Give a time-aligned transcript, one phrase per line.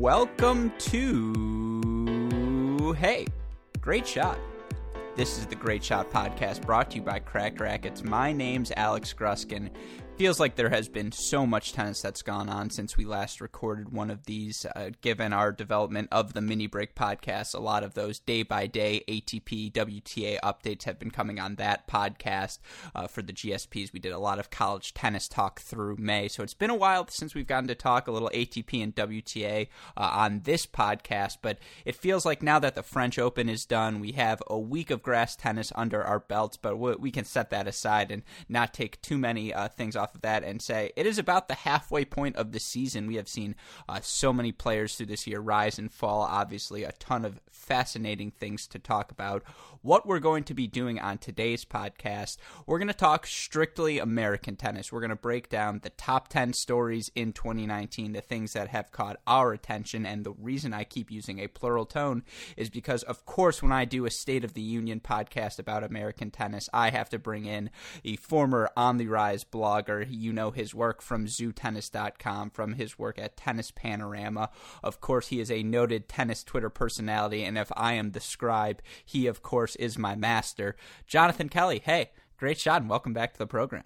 [0.00, 1.32] welcome to
[2.98, 3.26] Hey,
[3.80, 4.38] Great Shot.
[5.16, 8.04] This is the Great Shot Podcast brought to you by Cracked Racquets.
[8.04, 9.70] My name's Alex Gruskin
[10.16, 13.92] feels like there has been so much tennis that's gone on since we last recorded
[13.92, 14.64] one of these.
[14.74, 18.66] Uh, given our development of the mini break podcast, a lot of those day by
[18.66, 22.60] day ATP, WTA updates have been coming on that podcast.
[22.94, 26.42] Uh, for the GSPs, we did a lot of college tennis talk through May, so
[26.42, 30.00] it's been a while since we've gotten to talk a little ATP and WTA uh,
[30.00, 31.38] on this podcast.
[31.42, 34.90] But it feels like now that the French Open is done, we have a week
[34.90, 39.02] of grass tennis under our belts, but we can set that aside and not take
[39.02, 42.04] too many uh, things off off of that and say it is about the halfway
[42.04, 43.08] point of the season.
[43.08, 43.56] We have seen
[43.88, 46.22] uh, so many players through this year rise and fall.
[46.22, 49.42] Obviously, a ton of fascinating things to talk about.
[49.82, 54.56] What we're going to be doing on today's podcast, we're going to talk strictly American
[54.56, 54.90] tennis.
[54.90, 58.90] We're going to break down the top 10 stories in 2019, the things that have
[58.90, 60.04] caught our attention.
[60.04, 62.24] And the reason I keep using a plural tone
[62.56, 66.30] is because, of course, when I do a State of the Union podcast about American
[66.30, 67.70] tennis, I have to bring in
[68.04, 73.18] a former on the rise blogger you know his work from zootennis.com, from his work
[73.18, 74.50] at Tennis Panorama.
[74.82, 78.82] Of course, he is a noted tennis Twitter personality, and if I am the scribe,
[79.04, 80.76] he, of course, is my master.
[81.06, 83.84] Jonathan Kelly, hey, great shot, and welcome back to the program.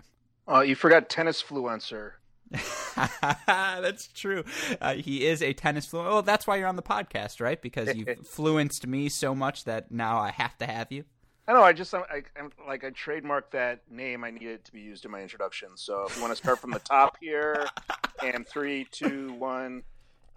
[0.48, 2.12] Uh, you forgot tennis fluencer.
[2.96, 4.44] that's true.
[4.80, 6.08] Uh, he is a tennis fluent.
[6.08, 7.60] Well, that's why you're on the podcast, right?
[7.60, 11.04] Because you've fluenced me so much that now I have to have you.
[11.48, 11.62] I know.
[11.62, 14.24] I just I, am like I trademarked that name.
[14.24, 15.70] I need it to be used in my introduction.
[15.74, 17.66] So if you want to start from the top here,
[18.22, 19.82] and three, two, one.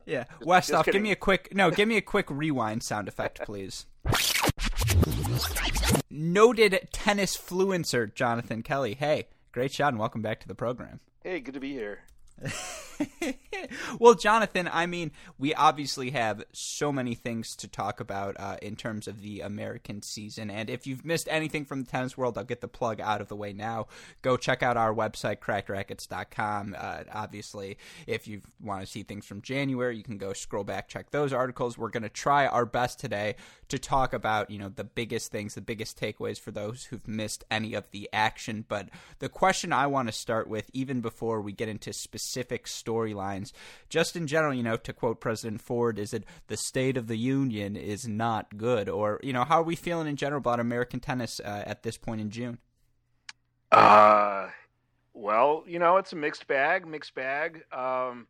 [0.06, 3.86] Yeah, Westoff, give me a quick no, give me a quick rewind sound effect, please.
[6.09, 8.96] Noted tennis fluencer Jonathan Kelly.
[8.96, 11.00] Hey, great shot and welcome back to the program.
[11.24, 12.00] Hey, good to be here.
[14.00, 18.76] well, Jonathan, I mean, we obviously have so many things to talk about uh, in
[18.76, 20.50] terms of the American season.
[20.50, 23.28] And if you've missed anything from the tennis world, I'll get the plug out of
[23.28, 23.88] the way now.
[24.22, 26.76] Go check out our website, crackrackets.com.
[26.78, 27.78] Uh, obviously,
[28.08, 31.34] if you want to see things from January, you can go scroll back, check those
[31.34, 31.78] articles.
[31.78, 33.36] We're going to try our best today
[33.70, 37.44] to talk about, you know, the biggest things, the biggest takeaways for those who've missed
[37.50, 38.66] any of the action.
[38.68, 38.90] But
[39.20, 43.52] the question I want to start with, even before we get into specific specific storylines.
[43.90, 47.16] Just in general, you know, to quote President Ford, is it the state of the
[47.16, 48.90] union is not good?
[48.90, 51.98] Or, you know, how are we feeling in general about American tennis uh, at this
[51.98, 52.58] point in June?
[53.72, 54.48] Uh,
[55.14, 57.64] well, you know, it's a mixed bag, mixed bag.
[57.72, 58.28] Um,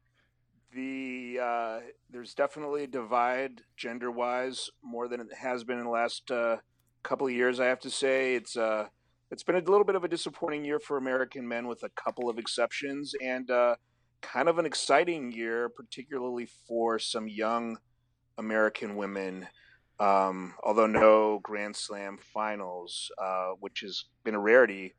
[0.76, 5.90] the uh, there's definitely a divide gender wise more than it has been in the
[5.90, 6.58] last uh,
[7.04, 7.60] couple of years.
[7.60, 8.88] I have to say it's uh,
[9.34, 12.30] it's been a little bit of a disappointing year for American men with a couple
[12.30, 13.76] of exceptions, and uh,
[14.24, 17.78] kind of an exciting year, particularly for some young
[18.38, 19.48] American women.
[20.00, 24.96] Um, although no Grand Slam finals, uh, which has been a rarity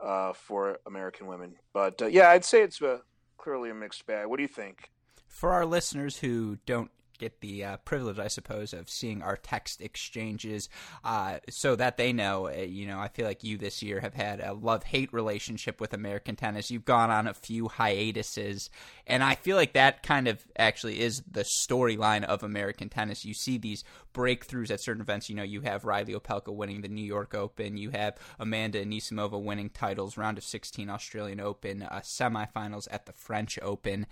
[0.00, 1.56] uh, for American women.
[1.74, 3.02] But uh, yeah, I'd say it's a,
[3.36, 4.26] clearly a mixed bag.
[4.26, 4.90] What do you think?
[5.26, 9.80] For our listeners who don't get the uh, privilege, I suppose, of seeing our text
[9.80, 10.68] exchanges,
[11.04, 12.48] uh, so that they know.
[12.48, 15.80] Uh, you know, I feel like you this year have had a love hate relationship
[15.80, 16.70] with American tennis.
[16.70, 18.70] You've gone on a few hiatuses,
[19.06, 23.24] and I feel like that kind of actually is the storyline of American tennis.
[23.24, 23.84] You see these
[24.14, 25.28] breakthroughs at certain events.
[25.28, 29.40] You know, you have Reilly Opelka winning the New York Open, you have Amanda Anisimova
[29.40, 34.06] winning titles, round of 16 Australian Open, uh, semifinals at the French Open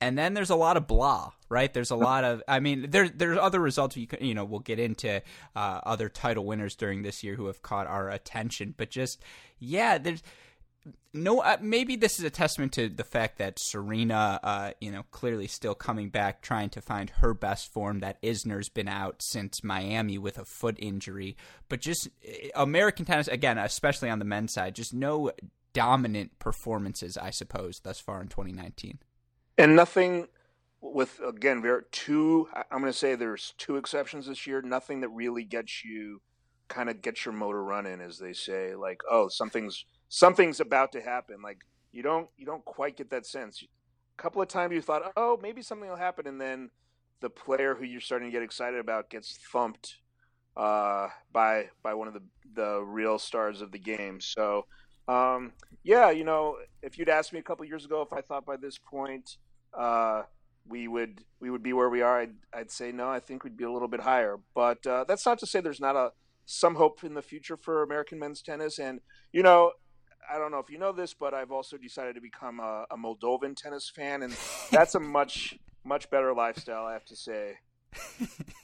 [0.00, 1.72] and then there's a lot of blah, right?
[1.72, 4.60] There's a lot of, I mean, there there's other results you can, you know, we'll
[4.60, 5.22] get into
[5.54, 9.22] uh, other title winners during this year who have caught our attention, but just
[9.58, 10.22] yeah, there's
[11.14, 15.04] no, uh, maybe this is a testament to the fact that Serena, uh, you know,
[15.10, 18.00] clearly still coming back, trying to find her best form.
[18.00, 21.36] That Isner's been out since Miami with a foot injury,
[21.68, 25.32] but just uh, American tennis again, especially on the men's side, just no
[25.72, 28.98] dominant performances, I suppose, thus far in 2019
[29.58, 30.28] and nothing
[30.80, 34.62] with again there are two i'm going to say there's two exceptions this year.
[34.62, 36.20] Nothing that really gets you
[36.68, 41.00] kind of gets your motor running as they say like oh something's something's about to
[41.00, 41.42] happen.
[41.42, 41.58] Like
[41.92, 43.62] you don't you don't quite get that sense.
[43.62, 46.70] A couple of times you thought oh maybe something will happen and then
[47.20, 49.96] the player who you're starting to get excited about gets thumped
[50.56, 52.22] uh, by by one of the
[52.54, 54.20] the real stars of the game.
[54.20, 54.66] So
[55.08, 55.52] um,
[55.86, 58.56] yeah you know if you'd asked me a couple years ago if i thought by
[58.56, 59.38] this point
[59.76, 60.22] uh,
[60.68, 62.20] we would we would be where we are.
[62.20, 63.08] I'd, I'd say no.
[63.08, 65.80] I think we'd be a little bit higher, but uh, that's not to say there's
[65.80, 66.10] not a
[66.46, 68.78] some hope in the future for American men's tennis.
[68.78, 69.00] And
[69.32, 69.72] you know,
[70.32, 72.96] I don't know if you know this, but I've also decided to become a, a
[72.96, 74.36] Moldovan tennis fan, and
[74.70, 77.58] that's a much much better lifestyle, I have to say.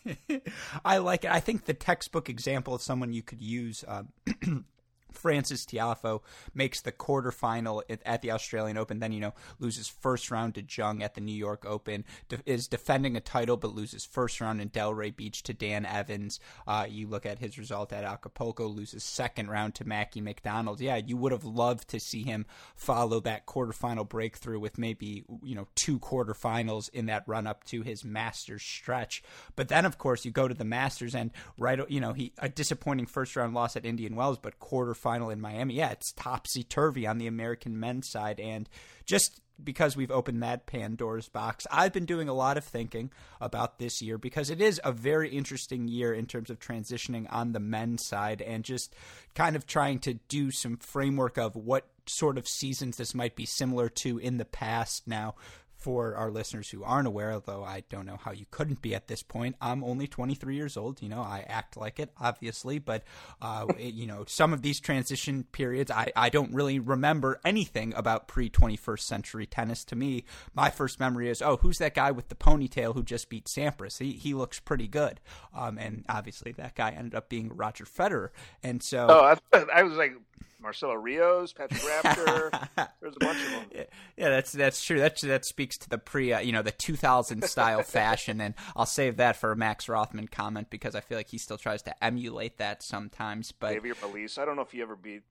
[0.84, 1.30] I like it.
[1.30, 3.84] I think the textbook example of someone you could use.
[3.86, 4.08] Um,
[5.12, 6.20] Frances Tiafoe
[6.54, 11.02] makes the quarterfinal at the Australian Open, then you know loses first round to Jung
[11.02, 14.70] at the New York Open, de- is defending a title but loses first round in
[14.70, 16.40] Delray Beach to Dan Evans.
[16.66, 20.80] Uh, you look at his result at Acapulco, loses second round to Mackie McDonald.
[20.80, 25.54] Yeah, you would have loved to see him follow that quarterfinal breakthrough with maybe you
[25.54, 29.22] know two quarterfinals in that run up to his Masters stretch.
[29.56, 32.48] But then of course you go to the Masters and right you know he a
[32.48, 36.62] disappointing first round loss at Indian Wells, but quarter final in Miami, yeah, it's topsy
[36.62, 38.40] turvy on the American men's side.
[38.40, 38.68] And
[39.04, 43.10] just because we've opened that Pandora's box, I've been doing a lot of thinking
[43.40, 47.52] about this year because it is a very interesting year in terms of transitioning on
[47.52, 48.94] the men's side and just
[49.34, 53.46] kind of trying to do some framework of what sort of seasons this might be
[53.46, 55.34] similar to in the past now
[55.82, 59.08] for our listeners who aren't aware, although I don't know how you couldn't be at
[59.08, 61.02] this point, I'm only 23 years old.
[61.02, 63.02] You know, I act like it, obviously, but,
[63.40, 67.92] uh, it, you know, some of these transition periods, I, I don't really remember anything
[67.94, 69.84] about pre 21st century tennis.
[69.86, 70.24] To me,
[70.54, 73.98] my first memory is, oh, who's that guy with the ponytail who just beat Sampras?
[73.98, 75.20] He, he looks pretty good.
[75.54, 78.28] Um, and obviously, that guy ended up being Roger Federer.
[78.62, 79.06] And so.
[79.08, 80.14] Oh, I, I was like,
[80.60, 82.50] Marcelo Rios, Patrick Rafter.
[83.00, 83.64] There's a bunch of them.
[83.74, 83.82] Yeah,
[84.16, 85.00] yeah, that's that's true.
[85.00, 88.86] That that speaks to the pre, uh, you know, the 2000 style fashion, and I'll
[88.86, 92.04] save that for a Max Rothman comment because I feel like he still tries to
[92.04, 93.52] emulate that sometimes.
[93.52, 95.22] But Xavier Malisse, I don't know if he ever beat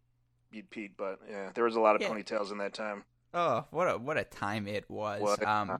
[0.52, 2.10] beat Pete, but yeah, there was a lot of yeah.
[2.10, 3.04] ponytails in that time.
[3.34, 5.38] Oh, what a what a time it was.
[5.46, 5.80] Um,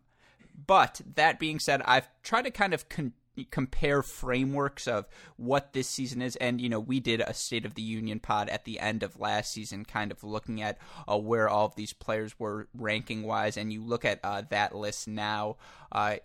[0.68, 3.14] but that being said, I've tried to kind of con-
[3.50, 5.08] compare frameworks of
[5.38, 6.36] what this season is.
[6.38, 9.20] And you know we did a state of the union pod at the end of
[9.20, 13.58] last season kind of looking at uh, where all of these players were ranking wise
[13.58, 15.58] and you look at uh, that list now
[15.92, 16.16] uh,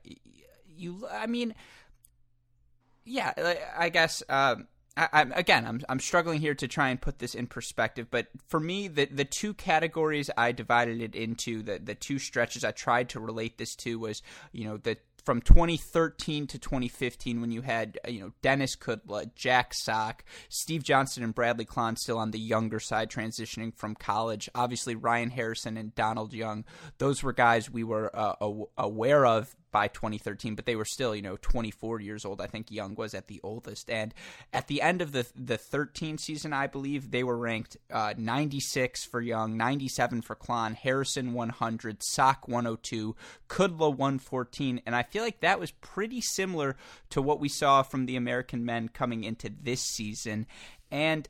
[0.76, 1.54] you i mean
[3.04, 3.32] yeah
[3.78, 4.66] i guess um,
[4.96, 8.28] I, am again, I'm I'm struggling here to try and put this in perspective, but
[8.48, 12.70] for me, the the two categories I divided it into, the the two stretches I
[12.70, 14.22] tried to relate this to was,
[14.52, 14.96] you know, the
[15.26, 20.84] from 2013 to 2015 when you had uh, you know Denis Kudla, Jack Sock, Steve
[20.84, 24.48] Johnson, and Bradley Klahn still on the younger side transitioning from college.
[24.54, 26.64] Obviously, Ryan Harrison and Donald Young,
[26.98, 28.34] those were guys we were uh,
[28.78, 32.40] aware of by 2013, but they were still, you know, 24 years old.
[32.40, 33.90] I think Young was at the oldest.
[33.90, 34.14] And
[34.50, 39.04] at the end of the the 13 season, I believe they were ranked uh, 96
[39.04, 43.14] for Young, 97 for Klahn, Harrison 100, Sock 102,
[43.50, 46.74] Kudla 114, and I feel like that was pretty similar
[47.10, 50.46] to what we saw from the American men coming into this season.
[50.90, 51.28] And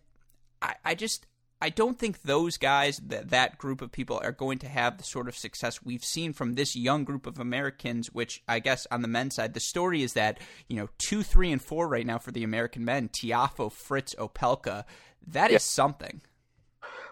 [0.62, 1.26] I, I just
[1.60, 5.04] I don't think those guys, that that group of people, are going to have the
[5.04, 8.12] sort of success we've seen from this young group of Americans.
[8.12, 10.38] Which I guess on the men's side, the story is that
[10.68, 14.84] you know two, three, and four right now for the American men: Tiafoe, Fritz, Opelka.
[15.26, 15.56] That yeah.
[15.56, 16.20] is something.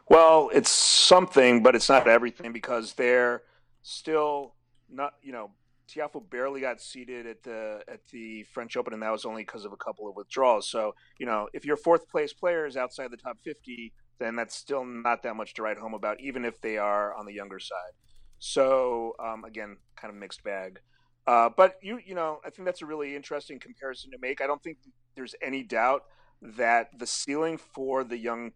[0.09, 3.43] Well, it's something, but it's not everything because they're
[3.83, 4.55] still
[4.91, 5.15] not.
[5.23, 5.51] You know,
[5.89, 9.65] Tiafoe barely got seated at the at the French Open, and that was only because
[9.65, 10.69] of a couple of withdrawals.
[10.69, 14.55] So, you know, if your fourth place player is outside the top fifty then that's
[14.55, 17.59] still not that much to write home about, even if they are on the younger
[17.59, 17.93] side.
[18.39, 20.81] So um, again, kind of mixed bag.
[21.27, 24.41] Uh, but you you know, I think that's a really interesting comparison to make.
[24.41, 24.79] I don't think
[25.15, 26.05] there's any doubt
[26.43, 28.53] that the ceiling for the young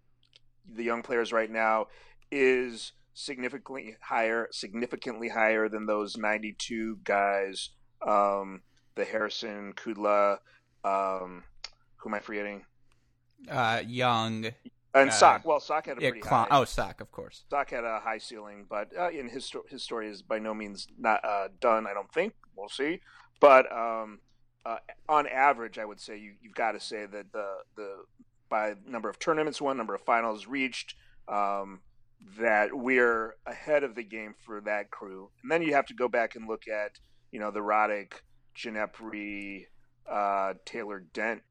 [0.70, 1.86] the young players right now
[2.30, 7.70] is significantly higher, significantly higher than those 92 guys.
[8.06, 8.62] Um,
[8.94, 10.38] the Harrison, Kudla,
[10.84, 11.44] um,
[11.96, 12.64] who am I forgetting?
[13.50, 14.46] Uh, Young.
[14.94, 16.46] And uh, Sock, well, Sock had a yeah, pretty high.
[16.50, 17.44] Oh, Sock, of course.
[17.50, 20.86] Sock had a high ceiling, but uh, in his his story is by no means
[20.98, 21.86] not uh, done.
[21.86, 23.00] I don't think we'll see,
[23.40, 24.20] but um,
[24.64, 24.78] uh,
[25.08, 28.04] on average, I would say you you've got to say that the the
[28.48, 30.94] by number of tournaments won, number of finals reached,
[31.28, 31.80] um,
[32.38, 35.30] that we're ahead of the game for that crew.
[35.42, 36.92] And then you have to go back and look at
[37.30, 38.12] you know the Roddick,
[38.56, 39.66] Ginepri,
[40.10, 41.42] uh, Taylor Dent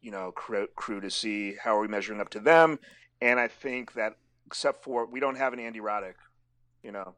[0.00, 2.78] you know crew, crew to see how are we measuring up to them.
[3.20, 4.14] And I think that
[4.46, 6.14] except for we don't have an Andy Roddick,
[6.82, 7.14] you know,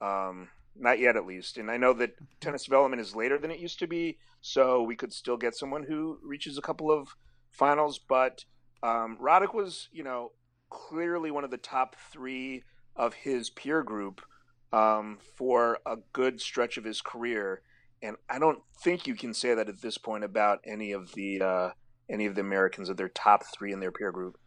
[0.00, 1.56] um, not yet at least.
[1.56, 4.96] And I know that tennis development is later than it used to be, so we
[4.96, 7.08] could still get someone who reaches a couple of
[7.50, 7.98] finals.
[7.98, 8.44] But
[8.82, 10.32] um, Roddick was, you know,
[10.70, 12.64] clearly one of the top three
[12.96, 14.20] of his peer group
[14.72, 17.62] um, for a good stretch of his career.
[18.02, 21.40] And I don't think you can say that at this point about any of the
[21.40, 21.70] uh,
[22.10, 24.38] any of the Americans of their top three in their peer group.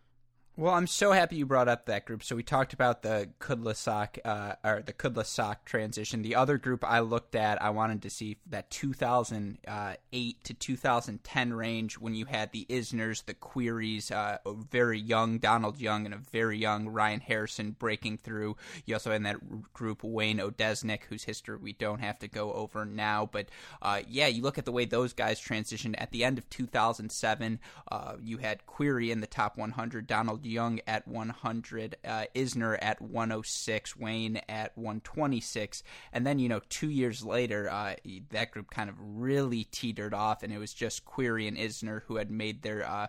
[0.60, 2.24] Well, I'm so happy you brought up that group.
[2.24, 6.24] So we talked about the Kudlasok, uh, or the Kudlasok transition.
[6.24, 12.00] The other group I looked at, I wanted to see that 2008 to 2010 range
[12.00, 16.22] when you had the Isners, the Querreys, uh, a very young Donald Young and a
[16.32, 18.58] very young Ryan Harrison breaking through.
[18.88, 22.52] You also had in that group Wayne Odesnik, whose history we don't have to go
[22.54, 23.30] over now.
[23.32, 23.50] But
[23.80, 27.60] uh, yeah, you look at the way those guys transitioned at the end of 2007.
[27.92, 33.02] Uh, you had Querrey in the top 100, Donald Young at 100, uh, Isner at
[33.02, 37.96] 106, Wayne at 126, and then you know two years later, uh,
[38.30, 42.18] that group kind of really teetered off, and it was just Querrey and Isner who
[42.18, 43.08] had made their, uh,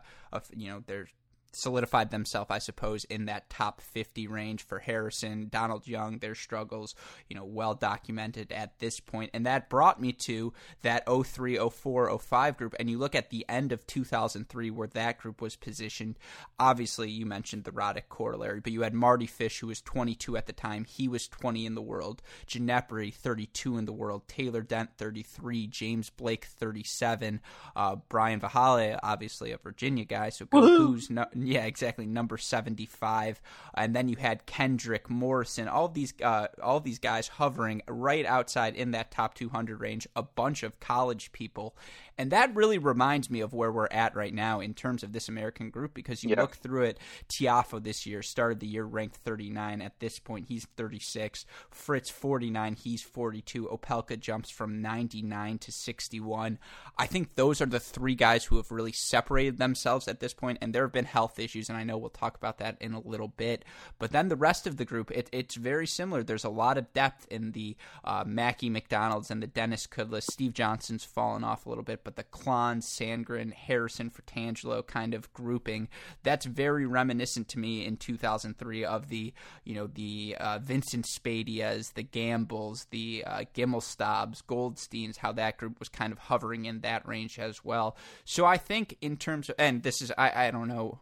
[0.55, 1.09] you know, their
[1.53, 6.95] solidified themselves, I suppose, in that top 50 range for Harrison, Donald Young, their struggles,
[7.29, 9.31] you know, well documented at this point.
[9.35, 10.53] And that brought me to
[10.83, 12.75] that 03, 04, 05 group.
[12.79, 16.19] And you look at the end of 2003 where that group was positioned.
[16.59, 20.47] Obviously, you mentioned the Roddick corollary, but you had Mardy Fish, who was 22 at
[20.47, 20.85] the time.
[20.85, 22.23] He was 20 in the world.
[22.47, 24.29] Ginepri, 32 in the world.
[24.29, 25.67] Taylor Dent, 33.
[25.67, 27.41] James Blake, 37.
[27.75, 30.29] Uh, Brian Vahaly, obviously a Virginia guy.
[30.31, 32.05] So who's no, yeah, exactly.
[32.05, 33.41] Number seventy-five,
[33.75, 35.67] and then you had Kendrick Morrison.
[35.67, 40.07] All these, uh, all these guys hovering right outside in that top two hundred range.
[40.15, 41.75] A bunch of college people,
[42.19, 45.29] and that really reminds me of where we're at right now in terms of this
[45.29, 46.41] American group because you yeah.
[46.41, 46.99] look through it.
[47.29, 49.81] Tiafoe this year started the year ranked thirty-nine.
[49.81, 51.47] At this point, he's thirty-six.
[51.71, 52.75] Fritz forty-nine.
[52.75, 53.67] He's forty-two.
[53.67, 56.59] Opelka jumps from ninety-nine to sixty-one.
[56.99, 60.59] I think those are the three guys who have really separated themselves at this point,
[60.61, 63.01] and there have been health issues, and I know we'll talk about that in a
[63.01, 63.65] little bit.
[63.99, 66.23] But then the rest of the group, it, it's very similar.
[66.23, 70.25] There's a lot of depth in the uh, Mackie McDonald's and the Denis Kudlas.
[70.25, 75.31] Steve Johnson's fallen off a little bit, but the Klahn, Sandgren, Harrison, Fratangelo kind of
[75.35, 75.89] grouping,
[76.23, 79.35] that's very reminiscent to me in 2003 of the,
[79.65, 85.79] you know, the uh, Vincent Spadeas, the Gambills, the uh, Gimelstobs, Goldsteins, how that group
[85.79, 87.95] was kind of hovering in that range as well.
[88.25, 91.01] So I think in terms of, and this is, I, I don't know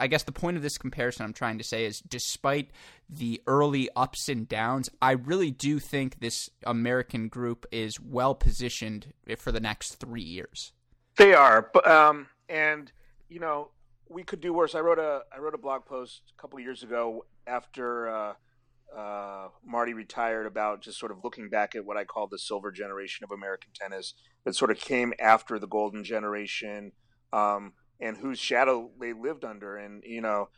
[0.00, 2.70] I guess the point of this comparison I'm trying to say is despite
[3.08, 9.12] the early ups and downs, I really do think this American group is well positioned
[9.36, 10.72] for the next three years.
[11.16, 12.90] They are, but um, and
[13.28, 13.70] you know
[14.08, 14.74] we could do worse.
[14.74, 18.32] I wrote a I wrote a blog post a couple years ago after uh,
[18.96, 22.72] uh, Mardy retired about just sort of looking back at what I call the silver
[22.72, 24.14] generation of American tennis
[24.44, 26.92] that sort of came after the golden generation.
[27.32, 29.76] Um, and whose shadow they lived under.
[29.76, 30.48] And you know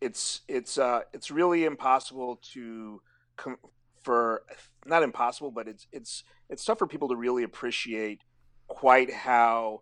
[0.00, 3.00] it's it's uh it's really impossible to
[3.36, 3.58] com-
[4.02, 4.42] for
[4.84, 8.22] not impossible but it's it's it's tough for people to really appreciate
[8.66, 9.80] quite how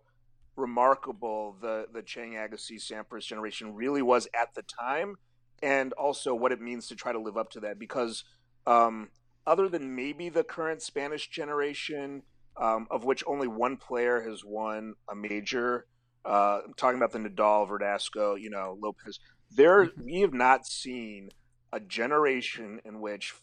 [0.55, 5.15] remarkable the the Chang Agassi Sampras generation really was at the time
[5.63, 7.79] and also what it means to try to live up to that.
[7.79, 8.23] Because
[8.65, 9.09] um,
[9.45, 12.23] other than maybe the current Spanish generation
[12.57, 15.85] um, of which only one player has won a major
[16.25, 19.19] uh, I'm talking about the Nadal, Verdasco, you know, Lopez.
[19.49, 20.05] There, mm-hmm.
[20.05, 21.29] we have not seen
[21.73, 23.33] a generation in which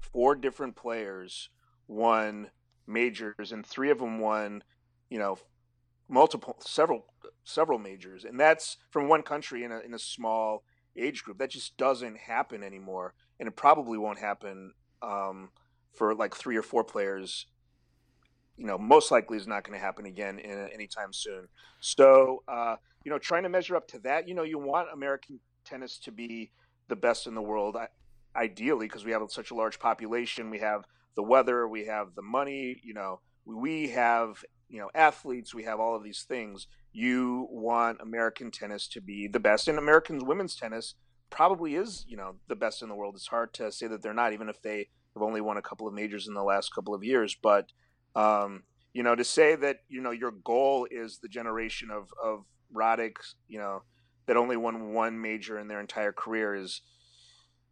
[0.00, 1.50] four different players
[1.86, 2.50] won
[2.86, 4.62] majors, and three of them won,
[5.10, 5.38] you know,
[6.08, 7.06] multiple, several,
[7.44, 10.64] several majors, and that's from one country in a in a small
[10.96, 11.38] age group.
[11.38, 15.50] That just doesn't happen anymore, and it probably won't happen um,
[15.92, 17.46] for like three or four players
[18.58, 21.46] you know, most likely is not going to happen again in, anytime soon.
[21.80, 25.38] So, uh, you know, trying to measure up to that, you know, you want American
[25.64, 26.50] tennis to be
[26.88, 27.76] the best in the world,
[28.34, 30.50] ideally, because we have such a large population.
[30.50, 30.84] We have
[31.14, 35.80] the weather, we have the money, you know, we have, you know, athletes, we have
[35.80, 36.66] all of these things.
[36.92, 40.94] You want American tennis to be the best, and American women's tennis
[41.30, 43.14] probably is, you know, the best in the world.
[43.14, 45.86] It's hard to say that they're not, even if they have only won a couple
[45.86, 47.70] of majors in the last couple of years, but
[48.18, 52.44] um, you know, to say that you know your goal is the generation of of
[52.74, 53.82] Roddick, you know,
[54.26, 56.82] that only won one major in their entire career is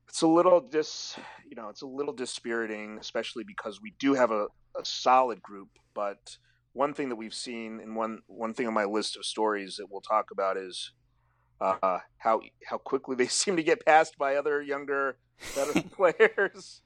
[0.08, 1.16] it's a little dis
[1.48, 4.46] you know it's a little dispiriting, especially because we do have a,
[4.78, 5.68] a solid group.
[5.94, 6.38] But
[6.74, 9.86] one thing that we've seen, and one one thing on my list of stories that
[9.90, 10.92] we'll talk about is
[11.60, 15.18] uh, how how quickly they seem to get passed by other younger,
[15.56, 16.82] better players.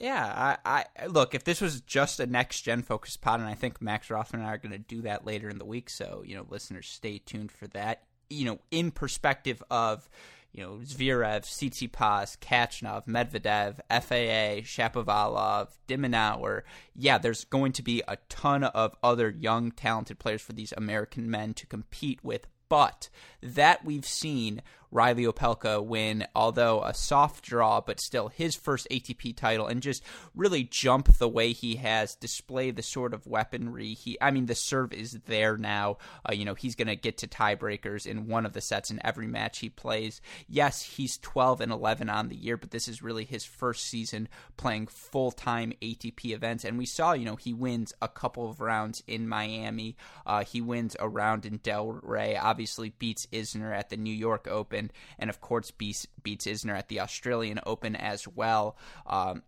[0.00, 1.34] Yeah, I, I look.
[1.34, 4.50] If this was just a next gen focused pod, and I think Max Rothman and
[4.50, 7.18] I are going to do that later in the week, so you know, listeners, stay
[7.18, 8.02] tuned for that.
[8.30, 10.08] You know, in perspective of
[10.52, 16.62] you know Zverev, Tsitsipas, Khachanov, Medvedev, FAA, Shapovalov, de
[16.96, 21.30] Yeah, there's going to be a ton of other young, talented players for these American
[21.30, 22.46] men to compete with.
[22.68, 23.10] But
[23.42, 24.62] that we've seen
[24.94, 30.04] Reilly Opelka win, although a soft draw, but still his first ATP title, and just
[30.36, 34.16] really jump the way he has, display the sort of weaponry he.
[34.20, 35.98] I mean, the serve is there now.
[36.28, 39.04] Uh, you know, he's going to get to tiebreakers in one of the sets in
[39.04, 40.20] every match he plays.
[40.48, 44.28] Yes, he's 12 and 11 on the year, but this is really his first season
[44.56, 48.60] playing full time ATP events, and we saw, you know, he wins a couple of
[48.60, 49.96] rounds in Miami.
[50.24, 52.38] Uh, he wins a round in Delray.
[52.40, 54.83] Obviously, beats Isner at the New York Open,
[55.18, 58.76] and of course beats beats Isner at the Australian Open as well.
[59.06, 59.42] Um,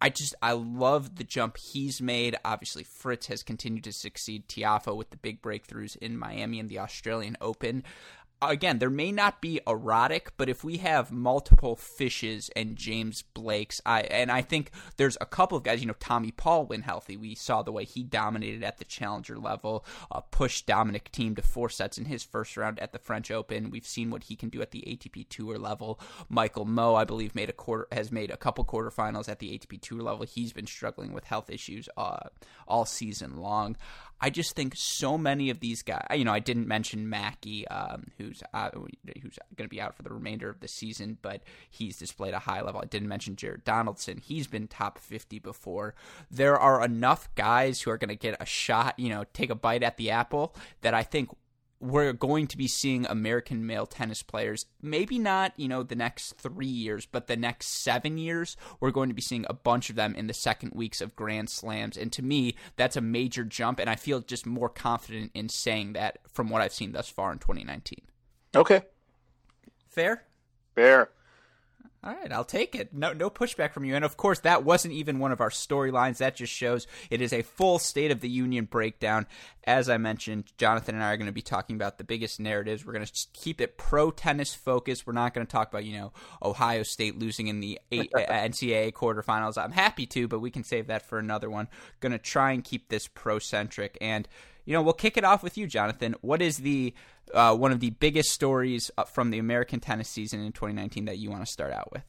[0.00, 2.36] I just I love the jump he's made.
[2.44, 6.78] Obviously, Fritz has continued to succeed Tiafoe with the big breakthroughs in Miami and the
[6.78, 7.82] Australian Open
[8.42, 13.22] again, there may not be a Roddick, but if we have multiple fishes and James
[13.34, 16.82] Blake's, I and I think there's a couple of guys, you know, Tommy Paul when
[16.82, 21.36] healthy, we saw the way he dominated at the challenger level, uh, pushed Dominic Thiem
[21.36, 23.70] to four sets in his first round at the French Open.
[23.70, 25.98] We've seen what he can do at the ATP Tour level.
[26.28, 29.80] Michael Mmoh, I believe, made a quarter has made a couple quarterfinals at the ATP
[29.80, 30.26] Tour level.
[30.26, 32.28] He's been struggling with health issues uh,
[32.68, 33.76] all season long.
[34.20, 36.06] I just think so many of these guys.
[36.14, 40.02] You know, I didn't mention Mackey, um, who's uh, who's going to be out for
[40.02, 42.80] the remainder of the season, but he's displayed a high level.
[42.80, 44.18] I didn't mention Jared Donaldson.
[44.18, 45.94] He's been top fifty before.
[46.30, 48.98] There are enough guys who are going to get a shot.
[48.98, 51.28] You know, take a bite at the apple that I think
[51.80, 56.32] we're going to be seeing American male tennis players, maybe not, you know, the next
[56.38, 59.96] three years, but the next seven years, we're going to be seeing a bunch of
[59.96, 61.96] them in the second weeks of Grand Slams.
[61.96, 63.78] And to me, that's a major jump.
[63.78, 67.32] And I feel just more confident in saying that from what I've seen thus far
[67.32, 68.00] in 2019.
[68.54, 68.82] Okay.
[69.88, 70.24] Fair?
[70.74, 71.10] Fair.
[72.06, 72.94] All right, I'll take it.
[72.94, 73.96] No, no pushback from you.
[73.96, 76.18] And of course, that wasn't even one of our storylines.
[76.18, 79.26] That just shows it is a full State of the Union breakdown.
[79.64, 82.86] As I mentioned, Jonathan and I are going to be talking about the biggest narratives.
[82.86, 85.04] We're going to keep it pro tennis focused.
[85.04, 88.90] We're not going to talk about you know Ohio State losing in the NCAA uh,
[88.92, 89.60] quarterfinals.
[89.60, 91.66] I'm happy to, but we can save that for another one.
[91.98, 94.28] Going to try and keep this pro centric and
[94.66, 96.14] you know, we'll kick it off with you, Jonathan.
[96.20, 96.92] What is the
[97.32, 101.18] uh, one of the biggest stories uh, from the American tennis season in 2019 that
[101.18, 102.02] you want to start out with?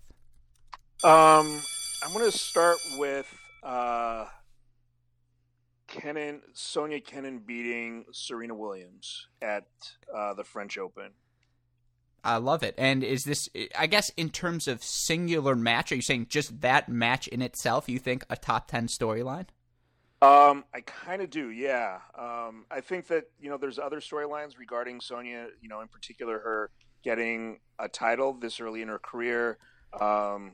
[1.04, 1.62] Um,
[2.04, 3.32] I'm going to start with
[3.64, 4.26] uh,
[5.88, 9.68] Kenin, Sonia Kenin beating Serena Williams at
[10.14, 11.12] uh, the French Open.
[12.24, 12.74] I love it.
[12.78, 16.90] And is this, I guess, in terms of singular match, are you saying just that
[16.90, 19.46] match in itself, you think a top 10 storyline?
[20.20, 22.00] Um, I kind of do, yeah.
[22.18, 25.50] Um, I think that you know there's other storylines regarding Sonia.
[25.62, 26.72] You know, in particular, her
[27.04, 29.60] getting a title this early in her career,
[30.00, 30.54] um,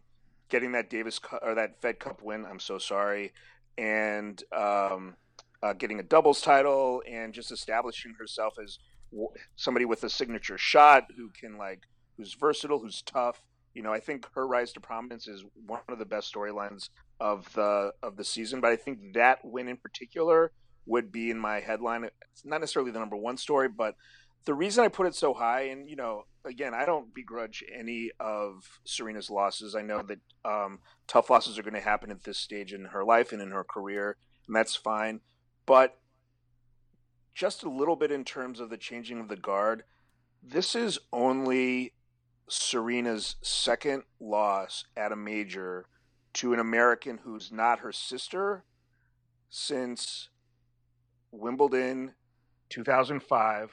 [0.49, 2.45] getting that Davis or that Fed Cup win.
[2.45, 3.31] I'm so sorry,
[3.77, 5.15] and um,
[5.61, 8.79] uh, getting a doubles title, and just establishing herself as
[9.11, 11.83] w- somebody with a signature shot who can like
[12.17, 13.41] who's versatile, who's tough.
[13.73, 16.89] You know, I think her rise to prominence is one of the best storylines
[17.23, 18.59] of the of the season.
[18.59, 20.51] But I think that win in particular
[20.85, 22.03] would be in my headline.
[22.03, 23.95] It's not necessarily the number one story, but
[24.43, 28.11] the reason I put it so high, and you know, again, I don't begrudge any
[28.19, 29.73] of Serena's losses.
[29.73, 33.05] I know that um, tough losses are going to happen at this stage in her
[33.05, 35.21] life and in her career, and that's fine.
[35.65, 35.97] But
[37.33, 39.83] just a little bit in terms of the changing of the guard,
[40.43, 41.93] this is only
[42.49, 45.85] Serena's second loss at a major
[46.33, 48.63] to an American who's not her sister
[49.49, 50.29] since
[51.31, 52.13] Wimbledon
[52.69, 53.69] 2005.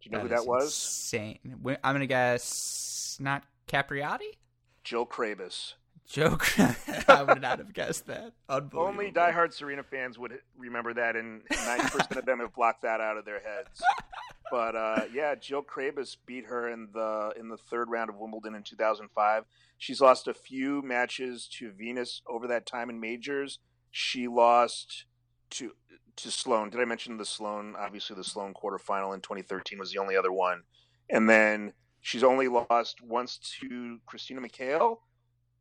[0.00, 0.64] Do you know that who that was?
[0.64, 1.38] Insane.
[1.82, 4.36] I'm gonna guess not Capriati.
[4.82, 5.74] Jill Craybas.
[6.06, 6.46] Joke.
[7.08, 8.32] I would not have guessed that.
[8.48, 13.16] Only diehard Serena fans would remember that, and 90% of them have blocked that out
[13.16, 13.82] of their heads.
[14.50, 18.54] But uh, yeah, Jill Craybas beat her in the in the third round of Wimbledon
[18.54, 19.44] in 2005.
[19.78, 23.58] She's lost a few matches to Venus over that time in majors.
[23.90, 25.06] She lost
[25.50, 25.72] to
[26.16, 26.70] to Sloane.
[26.70, 27.74] Did I mention the Sloane?
[27.78, 30.62] Obviously, the Sloane quarterfinal in 2013 was the only other one,
[31.10, 34.98] and then she's only lost once to Christina McHale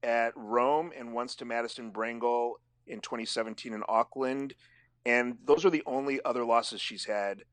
[0.03, 2.53] at Rome and once to Madison Brengle
[2.85, 4.53] in 2017 in Auckland.
[5.05, 7.43] And those are the only other losses she's had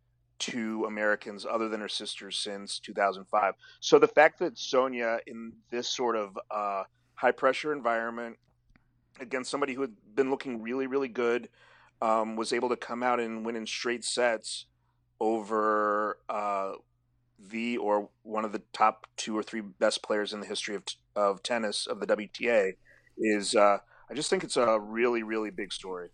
[0.41, 3.55] to Americans other than her sisters since 2005.
[3.81, 8.37] So the fact that Sonia, in this sort of uh, high pressure environment,
[9.19, 11.49] against somebody who had been looking really, really good,
[12.03, 14.67] um, was able to come out and win in straight sets
[15.21, 16.73] over uh,
[17.49, 20.85] the or one of the top two or three best players in the history of
[21.17, 22.73] of tennis of the WTA
[23.19, 23.79] is uh,
[24.11, 26.09] I just think it's a really really big story.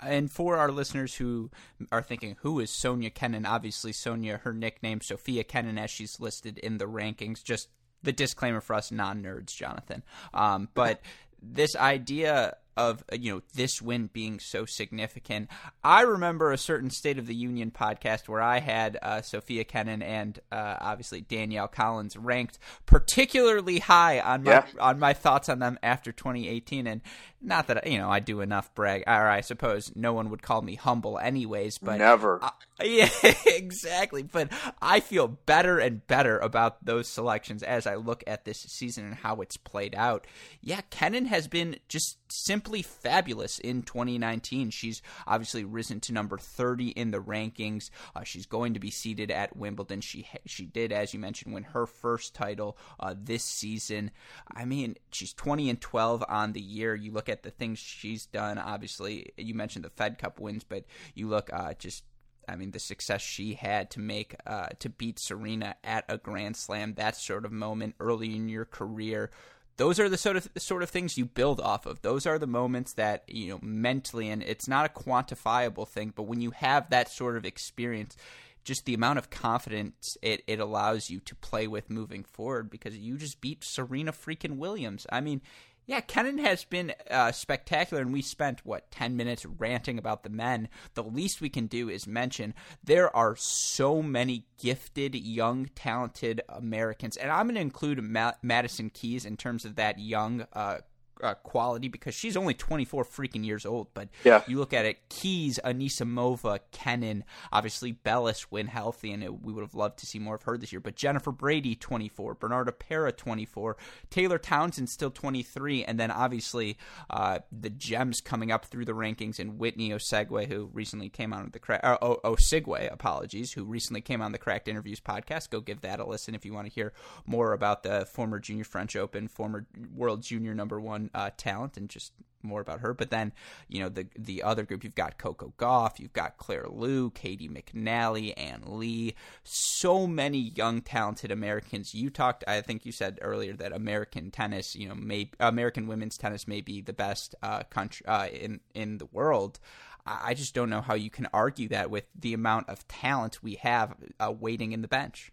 [0.00, 1.50] And for our listeners who
[1.92, 3.46] are thinking, who is Sonia Kenin?
[3.46, 7.42] Obviously, Sonia, her nickname, Sofia Kenin, as she's listed in the rankings.
[7.42, 7.68] Just
[8.02, 10.02] the disclaimer for us non nerds, Jonathan.
[10.32, 11.00] Um, but
[11.42, 15.48] this idea of you know this win being so significant.
[15.82, 20.02] I remember a certain State of the Union podcast where I had uh, Sofia Kenin
[20.02, 24.64] and uh, obviously Danielle Collins ranked particularly high on my yeah.
[24.80, 27.00] on my thoughts on them after 2018, and
[27.44, 30.62] not that you know I do enough brag, or I suppose no one would call
[30.62, 32.40] me humble anyways, but never.
[32.82, 33.08] yeah,
[33.46, 34.22] exactly.
[34.22, 39.04] But I feel better and better about those selections as I look at this season
[39.04, 40.26] and how it's played out.
[40.60, 44.70] Yeah, Kenin has been just simply fabulous in 2019.
[44.70, 47.90] She's obviously risen to number 30 in the rankings.
[48.14, 50.00] Uh, she's going to be seated at Wimbledon.
[50.00, 54.10] She she did, as you mentioned, win her first title uh, this season.
[54.54, 56.94] I mean, she's 20 and 12 on the year.
[56.94, 58.58] You look at the things she's done.
[58.58, 62.04] Obviously, you mentioned the Fed Cup wins, but you look uh, just
[62.48, 66.56] I mean, the success she had to make uh, to beat Serena at a Grand
[66.56, 69.30] Slam, that sort of moment early in your career.
[69.76, 72.02] Those are the sort of the sort of things you build off of.
[72.02, 76.24] Those are the moments that you know mentally, and it's not a quantifiable thing, but
[76.24, 78.16] when you have that sort of experience,
[78.62, 82.96] just the amount of confidence it, it allows you to play with moving forward because
[82.96, 85.06] you just beat Serena freaking Williams.
[85.10, 85.42] I mean,
[85.86, 90.30] yeah, Kenin has been uh, spectacular, and we spent, what, 10 minutes ranting about the
[90.30, 90.68] men.
[90.94, 97.16] The least we can do is mention there are so many gifted, young, talented Americans,
[97.16, 100.78] and I'm going to include Ma- Madison Keys in terms of that young uh,
[101.24, 103.88] uh, quality because she's only 24 freaking years old.
[103.94, 104.42] But yeah.
[104.46, 109.62] you look at it, Keys, Anisimova, Kenin, obviously Bellis when healthy, and it, we would
[109.62, 110.80] have loved to see more of her this year.
[110.80, 113.76] But Jennifer Brady, 24, Bernarda Pera, 24,
[114.10, 116.76] Taylor Townsend, still 23, and then obviously
[117.10, 121.48] uh, the gems coming up through the rankings and Whitney Osuigwe, who recently came on
[121.52, 125.50] the crack, uh, Osuigwe, apologies, who recently came on the Cracked Interviews podcast.
[125.50, 126.92] Go give that a listen if you want to hear
[127.26, 131.88] more about the former Junior French Open, former World Junior number one uh, talent and
[131.88, 132.12] just
[132.44, 132.94] more about her.
[132.94, 133.32] But then,
[133.68, 137.50] you know, the the other group, you've got Coco Gauff, you've got Claire Liu, Caty
[137.50, 141.94] McNally, Ann Li, so many young, talented Americans.
[141.94, 146.18] You talked, I think you said earlier that American tennis, you know, may American women's
[146.18, 149.58] tennis may be the best uh, country uh, in in the world.
[150.06, 153.54] I just don't know how you can argue that with the amount of talent we
[153.54, 155.32] have uh, waiting in the bench.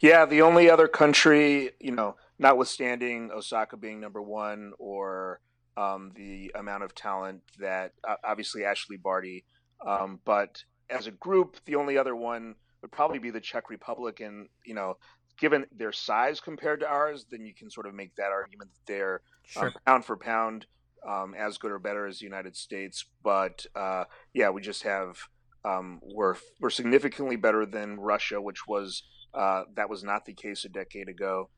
[0.00, 5.40] Yeah, the only other country, you know, notwithstanding Osaka being number one or
[5.76, 9.44] um, the amount of talent that uh, obviously Ashleigh Barty,
[9.86, 14.20] um, but as a group, the only other one would probably be the Czech Republic,
[14.20, 14.96] and you know,
[15.38, 18.92] given their size compared to ours, then you can sort of make that argument that
[18.92, 19.66] they're sure.
[19.66, 20.66] um, pound for pound
[21.08, 23.04] um, as good or better as the United States.
[23.22, 25.18] But uh, yeah, we just have
[25.64, 29.02] um, we're we're significantly better than Russia, which was
[29.34, 31.50] uh, that was not the case a decade ago.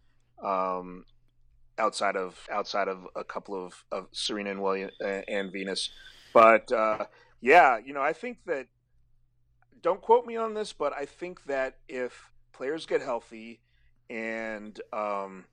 [0.42, 1.04] Um,
[1.78, 5.90] outside of outside of a couple of, of Serena and William and Venus,
[6.34, 7.06] but uh,
[7.40, 8.66] yeah, you know, I think that
[9.82, 13.60] don't quote me on this, but I think that if players get healthy
[14.08, 15.44] and um,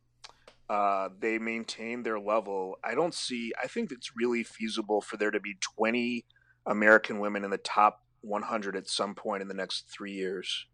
[0.70, 3.52] uh, they maintain their level, I don't see.
[3.62, 6.26] I think it's really feasible for there to be 20
[6.68, 10.68] American women in the top 100 at some point in the next three years.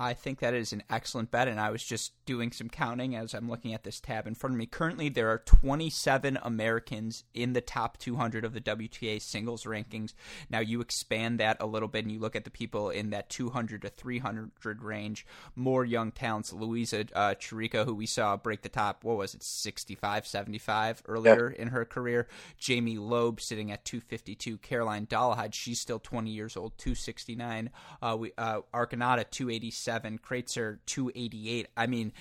[0.00, 3.34] I think that is an excellent bet, and I was just doing some counting as
[3.34, 4.66] I'm looking at this tab in front of me.
[4.66, 10.12] Currently, there are 27 Americans in the top 200 of the WTA singles rankings.
[10.48, 13.28] Now, you expand that a little bit, and you look at the people in that
[13.28, 15.26] 200 to 300 range.
[15.56, 16.52] More young talents.
[16.52, 21.52] Louisa uh, Chirico, who we saw break the top, what was it, 65, 75 earlier
[21.56, 21.62] yeah.
[21.62, 22.28] in her career.
[22.56, 24.58] Jamie Loeb sitting at 252.
[24.58, 27.70] Caroline Dolehide, she's still 20 years old, 269.
[28.00, 31.68] Uh, we uh, Arconada, 286 287, Kreitzer 288.
[31.76, 32.12] I mean,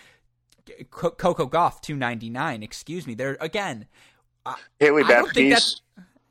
[0.89, 2.63] Coco Gauff 299.
[2.63, 3.13] Excuse me.
[3.13, 3.87] There again.
[4.79, 5.81] Hailey Baptiste.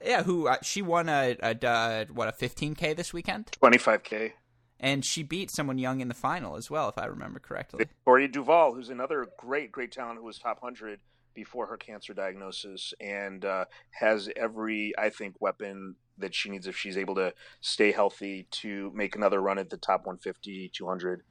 [0.05, 3.51] Yeah, who uh, she won a, a, a what a 15k this weekend.
[3.62, 4.33] 25k.
[4.79, 7.79] And she beat someone young in the final as well, if I remember correctly.
[7.79, 11.01] Victoria Duval, who's another great, great talent who was top 100
[11.35, 16.76] before her cancer diagnosis and uh, has every, I think, weapon that she needs if
[16.76, 21.22] she's able to stay healthy to make another run at the top 150, 200.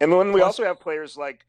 [0.00, 1.44] And then we also have players like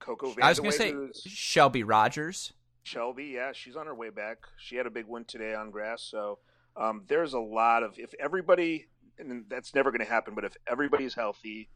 [0.00, 0.94] Coco I was going to say
[1.28, 2.52] Shelby Rogers.
[2.82, 4.38] Shelby, yeah, she's on her way back.
[4.56, 6.02] She had a big win today on grass.
[6.02, 6.38] So
[6.76, 8.86] um, there's a lot of, if everybody,
[9.18, 11.68] and that's never going to happen, but if everybody's healthy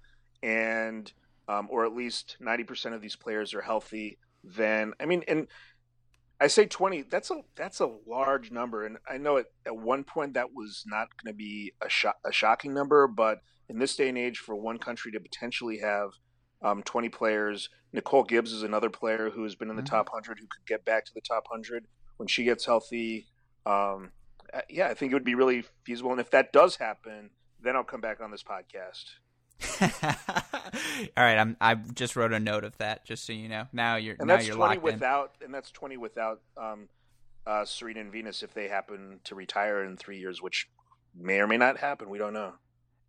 [0.42, 1.12] and,
[1.48, 5.46] um, or at least 90% of these players are healthy, then, I mean, and
[6.40, 7.02] I say twenty.
[7.02, 10.84] That's a that's a large number, and I know at, at one point that was
[10.86, 14.38] not going to be a, sho- a shocking number, but in this day and age,
[14.38, 16.10] for one country to potentially have
[16.62, 19.94] um, 20 players, Nicole Gibbs is another player who has been in the mm-hmm.
[19.94, 23.26] top 100 who could get back to the top 100 when she gets healthy.
[23.66, 24.10] Um,
[24.52, 27.30] uh, yeah, I think it would be really feasible, and if that does happen,
[27.62, 29.04] then I'll come back on this podcast.
[29.80, 29.88] All
[31.16, 31.56] right, I'm.
[31.60, 33.66] I just wrote a note of that, just so you know.
[33.72, 34.16] Now you're.
[34.18, 35.46] And now that's you're twenty without, in.
[35.46, 36.88] and that's twenty without um,
[37.46, 40.68] uh, Serena and Venus if they happen to retire in three years, which
[41.14, 42.10] may or may not happen.
[42.10, 42.54] We don't know.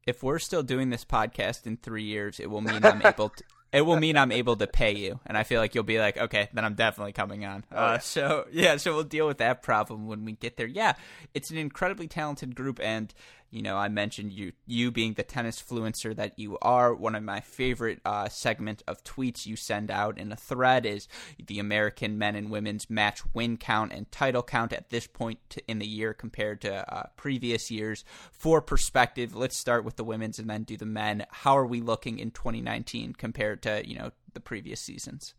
[0.05, 3.43] If we're still doing this podcast in three years, it will mean I'm able to
[3.75, 6.17] it will mean I'm able to pay you, and I feel like you'll be like,
[6.17, 7.65] okay, then I'm definitely coming on.
[7.73, 10.65] Oh, uh, so yeah, so we'll deal with that problem when we get there.
[10.65, 10.93] Yeah,
[11.33, 13.13] it's an incredibly talented group, and
[13.51, 16.93] you know, I mentioned you you being the tennis fluencer that you are.
[16.93, 21.07] One of my favorite uh, segment of tweets you send out in a thread is
[21.45, 25.79] the American men and women's match win count and title count at this point in
[25.79, 28.03] the year compared to uh, previous years.
[28.31, 31.25] For perspective, let's start with the women's and then do the men.
[31.29, 35.33] How are we looking in 2019 compared to you know the previous seasons?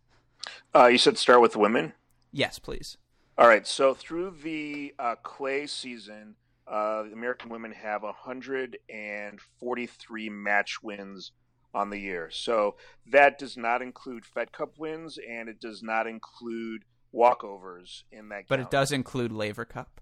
[0.74, 1.92] Uh, you said start with women.
[2.32, 2.96] Yes, please.
[3.38, 3.66] All right.
[3.66, 6.36] So through the uh, clay season
[6.70, 11.32] uh, American women have 143 match wins
[11.74, 12.30] on the year.
[12.30, 12.76] So
[13.10, 18.44] that does not include Fed Cup wins, and it does not include walkovers in that.
[18.48, 18.68] But count.
[18.68, 20.00] it does include Laver Cup.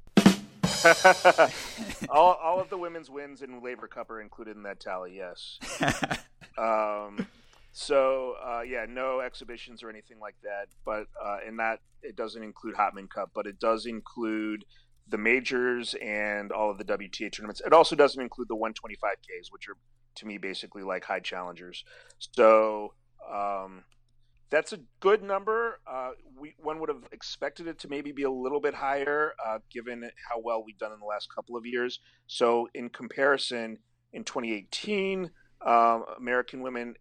[2.08, 5.16] all, all of the women's wins in Laver Cup are included in that tally.
[5.16, 5.58] Yes.
[6.58, 7.26] um,
[7.72, 10.68] so uh, yeah, no exhibitions or anything like that.
[10.84, 14.64] But uh, and that it doesn't include Hopman Cup, but it does include
[15.08, 17.60] the majors and all of the WTA tournaments.
[17.64, 19.76] It also doesn't include the 125Ks, which are
[20.16, 21.84] to me basically like high challengers.
[22.18, 22.94] So
[23.32, 23.84] um,
[24.50, 25.80] that's a good number.
[25.86, 29.58] Uh, we one would have expected it to maybe be a little bit higher, uh,
[29.70, 32.00] given how well we've done in the last couple of years.
[32.26, 33.78] So in comparison,
[34.12, 35.30] in 2018,
[35.66, 36.94] um, American women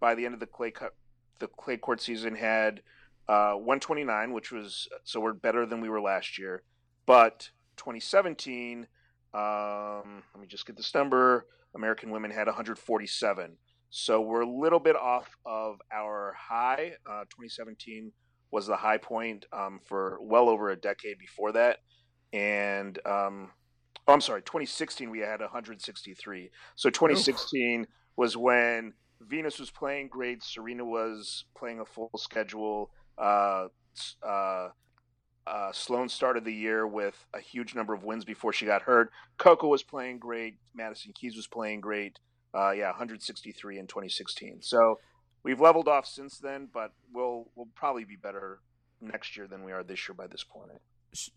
[0.00, 0.90] by the end of the clay cu-
[1.38, 2.82] the clay court season had
[3.28, 6.62] uh, 129, which was so we're better than we were last year.
[7.08, 8.86] But 2017,
[9.32, 11.46] um, let me just get this number.
[11.74, 13.56] American women had 147.
[13.88, 16.92] So we're a little bit off of our high.
[17.06, 18.12] Uh, 2017
[18.50, 21.78] was the high point um, for well over a decade before that.
[22.34, 23.52] And um,
[24.06, 26.50] oh, I'm sorry, 2016 we had 163.
[26.76, 27.86] So 2016 Oof.
[28.16, 28.92] was when
[29.22, 32.90] Venus was playing great, Serena was playing a full schedule.
[33.16, 33.68] Uh,
[34.22, 34.68] uh,
[35.48, 39.10] uh, Sloane started the year with a huge number of wins before she got hurt.
[39.38, 40.58] Coco was playing great.
[40.74, 42.18] Madison Keys was playing great.
[42.54, 44.58] Uh, yeah, 163 in 2016.
[44.62, 44.98] So
[45.42, 48.60] we've leveled off since then, but we'll we'll probably be better
[49.00, 50.70] next year than we are this year by this point.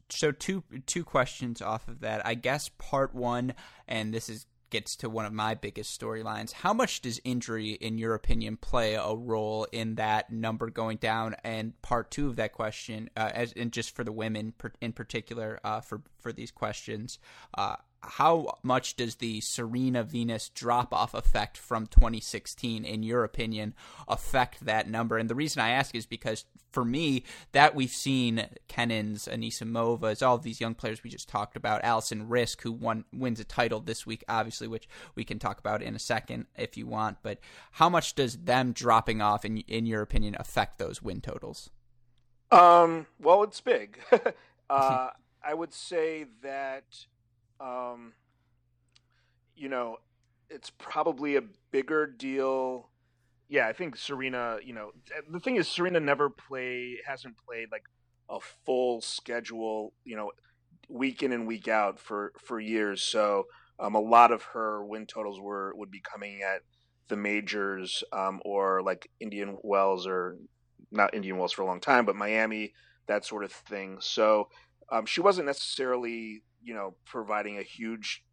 [0.10, 2.26] So two two questions off of that.
[2.26, 3.54] I guess part one,
[3.88, 6.52] and this is gets to one of my biggest storylines.
[6.54, 11.36] How much does injury, in your opinion, play a role in that number going down?
[11.44, 15.60] And part two of that question, uh, as and just for the women in particular,
[15.64, 17.20] uh, for for these questions,
[17.56, 23.74] uh, how much does the Serena Venus drop off effect from 2016, in your opinion,
[24.08, 25.18] affect that number?
[25.18, 30.36] And the reason I ask is because for me, that we've seen Kenin's, Anisimova, all
[30.36, 33.80] of these young players we just talked about, Alison Riske, who won wins a title
[33.80, 37.18] this week, obviously, which we can talk about in a second if you want.
[37.22, 37.40] But
[37.72, 41.70] how much does them dropping off, in in your opinion, affect those win totals?
[42.52, 44.00] Um, well, it's big.
[44.70, 45.10] uh,
[45.44, 47.06] I would say that
[47.62, 48.14] um,
[49.56, 49.98] you know,
[50.50, 52.90] it's probably a bigger deal.
[53.48, 54.58] Yeah, I think Serena.
[54.64, 54.92] You know,
[55.30, 57.84] the thing is, Serena never play hasn't played like
[58.30, 59.94] a full schedule.
[60.04, 60.32] You know,
[60.90, 63.02] week in and week out for for years.
[63.02, 63.46] So
[63.80, 66.62] um, a lot of her win totals were would be coming at
[67.08, 70.38] the majors um, or like Indian Wells or
[70.92, 72.74] not Indian Wells for a long time, but Miami,
[73.08, 73.98] that sort of thing.
[74.00, 74.50] So
[74.92, 78.24] um, she wasn't necessarily you know, providing a huge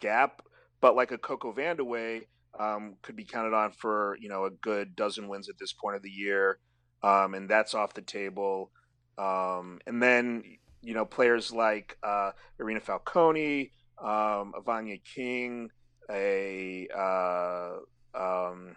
[0.00, 0.42] gap.
[0.80, 2.22] But like a Coco Vandeweghe
[2.58, 5.96] um, could be counted on for you know a good dozen wins at this point
[5.96, 6.58] of the year,
[7.02, 8.70] um, and that's off the table.
[9.18, 10.42] Um, and then
[10.82, 15.70] you know players like uh, Irina Falconi, um, Evanya King,
[16.10, 17.76] a uh,
[18.14, 18.76] um,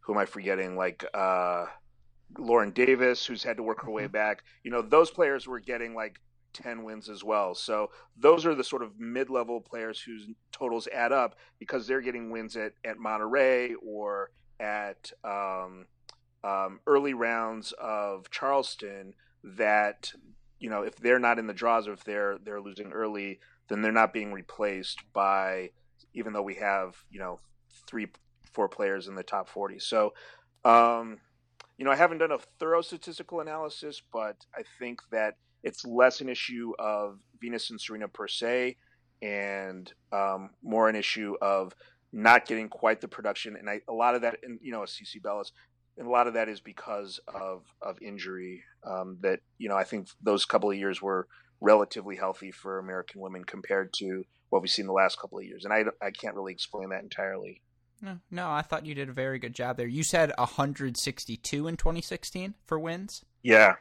[0.00, 0.76] who am I forgetting?
[0.76, 1.66] Like uh,
[2.38, 4.12] Lauren Davis, who's had to work her way mm-hmm.
[4.12, 4.42] back.
[4.64, 6.20] You know, those players were getting like
[6.52, 7.54] 10 wins as well.
[7.54, 12.30] So those are the sort of mid-level players whose totals add up because they're getting
[12.30, 15.86] wins at, at Monterrey or at um,
[16.44, 20.12] um, early rounds of Charleston that
[20.58, 23.82] you know if they're not in the draws or if they're they're losing early, then
[23.82, 25.70] they're not being replaced by
[26.14, 27.38] even though we have you know
[27.86, 28.08] three
[28.52, 29.78] four players in the top 40.
[29.78, 30.14] So
[30.64, 31.18] um,
[31.76, 36.20] you know I haven't done a thorough statistical analysis, but I think that it's less
[36.20, 38.76] an issue of Venus and Serena per se,
[39.20, 41.74] and um, more an issue of
[42.12, 43.56] not getting quite the production.
[43.56, 45.52] And I, a lot of that, and you know, CiCi Bellis,
[45.96, 48.64] and a lot of that is because of of injury.
[48.84, 51.28] Um, that you know, I think those couple of years were
[51.60, 55.64] relatively healthy for American women compared to what we've seen the last couple of years.
[55.64, 57.62] And I I can't really explain that entirely.
[58.00, 59.86] No, no, I thought you did a very good job there.
[59.86, 63.24] You said 162 in 2016 for wins.
[63.44, 63.76] Yeah,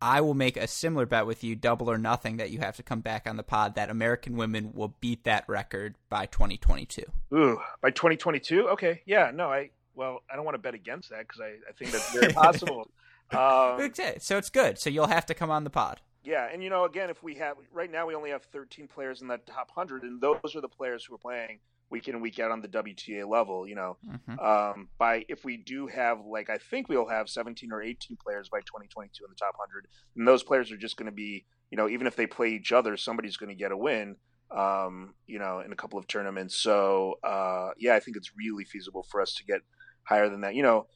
[0.00, 2.82] I will make a similar bet with you, double or nothing, that you have to
[2.82, 7.02] come back on the pod that American women will beat that record by 2022.
[7.34, 8.68] Ooh, by 2022?
[8.70, 11.72] Okay, yeah, no, I well, I don't want to bet against that because I, I
[11.78, 12.90] think that's very possible.
[13.32, 14.78] Um, so it's good.
[14.78, 16.00] So you'll have to come on the pod.
[16.22, 19.22] Yeah, and you know, again, if we have right now, we only have 13 players
[19.22, 22.22] in that top 100, and those are the players who are playing week in and
[22.22, 23.66] week out on the WTA level.
[23.66, 24.38] You know, mm-hmm.
[24.38, 28.48] um, by if we do have like I think we'll have 17 or 18 players
[28.48, 31.76] by 2022 in the top 100, and those players are just going to be you
[31.76, 34.16] know even if they play each other, somebody's going to get a win.
[34.48, 36.56] Um, you know, in a couple of tournaments.
[36.56, 39.60] So uh, yeah, I think it's really feasible for us to get
[40.04, 40.54] higher than that.
[40.54, 40.86] You know,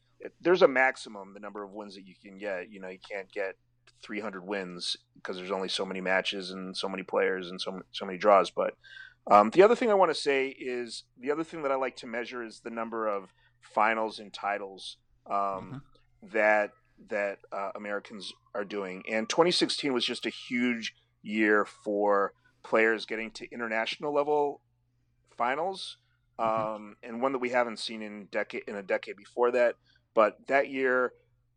[0.41, 2.71] there's a maximum the number of wins that you can get.
[2.71, 3.57] You know, you can't get
[4.03, 8.07] 300 wins because there's only so many matches and so many players and so so
[8.07, 8.75] many draws, but
[9.29, 11.97] um, the other thing I want to say is the other thing that I like
[11.97, 15.77] to measure is the number of finals and titles um, mm-hmm.
[16.33, 16.71] that
[17.09, 19.03] that uh, Americans are doing.
[19.11, 24.61] And 2016 was just a huge year for players getting to international level
[25.37, 25.97] finals,
[26.39, 26.75] mm-hmm.
[26.75, 29.77] um, and one that we haven't seen in decade in a decade before that.
[30.15, 31.13] But that year,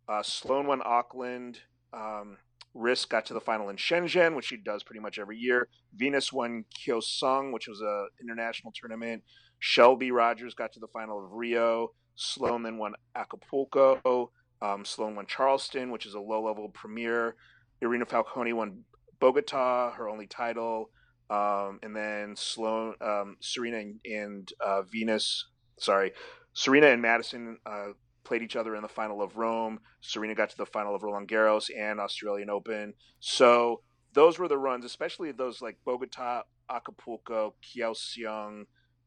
[0.08, 1.60] uh, Sloane won Auckland.
[1.92, 2.38] Um,
[2.76, 5.68] Riske got to the final in Shenzhen, which she does pretty much every year.
[5.96, 9.24] Venus won Kaohsiung, which was an international tournament.
[9.60, 11.94] Shelby Rogers got to the final of Rio.
[12.16, 14.32] Sloane then won Acapulco.
[14.62, 17.36] Um, Sloane won Charleston, which is a low-level premier.
[17.82, 18.84] Irina Falconi won
[19.20, 20.90] Bogota, her only title.
[21.30, 25.48] Um, and then Sloane, um, Serena and, and uh, Venus,
[25.80, 26.12] sorry,
[26.54, 29.80] Serena and Madison uh, played each other in the final of Rome.
[30.02, 32.94] Serena got to the final of Roland Garros and Australian Open.
[33.20, 33.82] So
[34.14, 38.66] those were the runs, especially those like Bogota, Acapulco, Kaohsiung,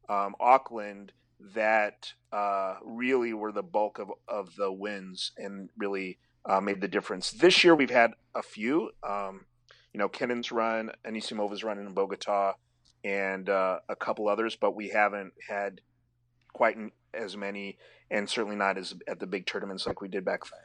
[0.09, 1.11] um, Auckland,
[1.55, 6.87] that uh, really were the bulk of, of the wins and really uh, made the
[6.87, 7.31] difference.
[7.31, 8.91] This year we've had a few.
[9.07, 9.45] Um,
[9.93, 12.53] you know, Kenin's run, Anisimova's run in Bogota,
[13.03, 15.81] and uh, a couple others, but we haven't had
[16.53, 16.75] quite
[17.17, 17.77] as many
[18.09, 20.61] and certainly not as at the big tournaments like we did back then.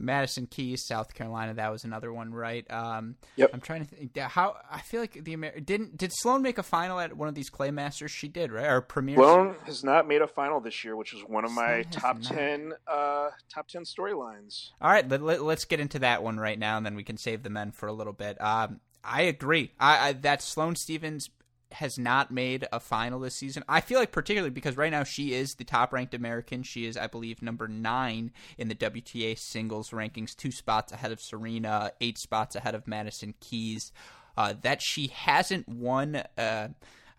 [0.00, 1.54] Madison Keys, South Carolina.
[1.54, 2.68] That was another one, right?
[2.70, 3.50] Um, yep.
[3.52, 4.56] I'm trying to think how.
[4.70, 7.50] I feel like the Amer- didn't did Sloane make a final at one of these
[7.50, 8.10] Clay Masters?
[8.10, 8.66] She did, right?
[8.66, 9.16] Or Premier.
[9.16, 12.24] Sloane has not made a final this year, which is one of my top not.
[12.24, 14.70] ten uh, top ten storylines.
[14.80, 17.16] All right, let, us let, get into that one right now, and then we can
[17.16, 18.40] save the men for a little bit.
[18.40, 19.72] Um, I agree.
[19.80, 21.30] I, I that Sloane Stevens
[21.72, 23.62] has not made a final this season.
[23.68, 26.62] I feel like particularly because right now she is the top ranked American.
[26.62, 31.20] She is, I believe, number nine in the WTA singles rankings, two spots ahead of
[31.20, 33.92] Serena, eight spots ahead of Madison Keys.
[34.36, 36.22] Uh, that she hasn't won.
[36.36, 36.68] Uh,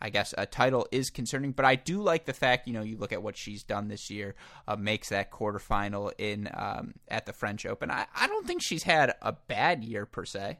[0.01, 2.97] I guess a title is concerning, but I do like the fact you know you
[2.97, 4.35] look at what she's done this year,
[4.67, 7.91] uh, makes that quarterfinal in um, at the French Open.
[7.91, 10.59] I, I don't think she's had a bad year per se.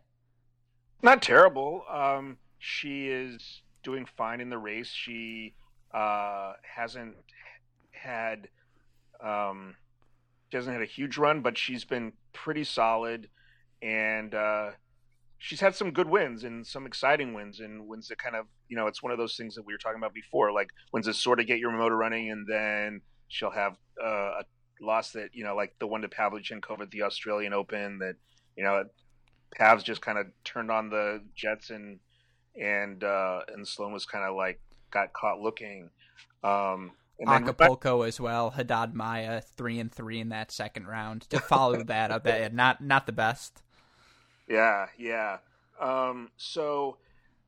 [1.01, 1.83] Not terrible.
[1.89, 4.89] Um, she is doing fine in the race.
[4.89, 5.53] She
[5.93, 7.15] uh, hasn't
[7.91, 8.47] had
[9.23, 9.75] um,
[10.49, 13.29] she hasn't had a huge run, but she's been pretty solid,
[13.81, 14.71] and uh,
[15.37, 18.75] she's had some good wins and some exciting wins and wins that kind of you
[18.75, 21.15] know it's one of those things that we were talking about before, like wins that
[21.15, 24.43] sort of get your motor running, and then she'll have uh, a
[24.81, 28.15] loss that you know like the one to Pavlyuchenkova at the Australian Open that
[28.55, 28.83] you know
[29.57, 31.99] Pavs just kind of turned on the jets and
[32.59, 34.59] and uh, and Sloane was kind of like
[34.91, 35.89] got caught looking.
[36.43, 38.51] Um, and Acapulco as well.
[38.51, 42.25] Haddad Maia three and three in that second round to follow that up.
[42.53, 43.61] Not not the best.
[44.47, 45.37] Yeah, yeah.
[45.79, 46.97] Um, so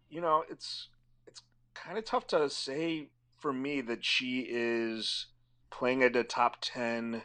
[0.09, 0.89] you know, it's
[1.27, 1.41] it's
[1.73, 3.09] kind of tough to say
[3.39, 5.27] for me that she is
[5.69, 7.23] playing at a top ten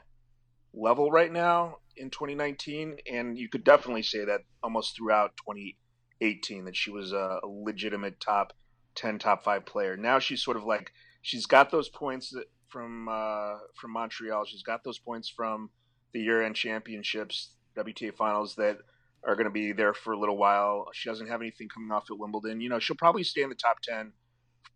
[0.72, 5.76] level right now in 2019, and you could definitely say that almost throughout 20
[6.20, 8.52] 18 that she was a, a legitimate top
[8.94, 10.92] 10 top 5 player now she's sort of like
[11.22, 12.34] she's got those points
[12.68, 15.70] from uh, from Montreal she's got those points from
[16.12, 18.78] the year end championships WTA finals that
[19.24, 20.86] are going to be there for a little while.
[20.92, 22.60] She doesn't have anything coming off at Wimbledon.
[22.60, 24.12] You know, she'll probably stay in the top 10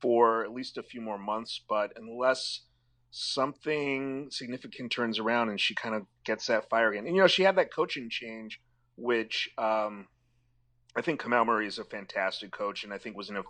[0.01, 2.63] for at least a few more months, but unless
[3.11, 7.07] something significant turns around and she kind of gets that fire again.
[7.07, 8.61] And, you know, she had that coaching change,
[8.97, 10.07] which um,
[10.97, 13.43] I think Kamau Murray is a fantastic coach and I think was a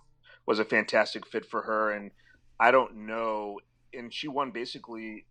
[0.47, 1.91] was a fantastic fit for her.
[1.91, 2.11] And
[2.59, 3.61] I don't know.
[3.93, 5.27] And she won basically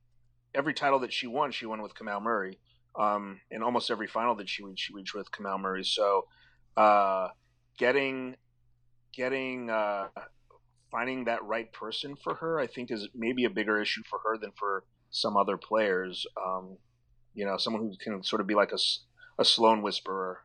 [0.54, 2.60] every title that she won, she won with Kamau Murray.
[2.98, 5.84] Um, in almost every final that she reached, she reached with Kamau Murray.
[5.84, 6.26] So,
[6.76, 7.30] uh,
[7.78, 8.36] getting,
[9.14, 10.08] getting, uh,
[10.92, 14.38] finding that right person for her, I think is maybe a bigger issue for her
[14.38, 16.26] than for some other players.
[16.44, 16.78] Um,
[17.36, 18.80] you know, someone who can sort of be like a,
[19.38, 20.40] a Sloane whisperer.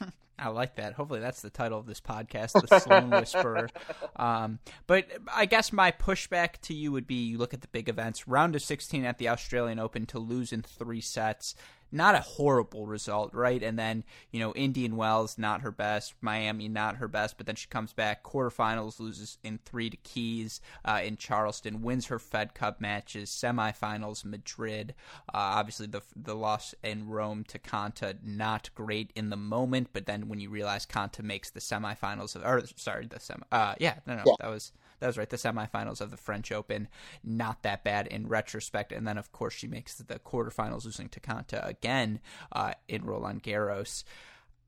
[0.38, 0.94] I like that.
[0.94, 3.68] Hopefully, that's the title of this podcast, The Sloane Whisperer.
[4.16, 7.88] Um, but I guess my pushback to you would be you look at the big
[7.88, 11.54] events, round of 16 at the Australian Open to lose in three sets
[11.90, 13.62] not a horrible result, right?
[13.62, 16.14] And then, you know, Indian Wells, not her best.
[16.20, 17.36] Miami, not her best.
[17.36, 22.06] But then she comes back, quarterfinals, loses in three to Keys uh, in Charleston, wins
[22.06, 24.94] her Fed Cup matches, semifinals, Madrid.
[25.28, 29.88] Uh, obviously, the the loss in Rome to Konta, not great in the moment.
[29.92, 33.74] But then when you realize Konta makes the semifinals, of, or sorry, the semi, uh,
[33.78, 34.32] yeah, no, no, yeah.
[34.40, 35.28] that was that was right.
[35.28, 36.88] The semifinals of the French Open,
[37.22, 38.92] not that bad in retrospect.
[38.92, 42.20] And then, of course, she makes the quarterfinals, losing to Konta again
[42.52, 44.04] uh, in Roland Garros.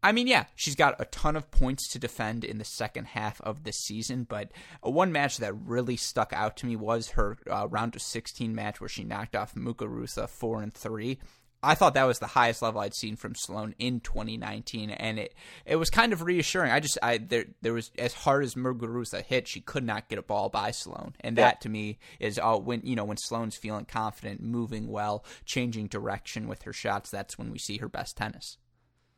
[0.03, 3.41] I mean, yeah, she's got a ton of points to defend in the second half
[3.43, 4.51] of the season, but
[4.81, 8.81] one match that really stuck out to me was her uh, round of 16 match
[8.81, 11.19] where she knocked off Muguruza 4 and 3.
[11.63, 15.35] I thought that was the highest level I'd seen from Sloane in 2019, and it
[15.67, 16.71] it was kind of reassuring.
[16.71, 20.19] I just I there there was as hard as Muguruza hit, she could not get
[20.19, 21.61] a ball by Sloane, and that yeah.
[21.61, 26.49] to me is oh when you know when Sloane's feeling confident, moving well, changing direction
[26.49, 27.11] with her shots.
[27.11, 28.57] That's when we see her best tennis.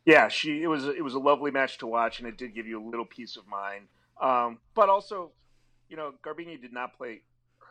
[0.04, 2.66] Yeah, she it was it was a lovely match to watch, and it did give
[2.66, 3.86] you a little peace of mind.
[4.20, 5.30] Um, but also,
[5.88, 7.22] you know, Garbiñe did not play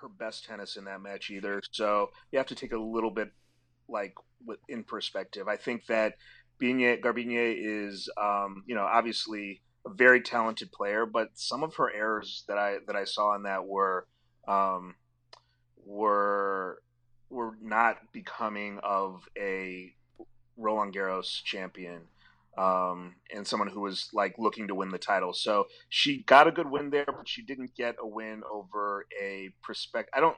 [0.02, 3.32] her best tennis in that match either, so you have to take a little bit
[3.88, 4.14] like
[4.68, 5.48] in perspective.
[5.48, 6.16] I think that
[6.60, 11.92] Bigne, Garbiñe is, um, you know, obviously a very talented player, but some of her
[11.92, 14.08] errors that I that I saw in that were
[14.48, 14.96] um,
[15.86, 16.82] were
[17.30, 19.94] were not becoming of a
[20.58, 22.02] Roland Garros champion
[22.58, 25.34] um, and someone who was like looking to win the title.
[25.34, 29.50] So she got a good win there, but she didn't get a win over a
[29.62, 30.10] prospect.
[30.14, 30.38] I don't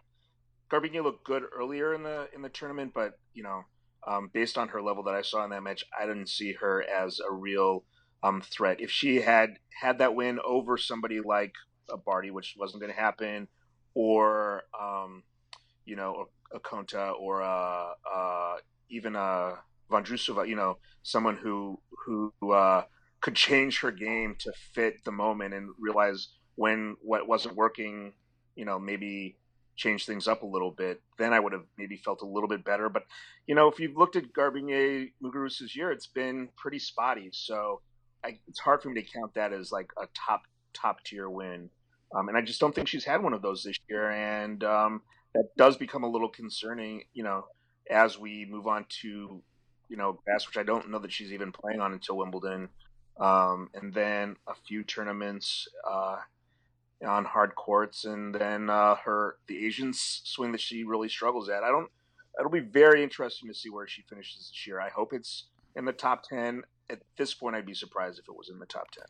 [0.71, 3.63] Garbiñe looked good earlier in the in the tournament, but you know,
[4.07, 6.83] um, based on her level that I saw in that match, I didn't see her
[6.83, 7.83] as a real
[8.23, 8.81] um, threat.
[8.81, 11.53] If she had had that win over somebody like
[11.89, 13.47] a Barty, which wasn't going to happen,
[13.93, 15.23] or um,
[15.85, 18.55] you know, a, a Konta or a, a,
[18.89, 19.55] even a
[19.91, 22.83] Vondrousova, you know, someone who who uh,
[23.21, 28.13] could change her game to fit the moment and realize when what wasn't working,
[28.55, 29.37] you know, maybe
[29.75, 32.63] change things up a little bit, then I would have maybe felt a little bit
[32.63, 32.89] better.
[32.89, 33.03] But
[33.47, 37.29] you know, if you've looked at Garbiñe Muguruza's year, it's been pretty spotty.
[37.31, 37.81] So
[38.23, 40.43] I, it's hard for me to count that as like a top
[40.73, 41.69] top tier win.
[42.15, 45.01] Um, and I just don't think she's had one of those this year, and um,
[45.33, 47.03] that does become a little concerning.
[47.13, 47.45] You know,
[47.89, 49.41] as we move on to
[49.89, 52.69] you know Bass, which I don't know that she's even playing on until Wimbledon.
[53.19, 56.17] Um, and then a few tournaments uh,
[57.03, 61.63] on hard courts, and then uh, her the Asian swing that she really struggles at.
[61.63, 61.89] I don't.
[62.39, 64.81] It'll be very interesting to see where she finishes this year.
[64.81, 65.45] I hope it's
[65.75, 66.63] in the top ten.
[66.89, 69.05] At this point, I'd be surprised if it was in the top ten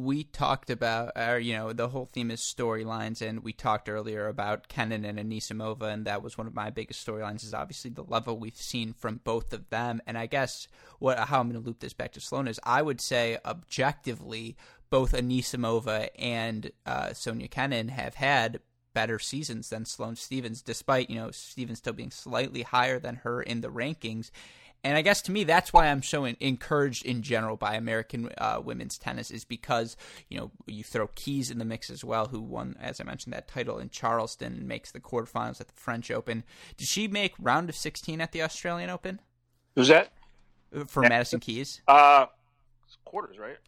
[0.00, 4.28] we talked about, or you know, the whole theme is storylines, and we talked earlier
[4.28, 7.44] about Kenin and Anisimova, and that was one of my biggest storylines.
[7.44, 11.40] Is obviously the level we've seen from both of them, and I guess what how
[11.40, 14.56] I'm going to loop this back to Sloane is I would say objectively,
[14.90, 18.60] both Anisimova and uh, Sonia Kenin have had
[18.92, 23.40] better seasons than Sloane Stevens, despite you know Stevens still being slightly higher than her
[23.40, 24.30] in the rankings.
[24.82, 28.62] And I guess to me, that's why I'm so encouraged in general by American uh,
[28.64, 29.96] women's tennis is because
[30.28, 33.34] you know you throw Keys in the mix as well, who won, as I mentioned,
[33.34, 36.44] that title in Charleston and makes the quarterfinals at the French Open.
[36.76, 39.20] Did she make round of 16 at the Australian Open?
[39.76, 40.12] Who's that?
[40.86, 41.08] For yeah.
[41.10, 41.82] Madison Keys?
[41.86, 42.26] Uh,
[43.04, 43.58] quarters, right?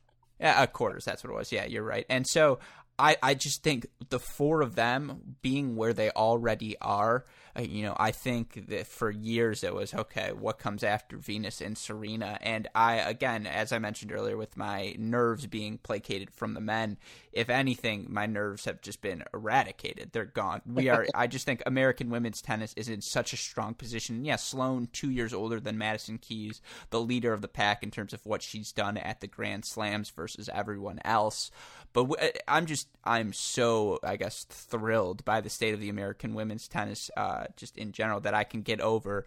[0.42, 1.04] Uh, quarters.
[1.04, 1.52] That's what it was.
[1.52, 2.04] Yeah, you're right.
[2.08, 2.58] And so
[3.02, 7.24] I, I just think the four of them being where they already are
[7.54, 10.32] uh, you know, I think that for years it was okay.
[10.32, 12.38] What comes after Venus and Serena?
[12.40, 16.96] And I, again, as I mentioned earlier, with my nerves being placated from the men,
[17.32, 20.12] if anything, my nerves have just been eradicated.
[20.12, 20.62] They're gone.
[20.66, 21.06] We are.
[21.14, 24.24] I just think American women's tennis is in such a strong position.
[24.24, 28.14] Yeah, Sloane, two years older than Madison Keys, the leader of the pack in terms
[28.14, 31.50] of what she's done at the Grand Slams versus everyone else.
[31.92, 36.34] But uh, I'm just, I'm so, I guess, thrilled by the state of the American
[36.34, 39.24] women's tennis, uh, just in general, that I can get over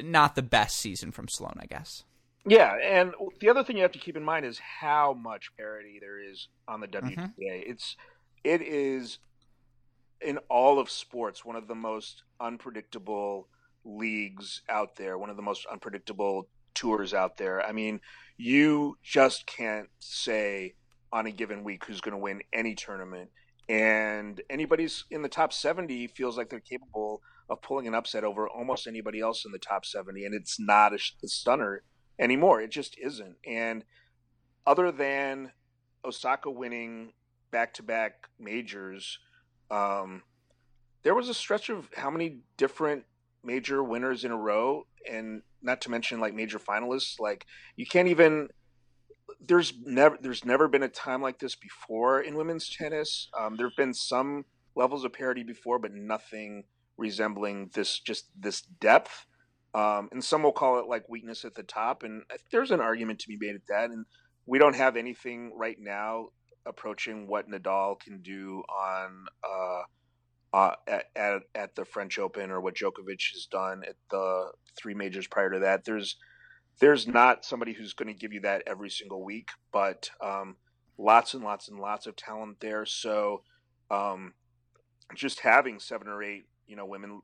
[0.00, 2.04] not the best season from Sloane, I guess.
[2.46, 5.98] Yeah, and the other thing you have to keep in mind is how much parity
[6.00, 7.16] there is on the WTA.
[7.16, 7.30] Mm-hmm.
[7.38, 7.96] It's,
[8.42, 9.18] it is
[10.20, 13.48] in all of sports one of the most unpredictable
[13.84, 17.64] leagues out there, one of the most unpredictable tours out there.
[17.64, 18.00] I mean,
[18.36, 20.74] you just can't say
[21.14, 23.30] on a given week who's going to win any tournament.
[23.68, 28.48] And anybody's in the top 70 feels like they're capable of pulling an upset over
[28.48, 30.24] almost anybody else in the top 70.
[30.24, 31.82] And it's not a, a stunner
[32.18, 32.60] anymore.
[32.60, 33.36] It just isn't.
[33.46, 33.84] And
[34.66, 35.52] other than
[36.04, 37.12] Osaka winning
[37.52, 39.18] back to back majors,
[39.70, 40.22] um,
[41.04, 43.04] there was a stretch of how many different
[43.44, 47.20] major winners in a row, and not to mention like major finalists.
[47.20, 47.46] Like
[47.76, 48.48] you can't even
[49.46, 53.28] there's never there's never been a time like this before in women's tennis.
[53.38, 56.64] Um, there have been some levels of parity before, but nothing
[56.96, 59.26] resembling this just this depth.
[59.74, 62.22] Um, and some will call it like weakness at the top, and
[62.52, 63.90] there's an argument to be made at that.
[63.90, 64.06] And
[64.46, 66.28] we don't have anything right now
[66.66, 69.82] approaching what Nadal can do on uh,
[70.56, 74.94] uh, at, at, at the French Open or what Djokovic has done at the three
[74.94, 75.84] majors prior to that.
[75.84, 76.16] There's
[76.80, 80.56] there's not somebody who's going to give you that every single week, but um,
[80.98, 82.84] lots and lots and lots of talent there.
[82.86, 83.42] So
[83.90, 84.34] um,
[85.14, 87.20] just having seven or eight, you know, women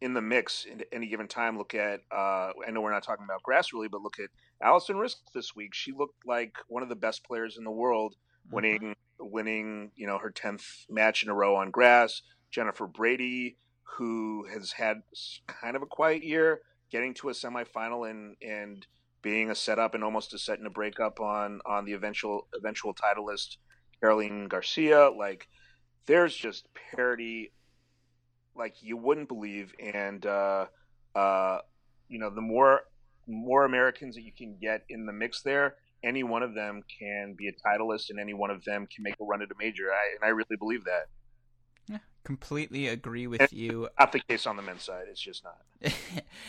[0.00, 1.56] in the mix at any given time.
[1.56, 4.30] Look at uh, I know we're not talking about grass really, but look at
[4.62, 5.74] Alison Riske this week.
[5.74, 8.14] She looked like one of the best players in the world,
[8.46, 8.54] mm-hmm.
[8.54, 12.22] winning winning you know her tenth match in a row on grass.
[12.50, 15.02] Jennifer Brady, who has had
[15.46, 16.60] kind of a quiet year,
[16.94, 18.86] getting to a semifinal and and
[19.20, 22.94] being a setup and almost a set and a breakup on on the eventual eventual
[22.94, 23.56] titleist
[24.00, 25.10] Caroline Garcia.
[25.10, 25.48] Like
[26.06, 27.50] there's just parity
[28.54, 30.66] like you wouldn't believe, and uh,
[31.16, 31.58] uh,
[32.08, 32.82] you know the more
[33.26, 35.74] more Americans that you can get in the mix there,
[36.04, 39.16] any one of them can be a titleist, and any one of them can make
[39.20, 39.90] a run at a major.
[39.90, 41.06] I, and I really believe that.
[42.24, 43.88] Completely agree with you.
[43.98, 45.04] Not the case on the men's side.
[45.10, 45.58] It's just not.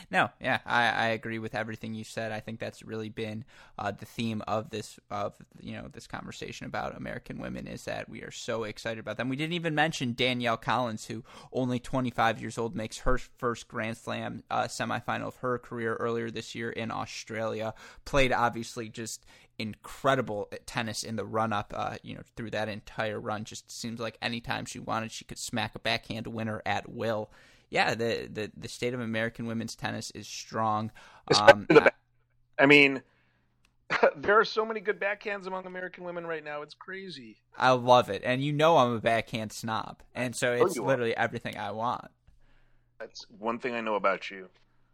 [0.09, 2.31] no, yeah, I, I agree with everything you said.
[2.31, 3.43] I think that's really been
[3.77, 8.07] uh, the theme of this of you know this conversation about American women is that
[8.07, 9.27] we are so excited about them.
[9.27, 13.97] We didn't even mention Danielle Collins, who only 25 years old makes her first Grand
[13.97, 17.73] Slam uh, semifinal of her career earlier this year in Australia.
[18.05, 19.25] Played obviously just
[19.57, 23.43] incredible at tennis in the run up, uh, you know, through that entire run.
[23.43, 27.29] Just seems like anytime she wanted, she could smack a backhand winner at will.
[27.69, 30.91] Yeah, the the, the state of American women's tennis is strong.
[31.35, 31.67] Um,
[32.59, 33.01] I mean,
[34.15, 36.61] there are so many good backhands among American women right now.
[36.61, 37.37] It's crazy.
[37.57, 41.57] I love it, and you know I'm a backhand snob, and so it's literally everything
[41.57, 42.11] I want.
[42.99, 44.49] That's one thing I know about you.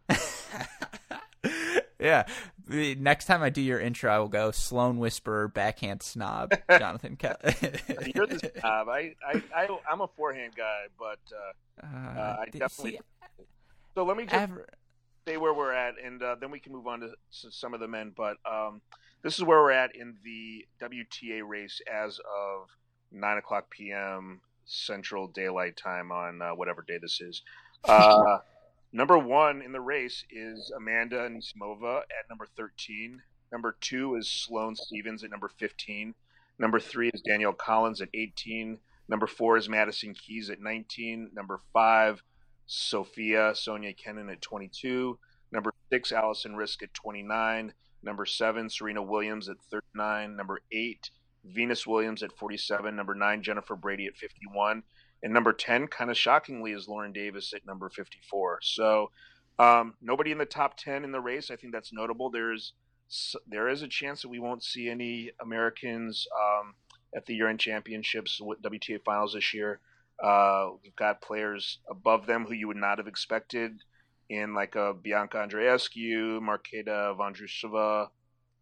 [2.02, 2.26] yeah.
[2.68, 7.38] Next time I do your intro, I will go Sloane Whisperer, backhand snob, Jonathan Kelly.
[8.16, 8.90] You're the snob.
[8.90, 12.92] I, I, I, am a forehand guy, but uh, uh, uh I definitely.
[12.92, 13.00] See,
[13.96, 14.68] so let me just ever...
[15.28, 17.88] say where we're at, and uh, then we can move on to some of the
[17.88, 18.14] men.
[18.16, 18.82] But um,
[19.22, 22.70] this is where we're at in the WTA race as of
[23.12, 24.42] 9 o'clock p.m.
[24.66, 27.42] Central Daylight Time on uh, whatever day this is.
[28.94, 33.22] Number one in the race is Amanda Anisimova at number 13.
[33.52, 36.14] Number two is Sloane Stevens at number 15.
[36.60, 38.80] Number three is Danielle Collins at 18.
[39.08, 41.32] Number four is Madison Keys at 19.
[41.34, 42.22] Number five,
[42.66, 45.18] Sofia Sonia Kenin at 22.
[45.52, 47.74] Number six, Alison Riske at 29.
[48.04, 50.36] Number seven, Serena Williams at 39.
[50.36, 51.12] Number eight,
[51.46, 52.96] Venus Williams at 47.
[52.96, 54.84] Number nine, Jennifer Brady at 51.
[55.24, 58.60] And number 10, kind of shockingly, is Lauren Davis at number 54.
[58.64, 59.12] So
[59.60, 61.52] um, nobody in the top 10 in the race.
[61.52, 62.30] I think that's notable.
[62.30, 62.74] There's
[63.46, 66.76] there is a chance that we won't see any Americans um,
[67.16, 69.82] at the year-end championships, WTA finals this year.
[70.24, 73.82] Uh, we've got players above them who you would not have expected
[74.30, 78.08] in like a Bianca Andreescu, Marketa Vondrousova.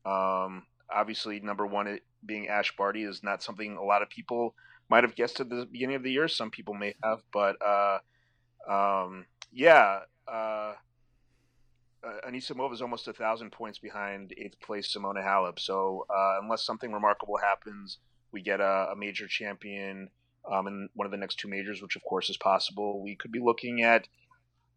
[0.03, 4.55] Um, obviously, number one being Ash Barty is not something a lot of people
[4.89, 6.27] might have guessed at the beginning of the year.
[6.27, 7.99] Some people may have, but uh,
[8.69, 10.73] um, yeah, uh,
[12.03, 15.59] uh, Anisimova is almost a thousand points behind eighth place Simona Halep.
[15.59, 17.97] So uh, unless something remarkable happens,
[18.31, 20.09] we get a, a major champion
[20.49, 23.01] um, in one of the next two majors, which of course is possible.
[23.03, 24.07] We could be looking at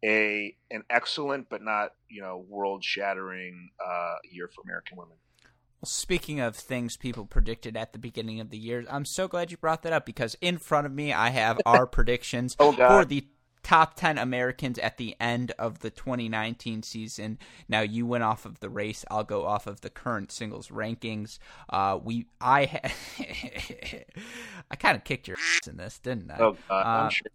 [0.03, 5.17] a an excellent but not you know world shattering uh, year for American women.
[5.83, 9.51] Well, speaking of things people predicted at the beginning of the year, I'm so glad
[9.51, 13.03] you brought that up because in front of me I have our predictions oh, for
[13.03, 13.27] the
[13.63, 17.37] top 10 Americans at the end of the 2019 season.
[17.67, 21.37] Now you went off of the race, I'll go off of the current singles rankings.
[21.69, 22.89] Uh we I ha-
[24.71, 26.37] I kind of kicked your ass in this, didn't I?
[26.39, 27.27] Oh God, uh, sure.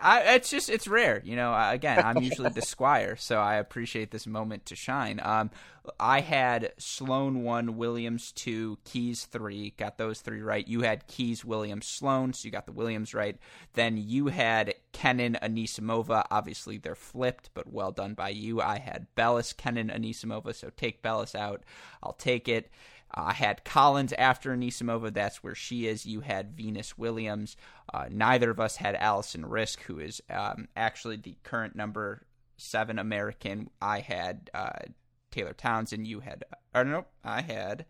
[0.00, 1.54] I, it's just it's rare, you know.
[1.54, 5.20] Again, I'm usually the squire, so I appreciate this moment to shine.
[5.22, 5.50] Um,
[5.98, 9.74] I had Sloane one, Williams two, Keys three.
[9.76, 10.66] Got those three right.
[10.66, 13.36] You had Keys, Williams, Sloane, so you got the Williams right.
[13.74, 16.24] Then you had Kenin, Anisimova.
[16.30, 18.60] Obviously, they're flipped, but well done by you.
[18.60, 20.54] I had Bellis, Kenin, Anisimova.
[20.54, 21.62] So take Bellis out.
[22.02, 22.70] I'll take it.
[23.12, 25.12] I had Collins after Anisimova.
[25.12, 26.06] That's where she is.
[26.06, 27.56] You had Venus Williams.
[27.92, 32.98] Uh, neither of us had Alison Riske, who is um, actually the current number seven
[32.98, 33.70] American.
[33.80, 34.70] I had uh,
[35.30, 36.06] Taylor Townsend.
[36.06, 36.44] You had,
[36.74, 37.86] or nope, I had,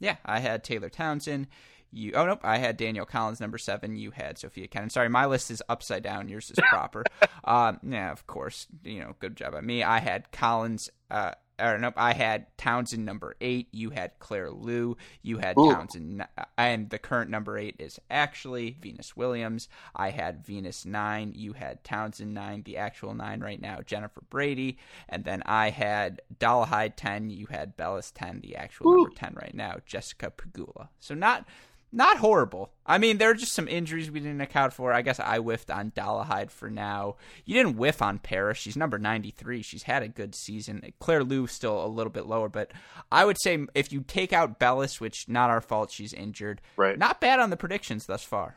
[0.00, 1.46] yeah, I had Taylor Townsend.
[1.90, 3.96] You, oh nope, I had Danielle Collins number seven.
[3.96, 4.90] You had Sofia Kenin.
[4.90, 6.28] Sorry, my list is upside down.
[6.28, 7.04] Yours is proper.
[7.44, 8.66] um, yeah, of course.
[8.84, 9.82] You know, good job by me.
[9.82, 10.90] I had Collins.
[11.10, 13.68] Uh, or nope, I had Townsend number eight.
[13.72, 14.96] You had Claire Liu.
[15.22, 15.72] You had Ooh.
[15.72, 19.68] Townsend, uh, and the current number eight is actually Venus Williams.
[19.94, 21.32] I had Venus nine.
[21.34, 24.78] You had Townsend nine, the actual nine right now, Jennifer Brady,
[25.08, 27.30] and then I had Dolehide ten.
[27.30, 28.96] You had Bellis ten, the actual Ooh.
[28.96, 30.88] number ten right now, Jessica Pegula.
[31.00, 31.46] So not
[31.90, 32.70] not horrible.
[32.84, 34.92] I mean, there are just some injuries we didn't account for.
[34.92, 37.16] I guess I whiffed on Dolehide for now.
[37.44, 38.58] You didn't whiff on Paris.
[38.58, 39.62] She's number 93.
[39.62, 40.92] She's had a good season.
[41.00, 42.72] Claire Liu still a little bit lower, but
[43.10, 46.60] I would say if you take out Bellis, which not our fault, she's injured.
[46.76, 46.98] Right.
[46.98, 48.56] Not bad on the predictions thus far.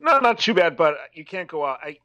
[0.00, 1.80] No, not too bad, but you can't go out.
[1.82, 1.98] I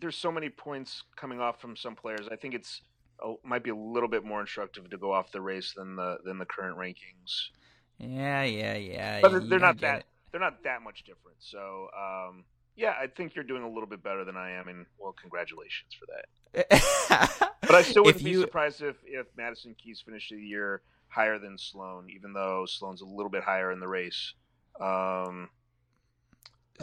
[0.00, 2.28] there's so many points coming off from some players.
[2.30, 2.82] I think it's
[3.22, 6.18] oh, might be a little bit more instructive to go off the race than the
[6.24, 7.50] than the current rankings.
[7.98, 9.20] Yeah, yeah, yeah.
[9.20, 10.00] But they're not that.
[10.00, 10.06] It.
[10.30, 11.38] They're not that much different.
[11.40, 12.44] So, um,
[12.76, 15.94] yeah, I think you're doing a little bit better than I am, and well, congratulations
[15.98, 17.48] for that.
[17.60, 18.38] but I still wouldn't you...
[18.38, 23.00] be surprised if if Madison Keys finished the year higher than Sloane, even though Sloane's
[23.00, 24.34] a little bit higher in the race.
[24.80, 25.48] Um,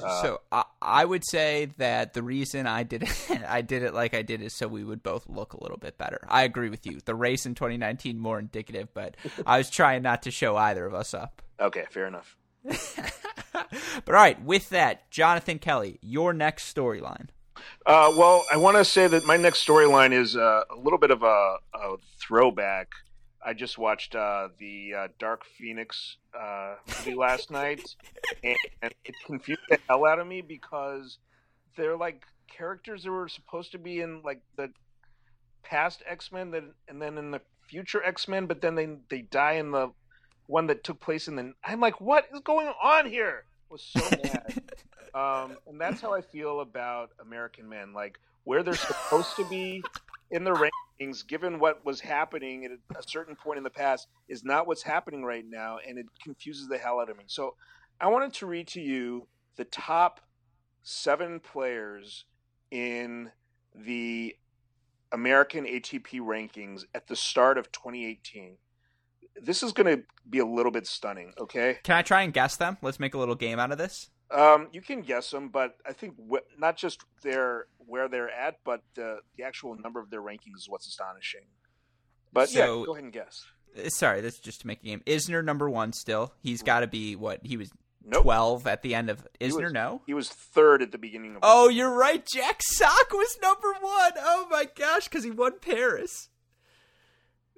[0.04, 3.94] uh, so I, I would say that the reason I did it, I did it
[3.94, 6.20] like I did is so we would both look a little bit better.
[6.28, 7.00] I agree with you.
[7.04, 9.16] The race in 2019 more indicative, but
[9.46, 11.42] I was trying not to show either of us up.
[11.60, 12.36] Okay, fair enough.
[12.64, 17.28] but all right, with that, Jonathan Kelly, your next storyline.
[17.86, 21.12] Uh, well, I want to say that my next storyline is uh, a little bit
[21.12, 22.90] of a, a throwback
[23.46, 27.96] I just watched uh, the uh, Dark Phoenix uh, movie last night,
[28.44, 31.20] and, and it confused the hell out of me because
[31.78, 34.72] they're like characters that were supposed to be in like the
[35.62, 39.22] past X Men, that and then in the future X Men, but then they they
[39.22, 39.92] die in the
[40.48, 41.54] one that took place in the.
[41.64, 43.44] I'm like, what is going on here?
[43.70, 44.64] I was so mad,
[45.14, 47.94] um, and that's how I feel about American Men.
[47.94, 49.84] Like where they're supposed to be
[50.32, 50.54] in the
[51.00, 54.84] rankings, given what was happening at a certain point in the past, is not what's
[54.84, 57.26] happening right now, and it confuses the hell out of me.
[57.28, 57.56] So,
[58.00, 60.20] I wanted to read to you the top
[60.84, 62.26] seven players
[62.72, 63.32] in
[63.74, 64.36] the
[65.12, 68.58] American ATP rankings at the start of 2018.
[69.42, 71.34] This is going to be a little bit stunning.
[71.40, 71.80] Okay.
[71.84, 72.78] Can I try and guess them?
[72.82, 74.10] Let's make a little game out of this.
[74.32, 78.60] Um, you can guess them, but I think wh- not just their where they're at,
[78.64, 81.46] but the the actual number of their rankings is what's astonishing.
[82.34, 83.46] But so, yeah, go ahead and guess.
[83.78, 85.02] Uh, sorry, that's just to make a game.
[85.06, 86.34] Isner number one still.
[86.42, 87.72] He's got to be what he was.
[88.08, 88.24] Nope.
[88.24, 89.64] Twelve at the end of Isner.
[89.64, 91.40] Was, no, he was third at the beginning of.
[91.44, 92.26] Oh, you're right.
[92.26, 94.12] Jack Sock was number one.
[94.18, 96.30] Oh my gosh, because he won Paris.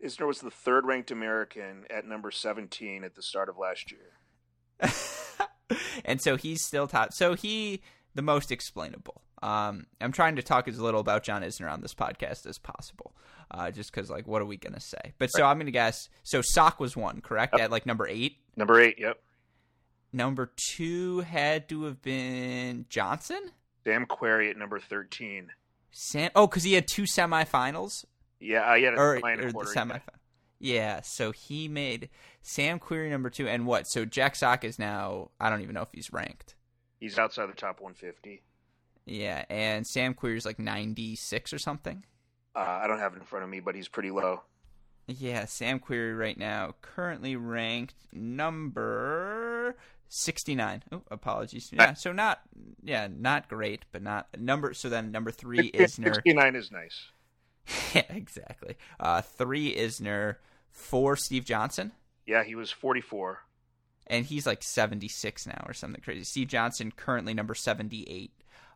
[0.04, 4.14] Isner was the third ranked American at number seventeen at the start of last year.
[6.06, 7.14] and so he's still top.
[7.14, 7.82] So he
[8.16, 9.22] the most explainable.
[9.44, 13.16] Um, I'm trying to talk as little about John Isner on this podcast as possible,
[13.52, 15.14] uh, just because like, what are we gonna say?
[15.20, 16.10] But so I'm gonna guess.
[16.24, 17.54] So Sock was one, correct?
[17.54, 17.66] Yep.
[17.66, 18.38] At like number eight.
[18.56, 18.96] Number eight.
[18.98, 19.20] Yep.
[20.12, 23.52] Number two had to have been Johnson.
[23.84, 25.50] Sam Querrey at number thirteen.
[25.92, 26.32] Sam.
[26.36, 28.06] Oh, because he had two semifinals.
[28.40, 30.02] Yeah, he had a or, or the semifinal.
[30.60, 32.10] Yeah, so he made
[32.42, 33.88] Sam Querrey number two, and what?
[33.88, 35.30] So Jack Sock is now.
[35.40, 36.56] I don't even know if he's ranked.
[37.00, 38.42] He's outside the top 150.
[39.06, 42.04] Yeah, and Sam Querrey's like 96 or something.
[42.56, 44.42] Uh, I don't have it in front of me, but he's pretty low.
[45.08, 49.78] Yeah, Sam Querrey right now currently ranked number
[50.10, 50.84] 69.
[50.92, 51.70] Oh, apologies.
[51.72, 52.42] Yeah, so not
[52.84, 56.16] yeah, not great, but not number so then number 3 Isner.
[56.16, 57.08] 69 is nice.
[57.94, 58.76] yeah, exactly.
[59.00, 60.36] Uh 3 Isner,
[60.78, 61.92] 4 Steve Johnson.
[62.26, 63.40] Yeah, he was 44.
[64.08, 66.24] And he's like 76 now or something crazy.
[66.24, 68.32] Steve Johnson currently number 78.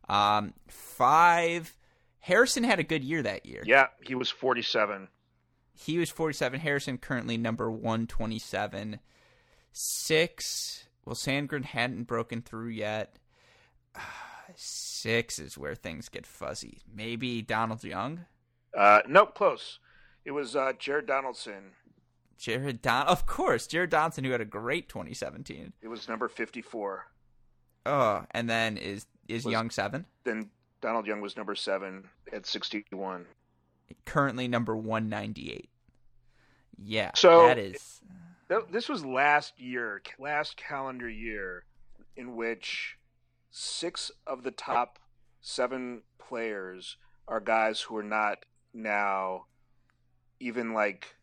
[0.10, 1.76] Um 5
[2.22, 3.64] Harrison had a good year that year.
[3.66, 5.08] Yeah, he was 47.
[5.74, 6.60] He was 47.
[6.60, 9.00] Harrison currently number 127.
[9.72, 10.86] Six.
[11.06, 13.18] Well, Sandgren hadn't broken through yet.
[14.56, 16.82] Six is where things get fuzzy.
[16.94, 18.26] Maybe Donald Young?
[18.78, 19.80] Uh, nope, close.
[20.24, 21.72] It was uh, Jared Donaldson.
[22.42, 25.74] Jared Don, of course, Jared Donaldson, who had a great 2017.
[25.80, 27.06] It was number 54.
[27.86, 30.06] Oh, and then is is Was- Young seven?
[30.24, 30.50] Then
[30.82, 33.28] Donald Young was number seven at 61.
[34.06, 35.70] Currently number 198.
[36.84, 38.02] Yeah, So- that is.
[38.50, 41.66] Th- This was last year, last calendar year,
[42.16, 42.98] in which
[43.52, 44.98] six of the top
[45.42, 49.46] seven players are guys who are not now
[50.40, 51.16] even like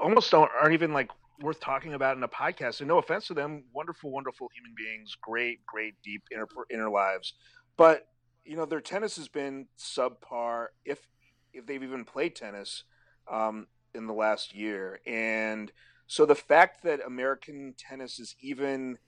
[0.00, 2.80] almost aren't even like worth talking about in a podcast.
[2.80, 7.34] And no offense to them, wonderful, wonderful human beings, great, great, deep inner inner lives,
[7.76, 8.08] but
[8.44, 11.06] you know their tennis has been subpar if
[11.52, 12.84] if they've even played tennis
[13.30, 15.00] um, in the last year.
[15.06, 15.72] And
[16.06, 18.98] so the fact that American tennis is even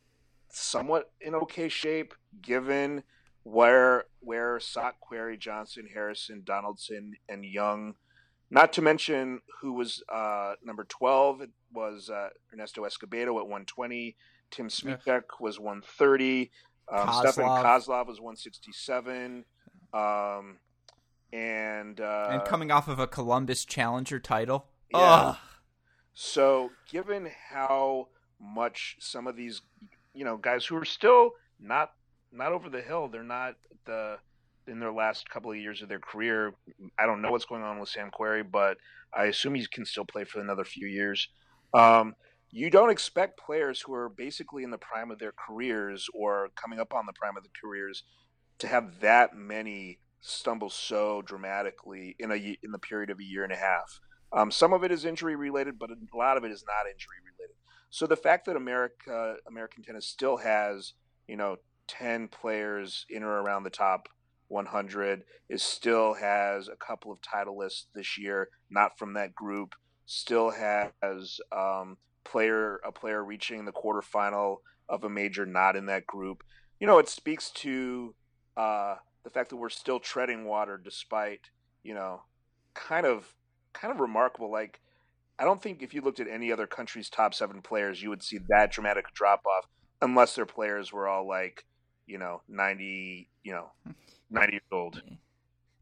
[0.50, 3.02] somewhat in okay shape, given
[3.44, 7.94] where where Sock, Querrey, Johnson, Harrison, Donaldson, and Young,
[8.50, 13.64] not to mention who was uh, number twelve it was uh, Ernesto Escobedo at one
[13.64, 14.16] twenty.
[14.50, 16.50] Tim Smyczek was one thirty.
[16.90, 17.64] Um, Stefan Kozlov.
[17.64, 19.44] Kozlov was one sixty seven.
[19.92, 20.58] Um,
[21.32, 24.66] and uh, and coming off of a Columbus Challenger title.
[24.90, 24.98] Yeah.
[25.00, 25.36] Ugh.
[26.14, 28.08] So, given how
[28.40, 29.60] much some of these,
[30.14, 31.92] you know, guys who are still not
[32.32, 34.18] not over the hill, they're not the
[34.68, 36.54] in their last couple of years of their career.
[36.98, 38.76] I don't know what's going on with Sam Querrey, but
[39.14, 41.28] I assume he can still play for another few years.
[41.74, 42.14] Um,
[42.50, 46.80] you don't expect players who are basically in the prime of their careers or coming
[46.80, 48.04] up on the prime of their careers
[48.58, 53.44] to have that many stumble so dramatically in a in the period of a year
[53.44, 54.00] and a half.
[54.32, 57.16] Um, some of it is injury related, but a lot of it is not injury
[57.24, 57.56] related.
[57.90, 60.94] So the fact that America American tennis still has
[61.26, 61.56] you know
[61.86, 64.08] ten players in or around the top
[64.48, 69.74] 100 is still has a couple of title lists this year, not from that group.
[70.06, 76.06] Still has um, player a player reaching the quarterfinal of a major, not in that
[76.06, 76.42] group.
[76.80, 78.14] You know, it speaks to
[78.56, 81.40] uh, the fact that we're still treading water despite
[81.82, 82.22] you know
[82.74, 83.34] kind of
[83.72, 84.50] kind of remarkable.
[84.50, 84.80] Like,
[85.38, 88.22] I don't think if you looked at any other country's top seven players, you would
[88.22, 89.66] see that dramatic drop off,
[90.00, 91.64] unless their players were all like,
[92.06, 93.70] you know, ninety, you know,
[94.30, 95.02] ninety years old.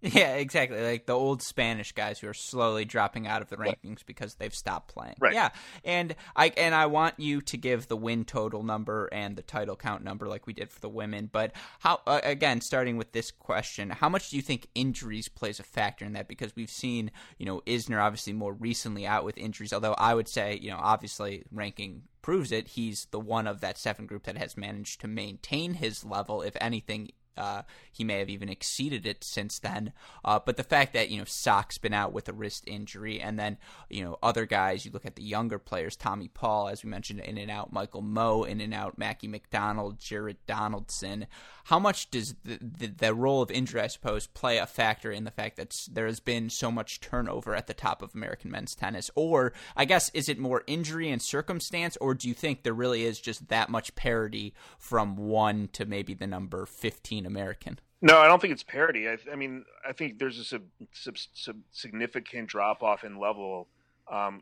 [0.03, 0.81] Yeah, exactly.
[0.81, 4.55] Like the old Spanish guys who are slowly dropping out of the rankings because they've
[4.55, 5.15] stopped playing.
[5.19, 5.33] Right.
[5.33, 5.49] Yeah,
[5.85, 9.75] and I and I want you to give the win total number and the title
[9.75, 11.31] count number like we did for the women.
[11.33, 15.61] But how uh, again, starting with this question, how much do you think injuries plays
[15.61, 16.29] a factor in that?
[16.29, 19.73] Because we've seen, you know, Isner obviously more recently out with injuries.
[19.73, 22.69] Although I would say, you know, obviously ranking proves it.
[22.69, 26.43] He's the one of that seven group that has managed to maintain his level.
[26.43, 27.63] If anything, uh,
[27.93, 29.93] he may have even exceeded it since then.
[30.25, 33.39] Uh, but the fact that you know Sock's been out with a wrist injury, and
[33.39, 33.59] then
[33.91, 37.21] you know other guys, you look at the younger players, Tommy Paul, as we mentioned,
[37.21, 41.27] in and out, Michael Mmoh, in and out, Mackie McDonald, Jared Donaldson.
[41.65, 45.25] How much does the, the the role of injury, I suppose, play a factor in
[45.25, 48.75] the fact that there has been so much turnover at the top of American men's
[48.75, 49.11] tennis?
[49.15, 53.05] Or I guess is it more injury and circumstance, or do you think there really
[53.05, 57.79] is just that much parity from one to maybe the number fifteen American?
[58.03, 59.09] No, I don't think it's parity.
[59.09, 60.63] I, I mean, I think there's a sub,
[60.93, 63.69] sub, sub, significant drop off in level,
[64.11, 64.41] um,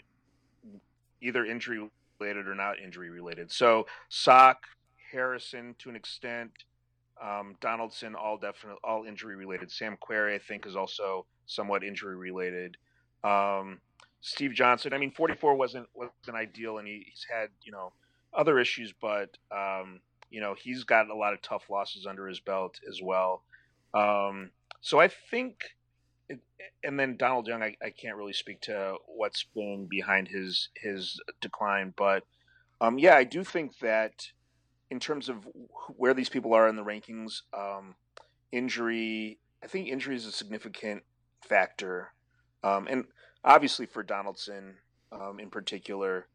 [1.20, 3.51] either injury related or not injury related.
[3.51, 4.64] So Sock,
[5.12, 6.51] Harrison to an extent,
[7.22, 9.70] um, Donaldson, all definite, all injury related.
[9.70, 12.76] Sam Querrey, I think, is also somewhat injury related.
[13.22, 13.80] Um,
[14.20, 17.93] Steve Johnson, I mean, 44 wasn't wasn't ideal, and he, he's had you know
[18.32, 20.01] other issues, but um,
[20.31, 23.43] you know he's got a lot of tough losses under his belt as well.
[23.93, 24.51] Um,
[24.81, 25.57] so I think,
[26.29, 26.41] it,
[26.83, 31.20] and then Donald Young, I, I can't really speak to what's been behind his his
[31.41, 32.25] decline, but
[32.81, 34.29] um, yeah, I do think that
[34.91, 35.47] in terms of
[35.97, 37.95] where these people are in the rankings, um,
[38.53, 39.39] injury.
[39.62, 41.03] I think injury is a significant
[41.41, 42.12] factor,
[42.62, 43.05] um, and
[43.45, 44.77] obviously for Donaldson
[45.11, 46.29] um, in particular,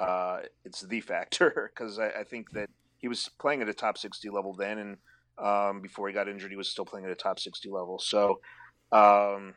[0.00, 2.70] uh, it's the factor because I, I, think that
[3.06, 4.96] he was playing at a top sixty level then, and
[5.38, 8.00] um, before he got injured, he was still playing at a top sixty level.
[8.00, 8.40] So,
[8.90, 9.54] um,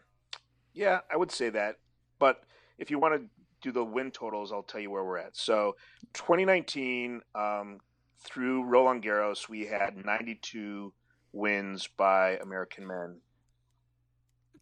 [0.76, 1.78] yeah, I would say that.
[2.20, 2.44] But
[2.78, 3.28] if you want to
[3.64, 5.36] do the win totals, I'll tell you where we're at.
[5.36, 5.78] So,
[6.14, 7.80] 2019 um,
[8.20, 10.94] through Roland Garros, we had 92
[11.34, 13.18] wins by American men.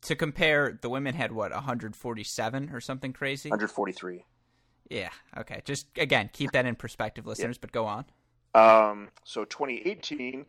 [0.04, 3.50] To compare, the women had what 147 or something crazy.
[3.50, 4.24] 143.
[4.90, 5.10] Yeah.
[5.38, 5.62] Okay.
[5.66, 7.58] Just again, keep that in perspective, listeners.
[7.58, 7.62] Yeah.
[7.62, 8.06] But go on.
[8.58, 10.46] Um, so 2018,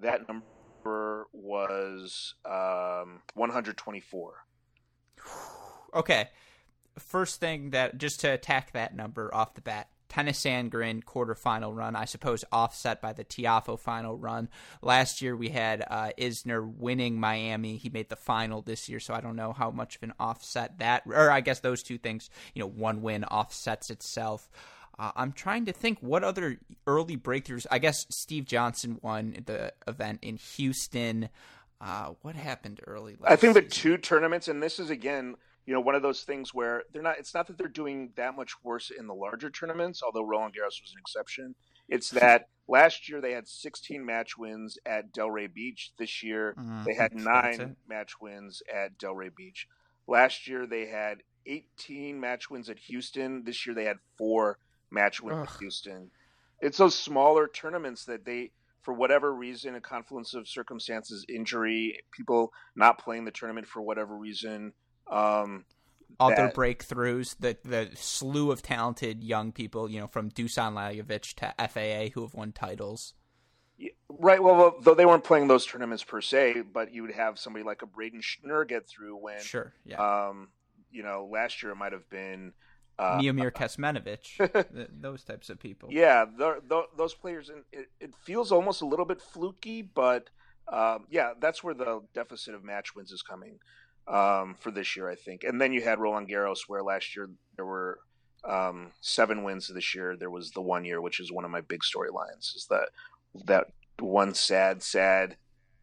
[0.00, 4.32] that number was um, 124.
[5.94, 6.28] Okay.
[6.98, 11.94] First thing that just to attack that number off the bat, Tennys Sandgren quarterfinal run,
[11.94, 14.48] I suppose offset by the Tiafoe final run.
[14.82, 17.76] Last year we had uh, Isner winning Miami.
[17.76, 20.78] He made the final this year, so I don't know how much of an offset
[20.78, 24.50] that, or I guess those two things, you know, one win offsets itself.
[24.98, 27.66] Uh, I'm trying to think what other early breakthroughs.
[27.70, 31.28] I guess Steve Johnson won the event in Houston.
[31.80, 33.16] Uh, what happened early?
[33.24, 33.54] I think season?
[33.54, 35.36] the two tournaments, and this is again
[35.70, 37.18] you know, one of those things where they're not.
[37.18, 40.82] It's not that they're doing that much worse in the larger tournaments, although Roland Garros
[40.82, 41.54] was an exception.
[41.88, 45.92] It's that last year they had 16 match wins at Delray Beach.
[45.96, 49.68] This year mm, they had nine match wins at Delray Beach.
[50.08, 53.44] Last year they had 18 match wins at Houston.
[53.44, 54.58] This year they had four
[54.90, 55.32] match Ugh.
[55.32, 56.10] at Houston.
[56.60, 58.50] It's those smaller tournaments that they,
[58.82, 64.14] for whatever reason, a confluence of circumstances, injury, people not playing the tournament for whatever
[64.16, 64.72] reason,
[65.10, 65.64] um,
[66.18, 71.34] other that, breakthroughs, the the slew of talented young people, you know, from Dusan Lajovic
[71.34, 73.14] to FAA who have won titles.
[73.78, 74.42] Yeah, right.
[74.42, 77.82] Well, though they weren't playing those tournaments per se, but you would have somebody like
[77.82, 80.28] a Braden Schnur get through when, sure, yeah.
[80.28, 80.48] Um,
[80.90, 82.52] you know, last year it might have been
[83.00, 85.88] uh, Miomir Kecmanovic, those types of people.
[85.90, 87.50] Yeah, the, the, those players.
[87.72, 90.28] It, it, feels almost a little bit fluky, but
[90.70, 93.58] um, yeah, that's where the deficit of match wins is coming
[94.06, 95.44] um, for this year, I think.
[95.44, 98.00] And then you had Roland Garros, where last year there were
[98.44, 99.68] um, seven wins.
[99.68, 102.54] This year there was the one year, which is one of my big storylines.
[102.54, 102.90] Is that
[103.46, 105.36] that one sad, sad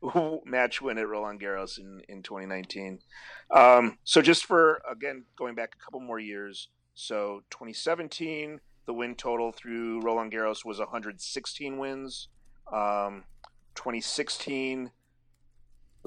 [0.46, 3.00] match win at Roland Garros in in 2019.
[3.50, 6.70] Um, so just for again going back a couple more years.
[7.00, 12.28] So 2017, the win total through Roland Garros was 116 wins.
[12.74, 13.24] Um,
[13.76, 14.92] 2016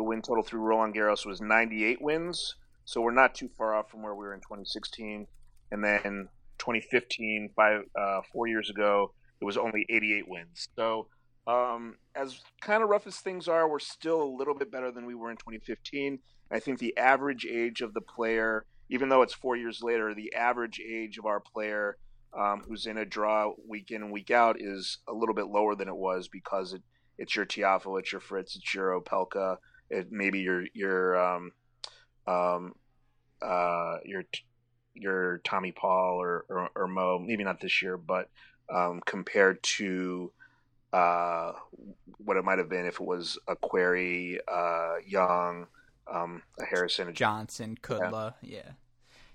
[0.00, 2.54] the win total through Roland Garros was 98 wins,
[2.86, 5.26] so we're not too far off from where we were in 2016.
[5.72, 6.28] And then
[6.58, 9.12] 2015, five uh, four years ago,
[9.42, 10.68] it was only 88 wins.
[10.74, 11.08] So
[11.46, 15.04] um, as kind of rough as things are, we're still a little bit better than
[15.04, 16.18] we were in 2015.
[16.50, 20.34] I think the average age of the player, even though it's four years later, the
[20.34, 21.96] average age of our player
[22.36, 25.74] um, who's in a draw week in and week out is a little bit lower
[25.74, 26.82] than it was because it,
[27.16, 29.56] it's your Tiafoe, it's your Fritz, it's your Opelka,
[29.88, 31.52] it, maybe your your um,
[32.26, 32.74] um,
[33.40, 34.24] uh, your
[34.94, 38.28] your Tommy Paul or, or, or Mmoh, maybe not this year, but
[38.68, 40.32] um, compared to
[40.92, 41.52] uh,
[42.18, 45.66] what it might have been if it was a Querrey, uh, Young,
[46.10, 48.56] um, a Harrison, a Johnson, Kudla, yeah.
[48.64, 48.72] yeah.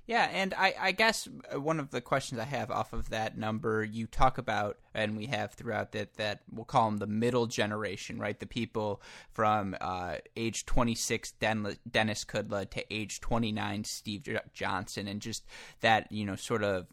[0.08, 3.40] Yeah, and I, I guess uh, one of the questions I have off of that
[3.40, 7.48] number, you talk about, and we have throughout that, that we'll call them the middle
[7.48, 8.40] generation, right?
[8.40, 9.02] The people
[9.32, 15.44] from uh, age 26, Den- Denis Kudla, to age 29, Steve Johnson, and just
[15.82, 16.86] that, you know, sort of,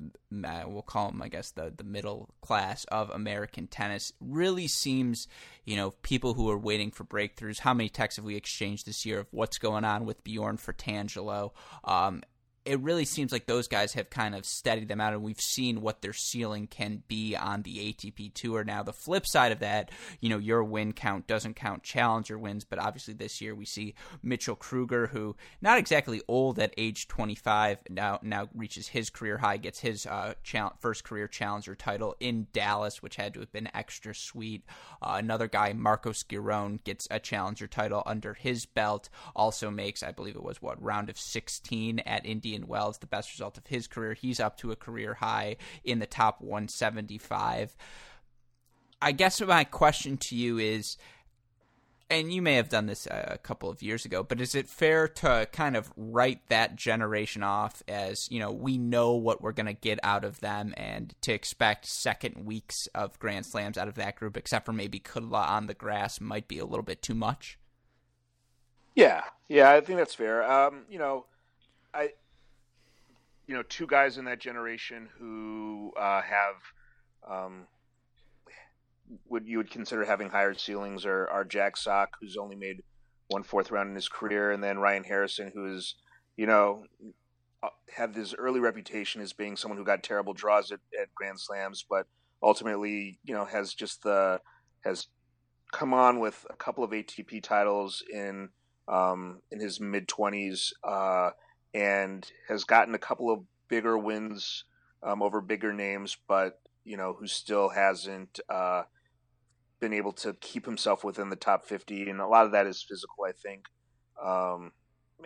[0.44, 5.28] uh, we'll call them, I guess, the, the middle class of American tennis really seems,
[5.66, 7.58] you know, people who are waiting for breakthroughs.
[7.58, 11.50] How many texts have we exchanged this year of what's going on with Bjorn Fratangelo?
[11.84, 12.22] Um,
[12.64, 15.80] it really seems like those guys have kind of steadied them out, and we've seen
[15.80, 18.62] what their ceiling can be on the ATP Tour.
[18.62, 19.90] Now, the flip side of that,
[20.20, 23.94] you know, your win count doesn't count challenger wins, but obviously this year we see
[24.22, 29.56] Mitchell Krueger, who not exactly old at age 25, now now reaches his career high,
[29.56, 30.34] gets his uh,
[30.78, 34.64] first career challenger title in Dallas, which had to have been extra sweet.
[35.00, 40.12] Uh, another guy, Marcos Giron, gets a challenger title under his belt, also makes, I
[40.12, 43.66] believe it was what round of 16 at Indy Indian Wells, the best result of
[43.66, 44.14] his career.
[44.14, 47.76] He's up to a career high in the top 175.
[49.00, 50.96] I guess my question to you is
[52.10, 55.08] and you may have done this a couple of years ago, but is it fair
[55.08, 59.66] to kind of write that generation off as, you know, we know what we're going
[59.66, 63.94] to get out of them and to expect second weeks of Grand Slams out of
[63.94, 67.14] that group, except for maybe Kudla on the grass, might be a little bit too
[67.14, 67.58] much?
[68.94, 70.44] Yeah, yeah, I think that's fair.
[70.44, 71.24] Um, you know,
[71.94, 72.10] I,
[73.46, 76.56] you know, two guys in that generation who uh, have
[77.28, 77.66] um,
[79.28, 82.82] would you would consider having higher ceilings are, are Jack Sock, who's only made
[83.28, 85.96] one fourth round in his career, and then Ryan Harrison, who's
[86.36, 86.84] you know
[87.62, 91.40] uh, had this early reputation as being someone who got terrible draws at, at Grand
[91.40, 92.06] Slams, but
[92.42, 94.40] ultimately you know has just the
[94.84, 95.08] has
[95.72, 98.50] come on with a couple of ATP titles in
[98.88, 101.30] um, in his mid twenties uh,
[101.74, 104.64] and has gotten a couple of bigger wins
[105.02, 108.82] um, over bigger names, but you know who still hasn't uh,
[109.80, 112.82] been able to keep himself within the top 50 and a lot of that is
[112.82, 113.66] physical i think
[114.22, 114.72] um,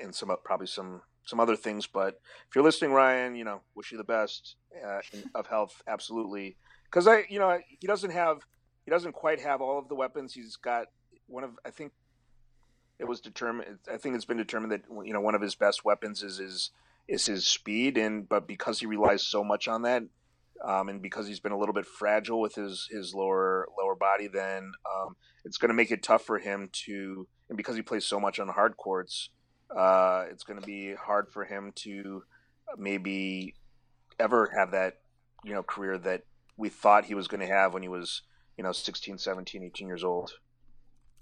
[0.03, 1.87] and some probably some some other things.
[1.87, 5.01] But if you're listening ryan you know wish you the best uh,
[5.35, 5.83] of health.
[5.87, 6.57] Absolutely.
[6.85, 8.39] Because i you know he doesn't have
[8.85, 10.33] he doesn't quite have all of the weapons.
[10.33, 10.87] He's got
[11.27, 11.93] one of i think
[12.99, 15.85] it was determined i think it's been determined that you know one of his best
[15.85, 16.71] weapons is his
[17.09, 20.03] is his speed and but because he relies so much on that
[20.65, 24.29] um, and because he's been a little bit fragile with his his lower lower body,
[24.29, 27.27] then um, it's going to make it tough for him to.
[27.49, 29.31] And because he plays so much on hard courts,
[29.77, 32.25] uh, it's going to be hard for him to
[32.77, 33.55] maybe
[34.19, 35.01] ever have that
[35.45, 36.23] you know career that
[36.57, 38.23] we thought he was going to have when he was
[38.57, 40.33] you know 16 17 18 years old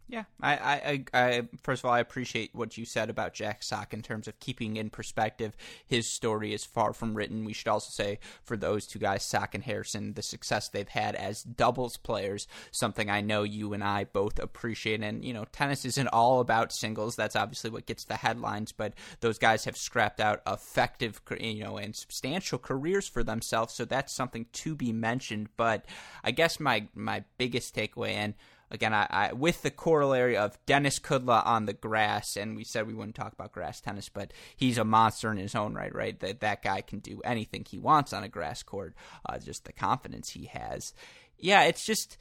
[0.06, 3.94] yeah, I, I, I, first of all, I appreciate what you said about Jack Sock
[3.94, 5.56] in terms of keeping in perspective.
[5.86, 7.46] His story is far from written.
[7.46, 11.14] We should also say for those two guys, Sock and Harrison, the success they've had
[11.14, 15.02] as doubles players, something I know you and I both appreciate.
[15.02, 17.16] And you know, tennis isn't all about singles.
[17.16, 18.72] That's obviously what gets the headlines.
[18.72, 23.72] But those guys have scrapped out effective, you know, and substantial careers for themselves.
[23.72, 25.48] So that's something to be mentioned.
[25.56, 25.86] But
[26.22, 28.34] I guess my my biggest takeaway and
[28.74, 32.86] again, I, I, with the corollary of Denis Kudla on the grass, and we said
[32.86, 36.18] we wouldn't talk about grass tennis, but he's a monster in his own right, right?
[36.20, 38.94] That that guy can do anything he wants on a grass court.
[39.26, 40.92] Uh, just the confidence he has.
[41.38, 42.18] Yeah, it's just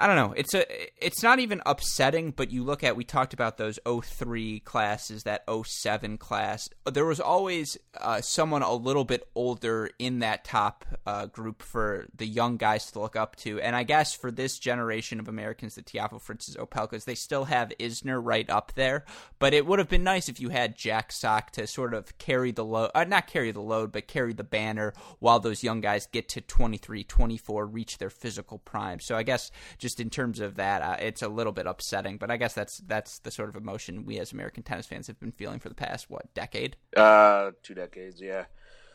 [0.00, 0.32] I don't know.
[0.36, 0.64] It's a
[1.04, 5.44] it's not even upsetting, but you look at we talked about those 03 classes, that
[5.48, 6.68] 07 class.
[6.86, 12.06] There was always uh, someone a little bit older in that top uh, group for
[12.14, 13.60] the young guys to look up to.
[13.60, 17.72] And I guess for this generation of Americans, the Tiafoe Fritzes, Opelkas, they still have
[17.80, 19.04] Isner right up there.
[19.40, 22.52] But it would have been nice if you had Jack Sock to sort of carry
[22.52, 26.06] the load, uh, not carry the load, but carry the banner while those young guys
[26.06, 29.00] get to 23, 24, reach their physical prime.
[29.00, 32.18] So I guess just just in terms of that, uh, it's a little bit upsetting.
[32.18, 35.18] But I guess that's that's the sort of emotion we as American tennis fans have
[35.18, 36.76] been feeling for the past what decade?
[36.94, 38.44] Uh, two decades, yeah.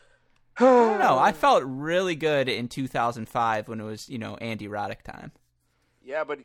[0.58, 1.18] I don't know.
[1.18, 5.32] I felt really good in 2005 when it was you know Andy Roddick time.
[6.00, 6.38] Yeah, but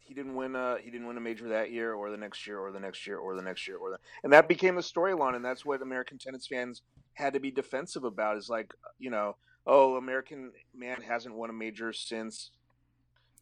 [0.00, 2.58] he didn't win a he didn't win a major that year or the next year
[2.58, 5.34] or the next year or the next year or the and that became the storyline
[5.34, 6.82] and that's what American tennis fans
[7.14, 9.36] had to be defensive about is like you know
[9.66, 12.50] oh American man hasn't won a major since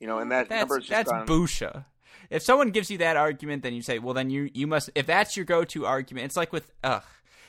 [0.03, 1.27] you know, and that that's, number that's gone.
[1.27, 1.85] busha.
[2.29, 4.91] If someone gives you that argument, then you say, well, then you you must.
[4.97, 7.05] If that's your go-to argument, it's like with ugh.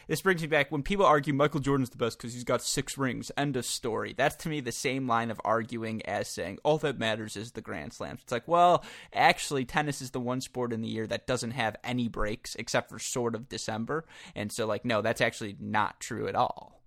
[0.08, 2.98] This brings me back when people argue Michael Jordan's the best because he's got six
[2.98, 3.32] rings.
[3.38, 4.14] End of story.
[4.16, 7.62] That's to me the same line of arguing as saying all that matters is the
[7.62, 8.20] Grand Slams.
[8.22, 8.84] It's like, well,
[9.14, 12.90] actually, tennis is the one sport in the year that doesn't have any breaks except
[12.90, 16.82] for sort of December, and so like, no, that's actually not true at all.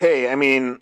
[0.00, 0.80] Hey, I mean,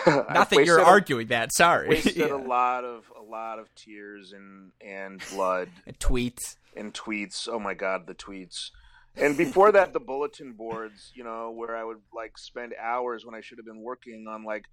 [0.06, 1.52] Not that you're arguing that.
[1.52, 1.88] Sorry.
[1.88, 2.34] Wasted yeah.
[2.34, 5.68] a lot of a lot of tears and and blood.
[5.86, 6.56] and tweets.
[6.76, 7.48] And tweets.
[7.50, 8.70] Oh my god, the tweets.
[9.16, 11.12] And before that, the bulletin boards.
[11.14, 14.44] You know, where I would like spend hours when I should have been working on
[14.44, 14.64] like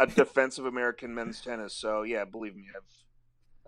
[0.00, 1.78] a defensive American men's tennis.
[1.78, 2.82] So yeah, believe me, I've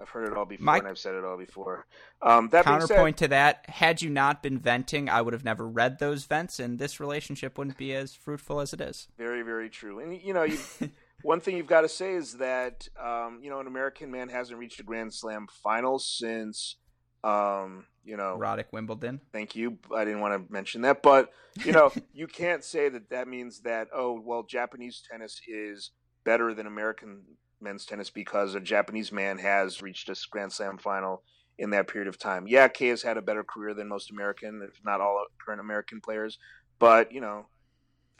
[0.00, 1.86] I've heard it all before, My, and I've said it all before.
[2.22, 5.66] Um, that counterpoint said, to that: had you not been venting, I would have never
[5.66, 9.08] read those vents, and this relationship wouldn't be as fruitful as it is.
[9.18, 10.00] Very, very true.
[10.00, 10.46] And you know,
[11.22, 14.58] one thing you've got to say is that um, you know an American man hasn't
[14.58, 16.76] reached a Grand Slam final since
[17.22, 19.20] um, you know Roddick Wimbledon.
[19.32, 19.78] Thank you.
[19.94, 21.30] I didn't want to mention that, but
[21.64, 25.90] you know, you can't say that that means that oh well, Japanese tennis is
[26.24, 27.22] better than American
[27.60, 31.22] men's tennis because a Japanese man has reached a Grand Slam final
[31.58, 32.46] in that period of time.
[32.48, 36.00] Yeah, Kei has had a better career than most American, if not all current American
[36.00, 36.38] players,
[36.78, 37.46] but you know,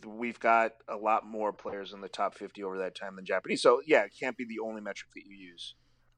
[0.07, 3.62] we've got a lot more players in the top 50 over that time than Japanese.
[3.62, 5.74] So yeah, it can't be the only metric that you use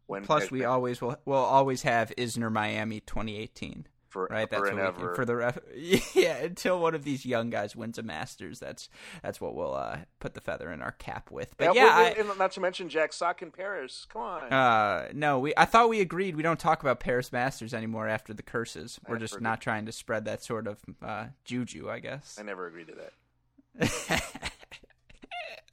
[0.06, 3.86] When Plus, we always will will always have Isner Miami 2018.
[4.12, 5.06] For Right, that's and ever.
[5.08, 5.58] can, for the ref.
[6.14, 8.88] Yeah, until one of these young guys wins a Masters, that's
[9.22, 11.56] that's what we'll uh, put the feather in our cap with.
[11.56, 14.06] But yeah, well, I, and not to mention Jack Sock in Paris.
[14.12, 14.52] Come on.
[14.52, 15.54] Uh, no, we.
[15.56, 19.00] I thought we agreed we don't talk about Paris Masters anymore after the curses.
[19.08, 22.36] We're I just not trying to spread that sort of uh, juju, I guess.
[22.38, 23.12] I never agreed to that.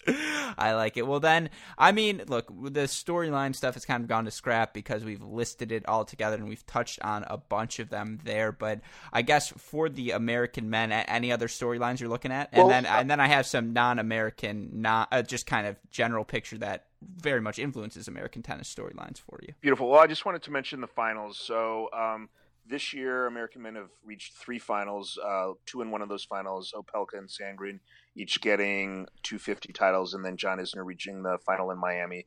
[0.58, 1.08] I like it.
[1.08, 5.04] Well, then, I mean, look, the storyline stuff has kind of gone to scrap because
[5.04, 8.52] we've listed it all together and we've touched on a bunch of them there.
[8.52, 8.82] But
[9.14, 12.86] I guess for the American men, any other storylines you're looking at, and Well, then
[12.86, 16.86] uh, and then I have some non-American, not uh, just kind of general picture that
[17.02, 19.54] very much influences American tennis storylines for you.
[19.62, 19.90] Beautiful.
[19.90, 21.38] Well, I just wanted to mention the finals.
[21.38, 22.30] So um,
[22.68, 25.18] this year, American men have reached three finals.
[25.24, 27.80] Uh, two in one of those finals, Opelka and Sandgren,
[28.20, 32.26] each getting 250 titles, and then John Isner reaching the final in Miami.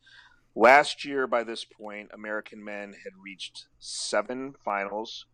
[0.54, 5.26] Last year, by this point, American men had reached seven finals,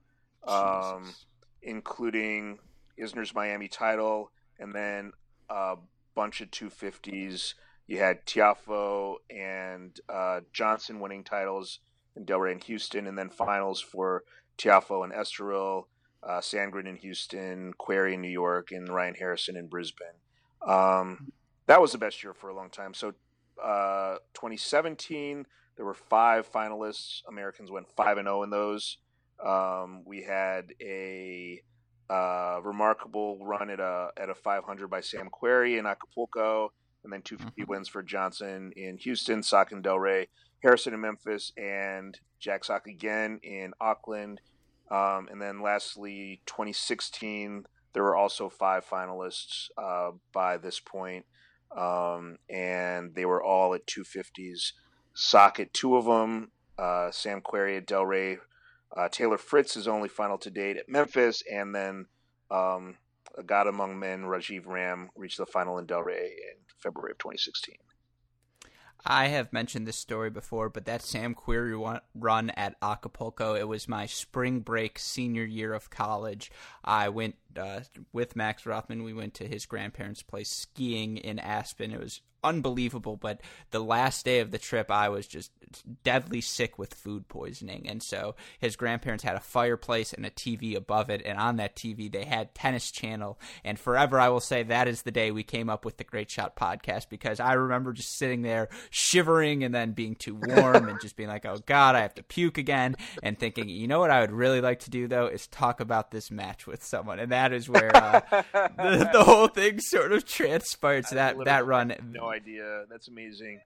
[0.46, 1.14] um,
[1.62, 2.58] including
[3.00, 5.12] Isner's Miami title, and then
[5.48, 5.76] a
[6.14, 7.54] bunch of 250s.
[7.86, 11.80] You had Tiafoe and uh, Johnson winning titles
[12.16, 14.24] in Delray and Houston, and then finals for
[14.58, 15.84] Tiafoe and Estoril,
[16.22, 20.18] uh, Sandgren in Houston, Querrey in New York, and Ryan Harrison in Brisbane.
[20.66, 21.32] Um,
[21.66, 22.94] that was the best year for a long time.
[22.94, 23.12] So,
[23.62, 25.46] uh, 2017,
[25.76, 27.22] there were five finalists.
[27.28, 28.98] Americans went five and zero in those.
[29.44, 31.62] Um, we had a
[32.10, 36.72] uh, remarkable run at a at a 500 by Sam Querrey in Acapulco,
[37.04, 37.68] and then 250 Mhm.
[37.68, 40.28] wins for Johnson in Houston, Sock and Delray,
[40.62, 44.40] Harrison in Memphis, and Jack Sock again in Auckland.
[44.90, 47.66] Um, and then lastly, 2016,
[47.98, 51.26] there were also five finalists uh, by this point,
[51.76, 54.70] um, and they were all at 250s.
[55.14, 58.38] Socket, two of them, uh, Sam Querrey at Delray,
[58.96, 62.06] uh, Taylor Fritz is only final to date at Memphis, and then
[62.52, 62.98] um,
[63.36, 67.78] a God Among Men, Rajeev Ram, reached the final in Delray in February of 2016.
[69.04, 73.88] I have mentioned this story before, but that Sam Querrey run at Acapulco, it was
[73.88, 76.50] my spring break senior year of college.
[76.88, 77.80] I went uh,
[78.14, 79.02] with Max Rothman.
[79.02, 81.92] We went to his grandparents' place skiing in Aspen.
[81.92, 85.50] It was unbelievable, but the last day of the trip, I was just
[86.04, 87.86] deadly sick with food poisoning.
[87.88, 91.76] And so his grandparents had a fireplace and a TV above it, and on that
[91.76, 93.38] TV, they had Tennis Channel.
[93.64, 96.30] And forever, I will say that is the day we came up with the Great
[96.30, 101.00] Shot podcast because I remember just sitting there shivering and then being too warm and
[101.00, 102.96] just being like, oh God, I have to puke again.
[103.22, 106.10] And thinking, you know what I would really like to do though is talk about
[106.10, 107.18] this match with someone.
[107.18, 108.20] And that is where uh,
[108.52, 111.06] the, the whole thing sort of transpires.
[111.12, 112.84] I that, that run, No idea.
[112.90, 113.60] That's amazing.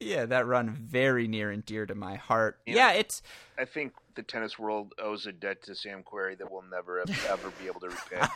[0.00, 2.58] yeah, that run very near and dear to my heart.
[2.66, 2.74] Yeah.
[2.74, 3.22] Yeah, it's
[3.58, 7.50] I think the tennis world owes a debt to Sam Querrey that we'll never ever
[7.60, 8.26] be able to repay.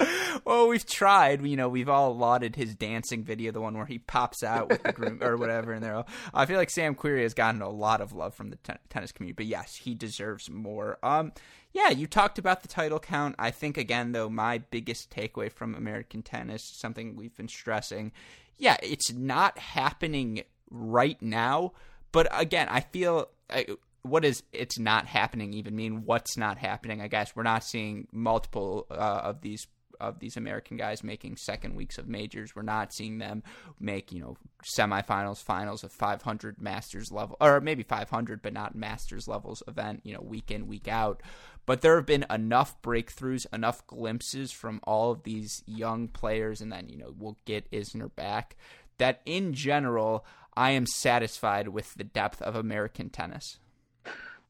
[0.44, 1.44] well, we've tried.
[1.44, 4.82] You know, we've all lauded his dancing video, the one where he pops out with
[4.82, 5.72] the groom or whatever.
[5.72, 8.50] And they're all, I feel like Sam Querrey has gotten a lot of love from
[8.50, 10.98] the ten- tennis community, but yes, he deserves more.
[11.02, 11.32] Um,
[11.72, 13.34] yeah, you talked about the title count.
[13.38, 18.12] I think again, though, my biggest takeaway from American tennis, something we've been stressing,
[18.58, 21.72] yeah, it's not happening right now.
[22.12, 23.28] But again, I feel.
[23.48, 23.66] I,
[24.02, 26.04] what does it's not happening even mean?
[26.04, 27.00] What's not happening?
[27.00, 28.94] I guess we're not seeing multiple uh,
[29.24, 29.66] of these
[30.02, 32.54] of these American guys making second weeks of majors.
[32.54, 33.42] We're not seeing them
[33.80, 34.36] make you know
[34.76, 40.00] semifinals, finals of 500 Masters level, or maybe 500, but not Masters levels event.
[40.04, 41.22] You know, week in week out.
[41.64, 46.72] But there have been enough breakthroughs, enough glimpses from all of these young players, and
[46.72, 48.56] then you know we'll get Isner back.
[48.98, 50.26] That in general,
[50.56, 53.58] I am satisfied with the depth of American tennis.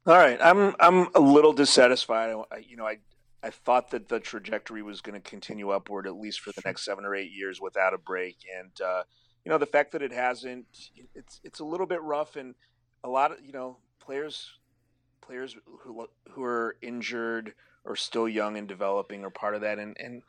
[0.05, 2.35] All right, I'm I'm a little dissatisfied.
[2.69, 2.99] You know, I
[3.43, 6.85] I thought that the trajectory was going to continue upward at least for the next
[6.85, 9.03] seven or eight years without a break, and uh,
[9.45, 10.67] you know the fact that it hasn't,
[11.15, 12.55] it's it's a little bit rough, and
[13.03, 14.51] a lot of you know players
[15.21, 17.55] players who who are injured
[17.85, 20.23] or still young and developing are part of that, and and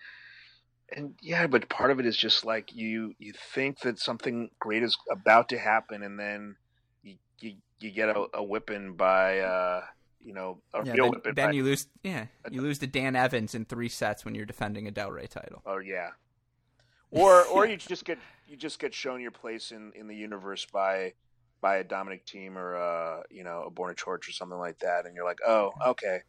[0.96, 4.84] and yeah, but part of it is just like you you think that something great
[4.84, 6.56] is about to happen, and then
[7.04, 9.82] you you, you get a, a whipping by uh,
[10.24, 11.88] you know a Yeah, real then, whipping then you lose.
[12.04, 15.62] Yeah, you lose to Dan Evans in three sets when you're defending a Delray title.
[15.66, 16.10] oh yeah,
[17.12, 20.66] or or you just get you just get shown your place in in the universe
[20.66, 21.14] by
[21.62, 25.06] by a Dominic Thiem or uh you know a Borna Coric or something like that,
[25.06, 26.20] and you're like, oh okay,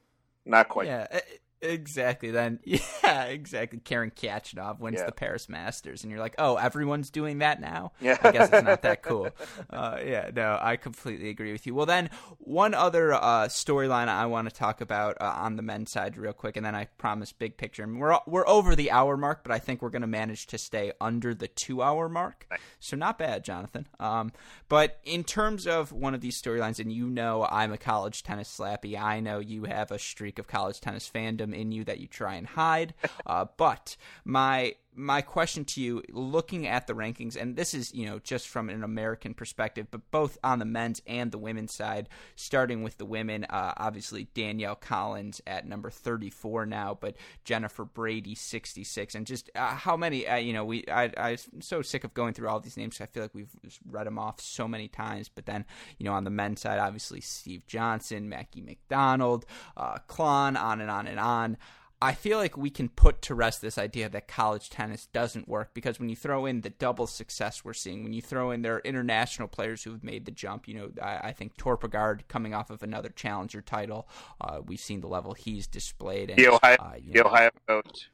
[0.44, 0.86] not quite.
[0.86, 1.18] Yeah, uh,
[1.62, 2.30] Exactly.
[2.30, 3.78] Then, yeah, exactly.
[3.78, 5.06] Karen Khachanov wins yeah.
[5.06, 7.92] the Paris Masters, and you're like, oh, everyone's doing that now.
[8.00, 9.30] Yeah, I guess it's not that cool.
[9.70, 11.74] Uh, yeah, no, I completely agree with you.
[11.74, 15.90] Well, then one other uh, storyline I want to talk about uh, on the men's
[15.90, 17.86] side, real quick, and then I promise big picture.
[17.86, 20.58] Mean, we're we're over the hour mark, but I think we're going to manage to
[20.58, 22.46] stay under the two hour mark.
[22.78, 23.86] So not bad, Jonathan.
[23.98, 24.32] Um,
[24.68, 28.54] but in terms of one of these storylines, and you know, I'm a college tennis
[28.56, 29.00] slappy.
[29.00, 32.34] I know you have a streak of college tennis fandom in you that you try
[32.36, 32.94] and hide.
[33.26, 38.06] Uh, but my my question to you, looking at the rankings, and this is you
[38.06, 42.08] know just from an American perspective, but both on the men's and the women's side.
[42.36, 47.84] Starting with the women, uh, obviously Danielle Collins at number thirty four now, but Jennifer
[47.84, 50.26] Brady sixty six, and just uh, how many?
[50.26, 53.00] Uh, you know, we I I'm so sick of going through all these names.
[53.00, 53.50] I feel like we've
[53.88, 55.28] read them off so many times.
[55.28, 55.64] But then
[55.98, 59.46] you know on the men's side, obviously Steve Johnson, Mackie McDonald,
[59.76, 61.56] uh, Klahn, on and on and on.
[62.04, 65.72] I feel like we can put to rest this idea that college tennis doesn't work
[65.72, 68.74] because when you throw in the double success we're seeing, when you throw in there
[68.74, 72.52] are international players who have made the jump, you know, I, I think Torpegaard coming
[72.52, 74.06] off of another challenger title,
[74.38, 76.28] uh, we've seen the level he's displayed.
[76.28, 78.10] And, the Ohio, uh, the know, Ohio coach.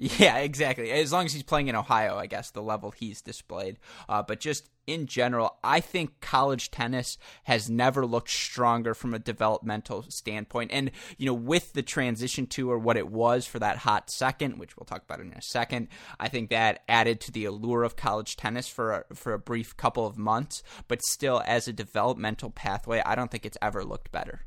[0.00, 0.90] Yeah, exactly.
[0.90, 3.78] As long as he's playing in Ohio, I guess the level he's displayed.
[4.08, 9.18] Uh, but just in general, I think college tennis has never looked stronger from a
[9.18, 10.72] developmental standpoint.
[10.72, 14.58] And you know, with the transition to or what it was for that hot second,
[14.58, 17.96] which we'll talk about in a second, I think that added to the allure of
[17.96, 20.62] college tennis for a, for a brief couple of months.
[20.88, 24.46] But still, as a developmental pathway, I don't think it's ever looked better.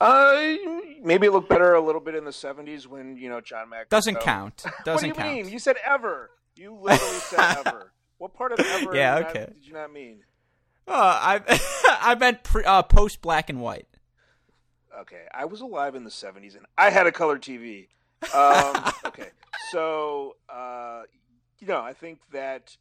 [0.00, 0.54] Uh,
[1.02, 3.88] maybe it looked better a little bit in the '70s when you know John Mack
[3.88, 4.64] doesn't count.
[4.84, 5.46] Doesn't what do you count.
[5.46, 5.48] mean?
[5.52, 6.30] You said ever.
[6.54, 7.92] You literally said ever.
[8.18, 8.94] What part of ever?
[8.94, 9.16] yeah.
[9.28, 9.40] Okay.
[9.40, 10.20] Not, did you not mean?
[10.86, 11.40] Oh, I
[12.00, 13.88] I meant pre, uh, post black and white.
[15.00, 17.88] Okay, I was alive in the '70s and I had a color TV.
[18.34, 19.30] Um, okay,
[19.70, 21.02] so uh,
[21.58, 22.76] you know, I think that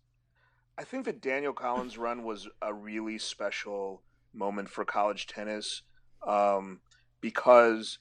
[0.78, 4.04] I think that Danielle Collins' run was a really special
[4.34, 5.82] moment for college tennis.
[6.26, 6.82] Um,
[7.22, 8.00] because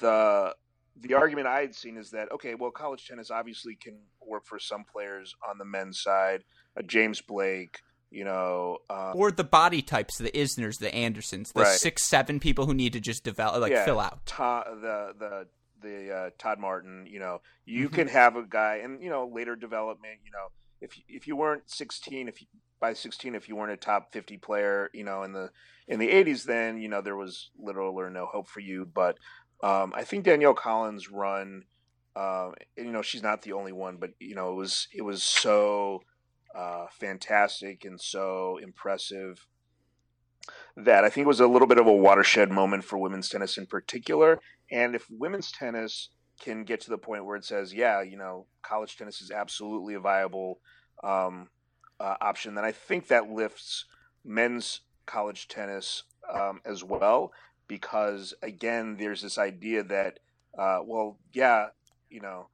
[0.00, 0.54] the
[0.98, 4.58] the argument I had seen is that okay, well, college tennis obviously can work for
[4.58, 6.44] some players on the men's side.
[6.76, 11.62] A James Blake, you know, uh, or the body types, the Isners, the Andersons, the
[11.62, 11.78] right.
[11.78, 14.24] six, seven people who need to just develop, like yeah, fill out.
[14.26, 15.46] Todd, the the
[15.82, 17.94] the uh, Todd Martin, you know, you mm-hmm.
[17.94, 20.48] can have a guy, and you know, later development, you know,
[20.80, 22.46] if if you weren't sixteen, if you,
[22.80, 25.50] by sixteen, if you weren't a top fifty player, you know, in the
[25.88, 28.86] in the 80s, then you know there was little or no hope for you.
[28.92, 29.18] But
[29.62, 31.62] um, I think Danielle Collins' run,
[32.14, 35.22] uh, you know, she's not the only one, but you know, it was it was
[35.22, 36.02] so
[36.54, 39.46] uh, fantastic and so impressive
[40.76, 43.58] that I think it was a little bit of a watershed moment for women's tennis
[43.58, 44.38] in particular.
[44.70, 48.46] And if women's tennis can get to the point where it says, yeah, you know,
[48.62, 50.60] college tennis is absolutely a viable
[51.02, 51.48] um,
[52.00, 53.84] uh, option, then I think that lifts
[54.24, 56.02] men's college tennis
[56.32, 57.32] um, as well,
[57.68, 60.18] because again, there's this idea that,
[60.58, 61.68] uh, well, yeah,
[62.10, 62.48] you know,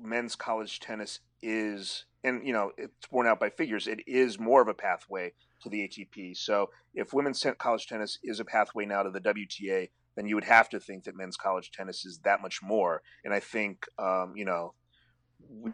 [0.00, 3.86] men's college tennis is, and you know, it's borne out by figures.
[3.86, 5.32] It is more of a pathway
[5.62, 6.36] to the ATP.
[6.36, 10.44] So if women's college tennis is a pathway now to the WTA, then you would
[10.44, 13.02] have to think that men's college tennis is that much more.
[13.24, 14.74] And I think, um, you know,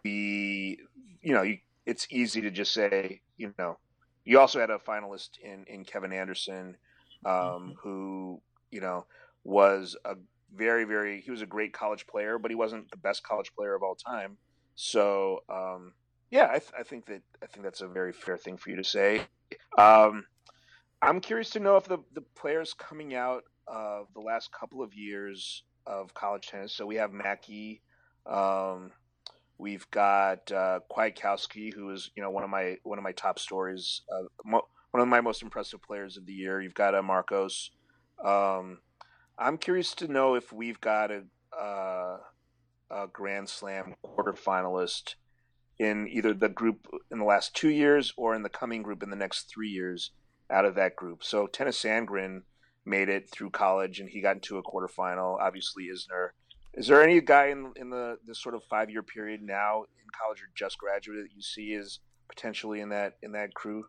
[0.05, 0.79] we,
[1.21, 1.59] you know, you,
[1.89, 3.79] it's easy to just say, you know,
[4.27, 6.77] you also had a finalist in in Kevin Anderson,
[7.25, 7.71] um, mm-hmm.
[7.83, 9.07] who you know
[9.43, 10.15] was a
[10.55, 13.75] very very he was a great college player, but he wasn't the best college player
[13.75, 14.37] of all time.
[14.75, 15.95] So um,
[16.31, 18.77] yeah, I, th- I, think that I think that's a very fair thing for you
[18.77, 19.23] to say.
[19.79, 20.27] Um,
[21.01, 24.93] I'm curious to know if the the players coming out of the last couple of
[24.93, 26.75] years of college tennis.
[26.75, 27.81] So we have Mackie.
[28.27, 28.91] Um,
[29.59, 33.39] We've got uh, Kwiatkowski, who is you know one of my one of my top
[33.39, 36.61] stories, uh, mo- one of my most impressive players of the year.
[36.61, 37.71] You've got uh, Marcos.
[38.25, 38.79] Um,
[39.39, 41.23] I'm curious to know if we've got a,
[41.57, 42.19] uh,
[42.91, 45.15] a Grand Slam quarterfinalist
[45.79, 49.11] in either the group in the last two years or in the coming group in
[49.11, 50.11] the next three years
[50.51, 51.23] out of that group.
[51.23, 52.43] So Tennys Sandgren
[52.85, 55.39] made it through college and he got into a quarterfinal.
[55.41, 56.31] Obviously, Isner
[56.79, 60.09] is there any guy in in the this sort of five year period now in
[60.19, 61.99] college or just graduated that you see is
[62.29, 63.85] potentially in that in that crew?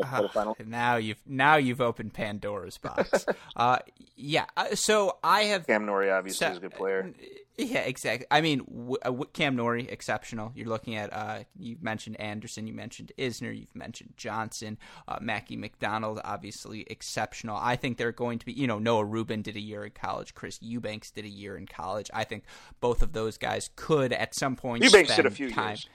[0.00, 0.28] Uh,
[0.64, 3.26] now you've now you've opened Pandora's box.
[3.56, 3.78] uh,
[4.14, 4.46] yeah.
[4.56, 7.12] Uh, so I have Cam Norrie obviously so, is a good player.
[7.60, 8.24] Yeah, exactly.
[8.30, 10.52] I mean, w- uh, Cam Norrie, exceptional.
[10.54, 14.78] You're looking at, uh, you mentioned Anderson, you mentioned Isner, you've mentioned Johnson,
[15.08, 17.58] uh, Mackie McDonald, obviously exceptional.
[17.60, 20.36] I think they're going to be, you know, Noah Rubin did a year in college,
[20.36, 22.12] Chris Eubanks did a year in college.
[22.14, 22.44] I think
[22.80, 25.70] both of those guys could at some point Eubanks did a few time.
[25.70, 25.88] years.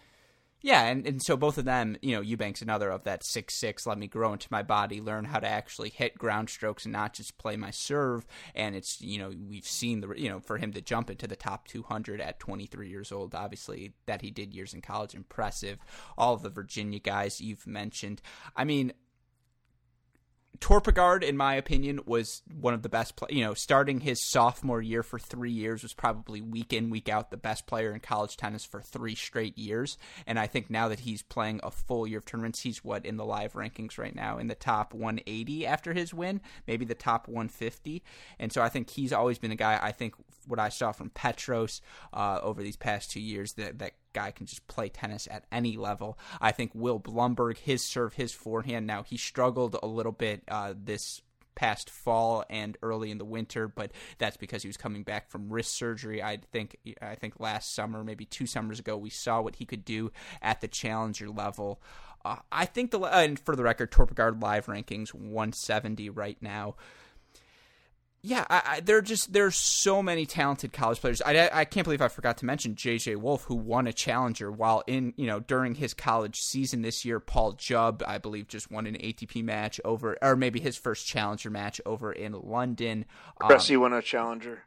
[0.64, 3.85] Yeah, and, and so both of them, you know, Eubanks another of that six six.
[3.85, 7.14] Let me grow into my body, learn how to actually hit ground strokes and not
[7.14, 8.26] just play my serve.
[8.56, 11.35] And it's you know we've seen the you know for him to jump into the
[11.35, 15.80] top 200 at 23 years old, obviously that he did years in college, impressive.
[16.18, 18.22] All the Virginia guys you've mentioned.
[18.56, 18.94] I mean,
[20.64, 23.18] Torpegaard, in my opinion, was one of the best.
[23.18, 27.10] Play- you know, starting his sophomore year for three years was probably week in week
[27.10, 29.98] out the best player in college tennis for three straight years.
[30.26, 33.18] And I think now that he's playing a full year of tournaments, he's what in
[33.18, 37.27] the live rankings right now in the top 180 after his win, maybe the top
[37.27, 38.02] 150.
[38.40, 39.77] And so I think he's always been a guy.
[39.84, 40.15] I think
[40.47, 41.81] what I saw from Petros
[42.13, 45.77] uh, over these past two years that that guy can just play tennis at any
[45.77, 46.17] level.
[46.39, 48.87] I think Will Blumberg, his serve, his forehand.
[48.87, 51.21] Now he struggled a little bit uh, this
[51.55, 55.51] past fall and early in the winter, but that's because he was coming back from
[55.51, 56.21] wrist surgery.
[56.21, 59.85] I think I think last summer, maybe two summers ago, we saw what he could
[59.85, 60.11] do
[60.41, 61.81] at the challenger level.
[62.25, 66.75] Uh, I think the and for the record, Torpegaard live rankings 170 right now
[68.25, 71.21] yeah, I, I, there are just there's so many talented college players.
[71.21, 73.17] I, I can't believe I forgot to mention J.J.
[73.17, 77.19] Wolf, who won a challenger while in you know during his college season this year.
[77.19, 81.49] Paul Jubb, I believe, just won an ATP match over, or maybe his first challenger
[81.49, 83.03] match over in London.
[83.41, 84.63] Cressy um, won a challenger.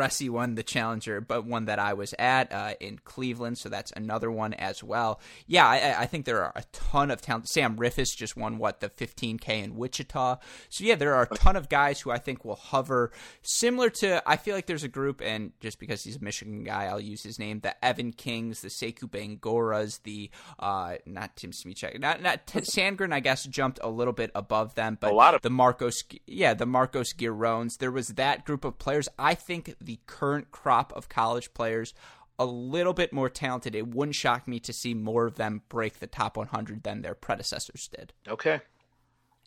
[0.00, 3.92] Cressy won the challenger, but one that I was at uh, in Cleveland, so that's
[3.94, 5.20] another one as well.
[5.46, 7.50] Yeah, I, I, think there are a ton of talent.
[7.50, 10.38] Sam Riffice just won what the 15K in Wichita,
[10.70, 13.12] so yeah, there are a ton of guys who I think will hover
[13.42, 14.22] similar to.
[14.26, 17.22] I feel like there's a group, and just because he's a Michigan guy, I'll use
[17.22, 22.46] his name: the Evan Kings, the Sekou Bangouras, the uh, not Tim Smyczek, not not
[22.46, 23.12] T- Sandgren.
[23.12, 26.54] I guess jumped a little bit above them, but a lot of the Marcos, yeah,
[26.54, 27.76] the Marcos Girons.
[27.76, 29.10] There was that group of players.
[29.18, 31.94] I think the current crop of college players
[32.38, 33.74] a little bit more talented.
[33.74, 37.14] It wouldn't shock me to see more of them break the top 100 than their
[37.14, 38.14] predecessors did.
[38.26, 38.60] Okay.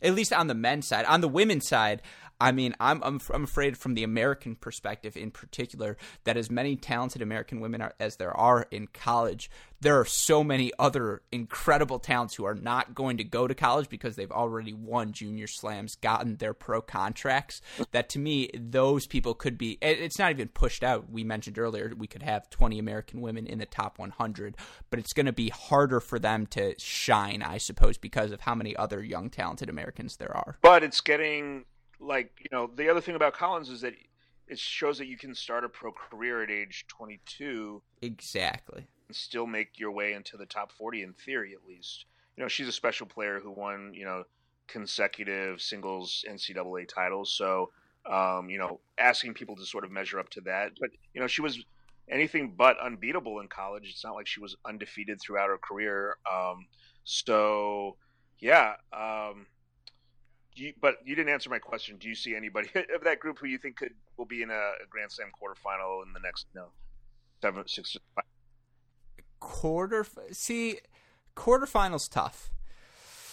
[0.00, 1.04] At least on the men's side.
[1.06, 2.02] On the women's side,
[2.40, 6.76] I mean, I'm, I'm I'm afraid from the American perspective in particular that as many
[6.76, 9.50] talented American women are, as there are in college,
[9.84, 13.90] there are so many other incredible talents who are not going to go to college
[13.90, 17.60] because they've already won junior slams, gotten their pro contracts.
[17.92, 19.76] That to me, those people could be.
[19.82, 21.10] It's not even pushed out.
[21.10, 24.56] We mentioned earlier we could have 20 American women in the top 100,
[24.88, 28.54] but it's going to be harder for them to shine, I suppose, because of how
[28.54, 30.56] many other young talented Americans there are.
[30.62, 31.66] But it's getting
[32.00, 33.92] like you know the other thing about Collins is that
[34.48, 39.46] it shows that you can start a pro career at age 22 exactly and still
[39.46, 42.06] make your way into the top 40 in theory at least
[42.36, 44.24] you know she's a special player who won you know
[44.66, 47.70] consecutive singles ncaa titles so
[48.10, 51.26] um, you know asking people to sort of measure up to that but you know
[51.26, 51.64] she was
[52.10, 56.66] anything but unbeatable in college it's not like she was undefeated throughout her career um,
[57.04, 57.96] so
[58.40, 59.46] yeah um,
[60.56, 61.96] you, but you didn't answer my question.
[61.98, 64.54] Do you see anybody of that group who you think could will be in a,
[64.54, 66.66] a Grand Slam quarterfinal in the next no
[67.42, 68.24] seven six five?
[69.40, 70.06] Quarter?
[70.32, 70.78] See,
[71.36, 72.50] quarterfinals tough.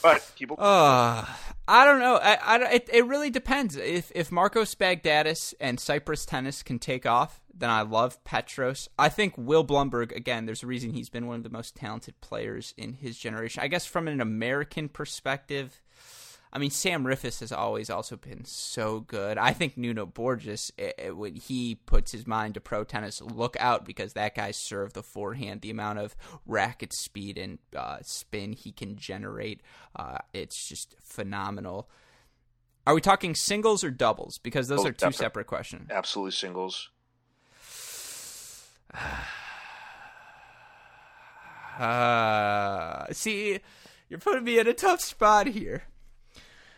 [0.02, 1.26] But people, uh,
[1.68, 2.16] I don't know.
[2.16, 3.76] I, I, it, it really depends.
[3.76, 8.90] If if Marcos Baghdatis and Cyprus Tennis can take off, then I love Petros.
[8.98, 10.46] I think Will Blumberg again.
[10.48, 13.62] There's a reason he's been one of the most talented players in his generation.
[13.62, 15.82] I guess from an American perspective,
[16.54, 19.38] I mean, Sam Riffice has always also been so good.
[19.38, 23.56] I think Nuno Borges, it, it, when he puts his mind to pro tennis, look
[23.58, 25.62] out because that guy served the forehand.
[25.62, 26.14] The amount of
[26.46, 29.62] racket speed and uh, spin he can generate,
[29.96, 31.90] uh, it's just phenomenal.
[32.86, 34.38] Are we talking singles or doubles?
[34.38, 35.18] Because those oh, are two definitely.
[35.18, 35.90] separate questions.
[35.90, 36.90] Absolutely singles.
[41.80, 43.60] uh, see,
[44.10, 45.84] you're putting me in a tough spot here.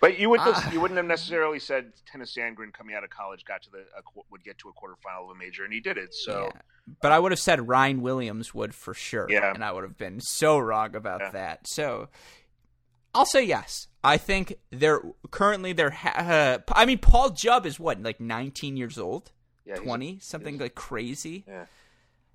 [0.04, 3.46] But you would uh, you wouldn't have necessarily said Tennys Sandgren coming out of college
[3.46, 3.86] got to the
[4.30, 6.14] would get to a quarterfinal of a major, and he did it.
[6.14, 6.62] So, yeah.
[7.02, 9.28] but I would have said Ryan Williams would for sure.
[9.30, 11.30] Yeah, and I would have been so wrong about yeah.
[11.30, 11.68] that.
[11.68, 12.10] So,
[13.16, 13.88] I'll say yes.
[14.04, 15.02] I think they're
[15.32, 15.92] currently they're.
[15.92, 19.32] Ha- uh, I mean, Paul Jubb is what like 19 years old,
[19.66, 21.46] yeah, 20 something like crazy.
[21.48, 21.68] Yeah.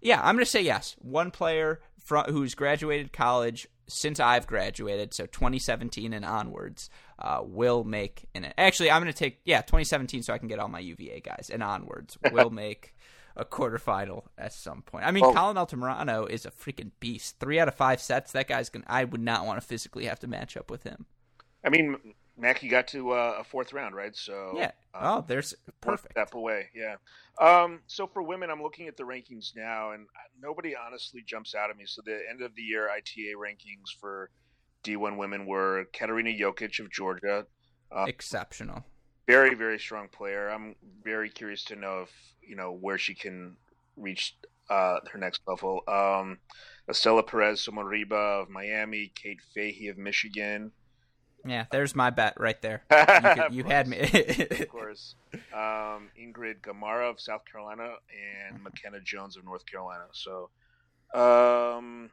[0.01, 0.97] Yeah, I'm going to say yes.
[1.01, 1.83] One player
[2.29, 6.89] who's graduated college since I've graduated, so 2017 and onwards,
[7.19, 10.59] uh, will make and actually I'm going to take yeah 2017 so I can get
[10.59, 12.95] all my UVA guys and onwards will make
[13.39, 15.07] a quarterfinal at some point.
[15.07, 15.33] I mean, oh.
[15.33, 17.39] Colin Altamirano is a freaking beast.
[17.39, 18.33] Three out of five sets.
[18.33, 18.85] That guy's gonna.
[18.89, 21.07] I would not want to physically have to match up with him.
[21.65, 21.97] I mean,
[22.37, 24.15] Mackie got to uh, a fourth round, right?
[24.15, 24.73] So yeah.
[24.93, 26.69] Um, oh, there's perfect step away.
[26.75, 26.97] Yeah.
[27.41, 30.07] Um, so for women, I'm looking at the rankings now, and
[30.41, 31.85] nobody honestly jumps out at me.
[31.87, 34.31] So the end of the year ITA rankings for
[34.89, 37.47] D1 women were Katarina Jokic of Georgia.
[37.91, 38.85] Uh, Exceptional.
[39.27, 40.49] Very, very strong player.
[40.49, 40.75] I'm
[41.05, 42.11] very curious to know if
[42.43, 43.57] you know where she can
[43.97, 44.37] reach
[44.71, 45.83] uh, her next level.
[45.87, 46.39] Um,
[46.91, 50.73] Estela Perez Somarriba of Miami, Kate Fahey of Michigan.
[51.45, 52.83] Yeah, there's my bet right there.
[52.91, 54.01] You, could, you had me.
[54.01, 55.15] of course.
[55.53, 57.95] Um, Ingrid Gamarra of South Carolina
[58.51, 60.05] and Makenna Jones of North Carolina.
[60.13, 60.51] So,
[61.15, 62.11] um,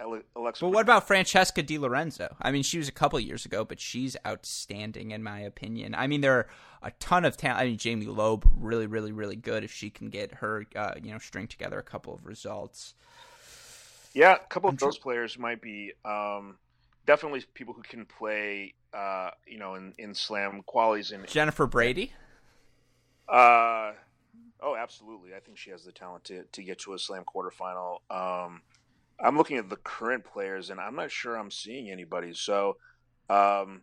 [0.00, 0.64] Alexa.
[0.64, 2.34] But what about Francesca Di Lorenzo?
[2.40, 5.94] I mean, she was a couple years ago, but she's outstanding in my opinion.
[5.94, 6.48] I mean, there are
[6.82, 7.60] a ton of talent.
[7.60, 11.12] I mean, Jamie Loeb, really, really, really good if she can get her, uh, you
[11.12, 12.94] know, string together a couple of results.
[14.12, 16.56] Yeah, a couple I'm of those players might be um,
[17.06, 21.10] definitely people who can play, uh, you know, in, in slam qualities.
[21.10, 22.12] And Jennifer Brady.
[23.28, 23.92] Uh,
[24.60, 25.34] oh, absolutely.
[25.34, 27.98] I think she has the talent to to get to a slam quarterfinal.
[28.10, 28.62] Um,
[29.22, 32.32] I'm looking at the current players, and I'm not sure I'm seeing anybody.
[32.34, 32.76] So,
[33.30, 33.82] um,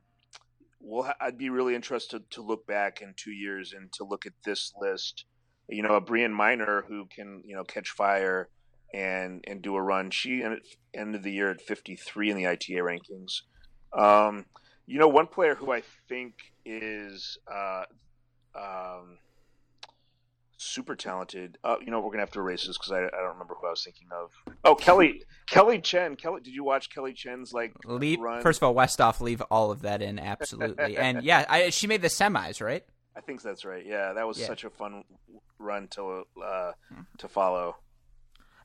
[0.79, 4.33] well, I'd be really interested to look back in two years and to look at
[4.43, 5.25] this list.
[5.69, 8.49] You know, a Brienne Minor who can you know catch fire
[8.93, 10.11] and and do a run.
[10.11, 10.43] She
[10.93, 13.41] ended, the year at 53 in the ITA rankings.
[13.97, 14.45] Um,
[14.85, 16.33] you know, one player who I think
[16.65, 17.83] is uh,
[18.55, 19.17] um,
[20.61, 21.57] super talented.
[21.63, 23.67] Uh, you know, we're gonna have to erase this because I, I don't remember who
[23.67, 24.31] I was thinking of.
[24.63, 26.15] Oh, Kelly Kelly Chen.
[26.15, 28.19] Kelly, did you watch Kelly Chen's like leave?
[28.19, 28.41] Run?
[28.41, 30.97] First of all, Westhoff, leave all of that in absolutely.
[30.97, 32.83] and yeah, I, she made the semis, right?
[33.15, 33.85] I think that's right.
[33.85, 34.47] Yeah, that was yeah.
[34.47, 35.03] such a fun
[35.59, 36.71] run to uh,
[37.17, 37.77] to follow.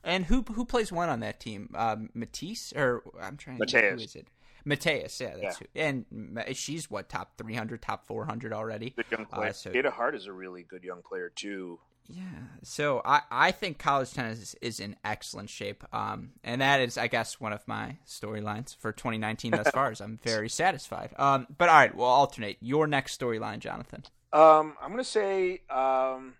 [0.03, 1.73] And who who plays one on that team?
[1.75, 3.57] Um, Matisse or I'm trying.
[3.57, 3.99] Mateus.
[3.99, 4.27] Who is it?
[4.67, 5.93] Mateus, yeah, that's yeah.
[5.95, 8.89] Who, and she's what top 300, top 400 already.
[8.89, 9.49] Good young player.
[9.49, 11.79] Uh, so, Ada Hart is a really good young player too.
[12.09, 12.23] Yeah,
[12.63, 16.97] so I, I think college tennis is, is in excellent shape, um, and that is,
[16.97, 19.91] I guess, one of my storylines for 2019 thus far.
[19.91, 21.13] As I'm very satisfied.
[21.17, 22.57] Um, but all right, we'll alternate.
[22.61, 24.03] Your next storyline, Jonathan.
[24.31, 26.35] Um, I'm going to say um,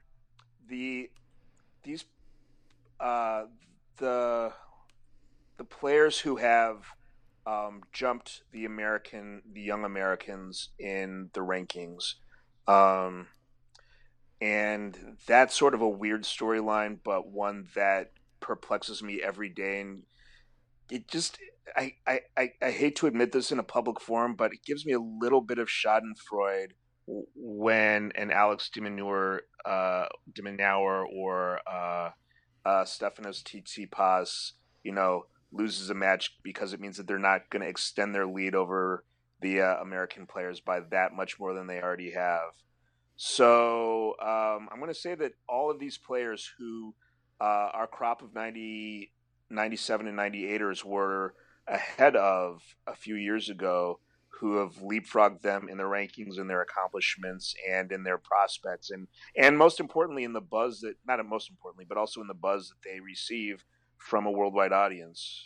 [0.70, 1.10] the
[1.84, 2.06] these
[3.00, 3.44] uh,
[3.98, 4.54] the
[5.58, 6.86] the players who have
[7.46, 12.16] um, jumped the American, the young Americans in the rankings.
[12.68, 13.28] Um,
[14.42, 19.82] and that's sort of a weird storyline, but one that perplexes me every day.
[19.82, 20.04] And
[20.92, 21.40] it just,
[21.76, 24.86] I, I, I, I hate to admit this in a public forum, but it gives
[24.86, 26.72] me a little bit of Schadenfreude
[27.08, 32.10] when an Alex de Minaur, uh, de Minaur or uh,
[32.66, 34.52] uh, Stefanos Tsitsipas,
[34.84, 38.28] you know, loses a match because it means that they're not going to extend their
[38.28, 39.04] lead over
[39.42, 42.52] the uh, American players by that much more than they already have.
[43.18, 46.94] So um, I'm going to say that all of these players who
[47.42, 49.12] uh, our crop of 90,
[49.50, 51.34] 97 and 98ers were
[51.68, 54.00] ahead of a few years ago
[54.40, 59.08] who have leapfrogged them in their rankings and their accomplishments and in their prospects and
[59.36, 62.70] and most importantly in the buzz that not most importantly but also in the buzz
[62.70, 63.64] that they receive
[63.98, 65.44] from a worldwide audience.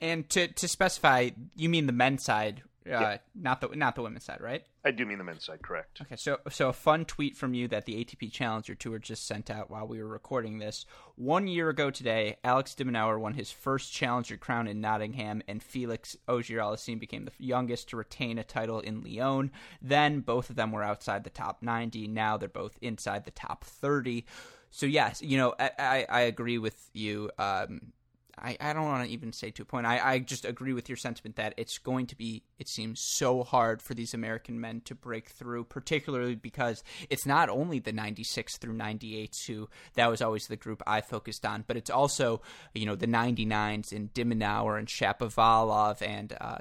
[0.00, 3.16] And to to specify, you mean the men's side, uh, yeah.
[3.34, 4.64] not the not the women's side, right?
[4.84, 6.00] I do mean the men's side, correct.
[6.02, 9.50] Okay, so so a fun tweet from you that the ATP Challenger Tour just sent
[9.50, 10.86] out while we were recording this.
[11.16, 15.62] One year ago today, Alex de Minaur won his first Challenger crown in Nottingham, and
[15.62, 19.50] Felix Auger-Aliassime became the youngest to retain a title in Lyon.
[19.82, 22.06] Then both of them were outside the top 90.
[22.08, 24.24] Now they're both inside the top 30
[24.70, 27.30] so yes, you know, I, I, I agree with you.
[27.38, 27.92] Um,
[28.38, 29.86] I, I don't want to even say to a point.
[29.86, 33.42] I, I just agree with your sentiment that it's going to be, it seems so
[33.42, 38.58] hard for these American men to break through, particularly because it's not only the 96
[38.58, 42.42] through 98s who that was always the group I focused on, but it's also,
[42.74, 46.58] you know, the 99s and de Minaur and Shapovalov and uh,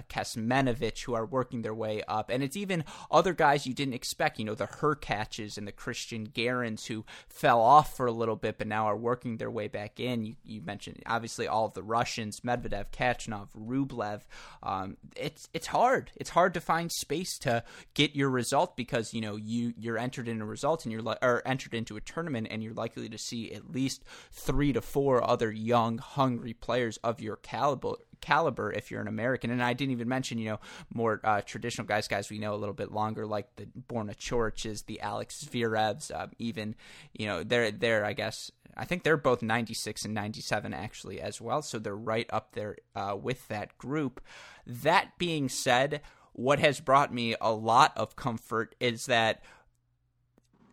[1.05, 2.29] who are working their way up.
[2.29, 6.31] And it's even other guys you didn't expect, you know, the Hurkaczes and the Cristian
[6.31, 9.99] Garins who fell off for a little bit, but now are working their way back
[9.99, 10.25] in.
[10.25, 14.21] You, you mentioned, obviously, all all the Russians, Medvedev, Khachanov, Rublev.
[14.61, 16.11] Um, it's it's hard.
[16.15, 17.63] It's hard to find space to
[17.95, 21.41] get your result because you know you you're entered in a result and you're or
[21.45, 25.51] entered into a tournament and you're likely to see at least three to four other
[25.51, 29.51] young, hungry players of your caliber caliber if you're an American.
[29.51, 30.59] And I didn't even mention, you know,
[30.93, 34.85] more uh, traditional guys, guys we know a little bit longer, like the Borna Corics,
[34.85, 36.75] the Alex Zverevs, uh, even,
[37.13, 41.39] you know, they're, they're, I guess, I think they're both 96 and 97 actually as
[41.39, 41.61] well.
[41.61, 44.21] So they're right up there uh, with that group.
[44.65, 46.01] That being said,
[46.33, 49.41] what has brought me a lot of comfort is that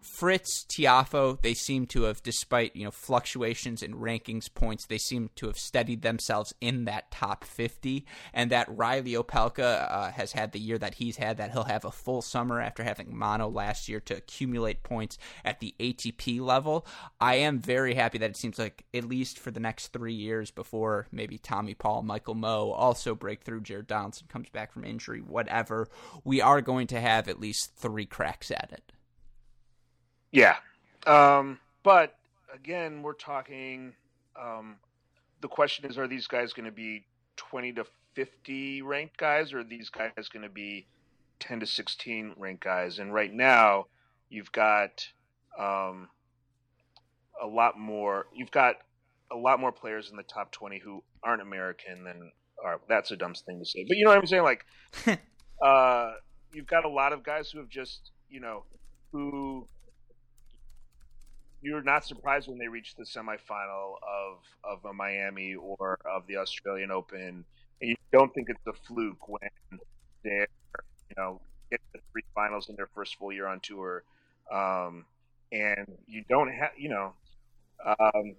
[0.03, 5.31] Fritz, Tiafoe, they seem to have, despite you know fluctuations in rankings points, they seem
[5.37, 8.05] to have steadied themselves in that top 50.
[8.35, 11.85] And that Reilly Opelka uh, has had the year that he's had, that he'll have
[11.85, 16.87] a full summer after having mono last year to accumulate points at the ATP level.
[17.20, 20.51] I am very happy that it seems like at least for the next three years
[20.51, 25.20] before maybe Tommy Paul, Michael Mmoh also break through, Jared Donaldson comes back from injury,
[25.20, 25.89] whatever,
[26.24, 28.93] we are going to have at least three cracks at it.
[30.33, 30.57] Yeah.
[31.07, 32.17] Um, but
[32.53, 33.93] again, we're talking.
[34.41, 34.77] Um,
[35.41, 37.05] the question is, are these guys going to be
[37.37, 40.87] 20 to 50 ranked guys, or are these guys going to be
[41.41, 42.99] 10 to 16 ranked guys?
[42.99, 43.87] And right now,
[44.31, 45.07] you've got
[45.59, 46.09] um,
[47.41, 48.27] a lot more.
[48.35, 48.77] You've got
[49.31, 52.33] a lot more players in the top 20 who aren't American than
[52.65, 52.81] are.
[52.89, 54.45] That's a dumb thing to say, but you know what I'm saying.
[54.45, 54.65] Like,
[55.63, 56.13] uh,
[56.53, 58.65] you've got a lot of guys who have just, you know,
[59.11, 59.67] who
[61.62, 66.36] you're not surprised when they reach the semifinal of of a Miami or of the
[66.36, 67.44] Australian Open,
[67.80, 69.51] and you don't think it's a fluke when
[70.24, 70.48] they're
[71.09, 71.40] you know
[71.70, 74.02] get the three finals in their first full year on tour,
[74.51, 75.05] um,
[75.52, 77.14] and you don't have you know
[77.84, 78.34] um,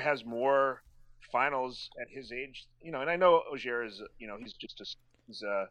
[0.00, 0.82] has more
[1.30, 4.80] finals at his age, you know, and I know Auger is you know he's just
[4.80, 4.84] a
[5.26, 5.68] he's a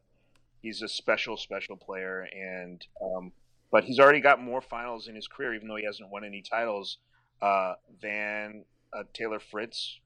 [0.62, 3.32] he's a special special player and um,
[3.72, 6.42] but he's already got more finals in his career, even though he hasn't won any
[6.42, 6.98] titles,
[7.42, 10.00] uh, than a Taylor Fritz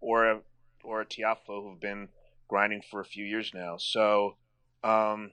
[0.00, 0.40] or a
[0.84, 2.08] or a Tiafoe who've been
[2.46, 3.76] grinding for a few years now.
[3.76, 4.36] So,
[4.84, 5.32] um,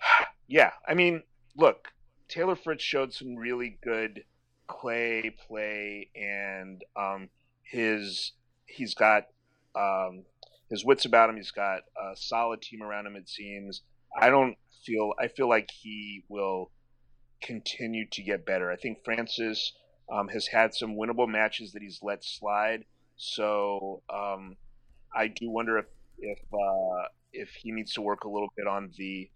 [0.48, 1.22] yeah, I mean,
[1.56, 1.92] look,
[2.28, 4.24] Taylor Fritz showed some really good
[4.66, 7.28] clay play, and um,
[7.62, 8.32] his
[8.66, 9.24] he's got
[9.74, 10.24] um,
[10.70, 11.36] his wits about him.
[11.36, 13.16] He's got a solid team around him.
[13.16, 13.82] It seems.
[14.18, 16.70] I don't feel I feel like he will
[17.42, 18.70] continue to get better.
[18.70, 19.72] I think Francis
[20.12, 22.84] um, has had some winnable matches that he's let slide.
[23.16, 24.56] So um,
[25.14, 25.86] I do wonder if
[26.18, 29.30] if uh, if he needs to work a little bit on the.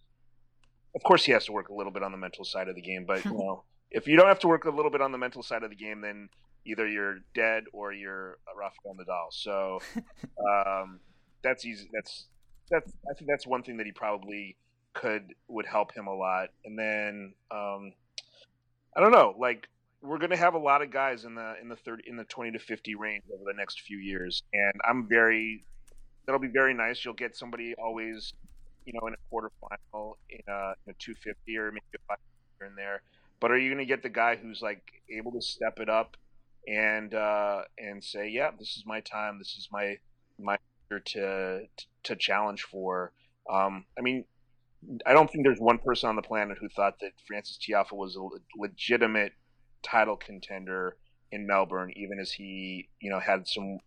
[0.94, 2.82] Of course, he has to work a little bit on the mental side of the
[2.82, 5.18] game, but you know, if you don't have to work a little bit on the
[5.18, 6.28] mental side of the game, then
[6.66, 9.26] either you're dead or you're Rafael Nadal.
[9.30, 9.80] So
[10.66, 11.00] um,
[11.42, 11.88] that's easy.
[11.92, 12.26] That's
[12.70, 14.56] that's I think that's one thing that he probably
[14.94, 16.48] could would help him a lot.
[16.64, 17.92] And then um,
[18.96, 19.68] I don't know, like
[20.02, 22.24] we're going to have a lot of guys in the in the 30 in the
[22.24, 24.42] 20 to 50 range over the next few years.
[24.52, 25.64] And i'm very
[26.26, 27.04] that'll be very nice.
[27.04, 28.32] You'll get somebody always
[28.86, 32.18] you know in a quarterfinal in a, in a 250 or maybe a five
[32.58, 33.02] here and there.
[33.40, 36.16] But are you going to get the guy who's like able to step it up
[36.66, 39.38] and uh and say yeah this is my time.
[39.38, 39.98] This is my
[40.38, 40.56] my
[41.06, 41.62] to
[42.04, 43.12] to challenge for
[43.50, 44.24] um i mean
[45.06, 48.16] I don't think there's one person on the planet who thought that Francis Tiafoe was
[48.16, 48.26] a
[48.58, 49.32] legitimate
[49.82, 50.96] title contender
[51.32, 53.78] in Melbourne, even as he, you know, had some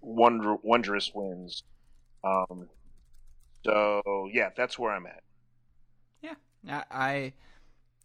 [0.00, 1.62] wonder wondrous wins.
[2.24, 2.68] Um,
[3.64, 5.22] so yeah, that's where I'm at.
[6.64, 7.32] Yeah, I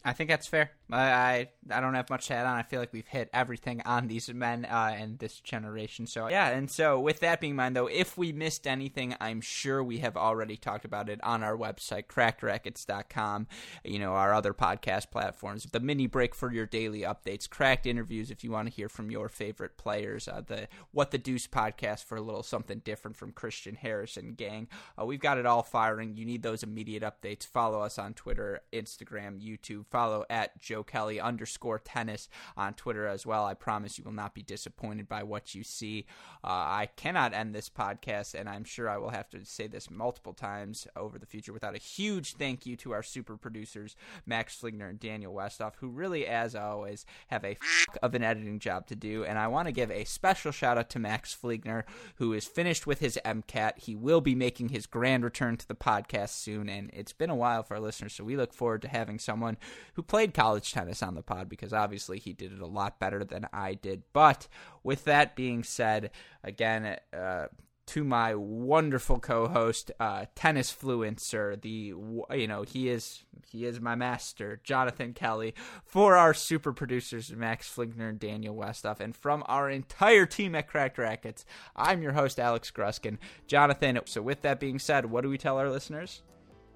[0.08, 0.72] I think that's fair.
[0.90, 2.56] I, I, don't have much to add on.
[2.56, 6.08] I feel like we've hit everything on these men uh, and this generation.
[6.08, 9.84] So yeah, and so with that being mind, though, if we missed anything, I'm sure
[9.84, 13.48] we have already talked about it on our website, crackedracquets.com.
[13.84, 18.32] You know, our other podcast platforms, the mini break for your daily updates, cracked interviews
[18.32, 22.06] if you want to hear from your favorite players, uh, the What the Deuce podcast
[22.06, 24.70] for a little something different from Christian Harrison gang.
[24.98, 26.16] Uh, we've got it all firing.
[26.16, 27.46] You need those immediate updates.
[27.46, 29.84] Follow us on Twitter, Instagram, YouTube.
[29.98, 33.46] Follow at Joe Kelly underscore tennis on Twitter as well.
[33.46, 36.06] I promise you will not be disappointed by what you see.
[36.44, 39.90] Uh, I cannot end this podcast, and I'm sure I will have to say this
[39.90, 43.96] multiple times over the future without a huge thank you to our super producers,
[44.28, 48.60] Max Fligner and Daniel Westoff, who really, as always, have a f- of an editing
[48.60, 49.26] job to do.
[49.26, 51.86] And I want to give a special shout out to Max Fligner,
[52.18, 53.80] who is finished with his MCAT.
[53.80, 57.36] He will be making his grand return to the podcast soon, and it's been a
[57.36, 59.58] while for our listeners, so we look forward to having someone
[59.94, 63.24] who played college tennis on the pod because obviously he did it a lot better
[63.24, 64.04] than I did.
[64.14, 64.48] But
[64.84, 66.12] with that being said,
[66.44, 67.48] again, uh,
[67.88, 71.60] to my wonderful co-host, uh, tennis fluencer.
[71.60, 71.94] The
[72.38, 75.56] you know he is he is my master, Jonathan Kelly.
[75.86, 80.68] For our super producers, Max Flinkner and Daniel Westoff, and from our entire team at
[80.68, 81.46] Cracked Racquets,
[81.76, 83.18] I'm your host Alex Gruskin.
[83.48, 84.00] Jonathan.
[84.06, 86.22] So with that being said, what do we tell our listeners?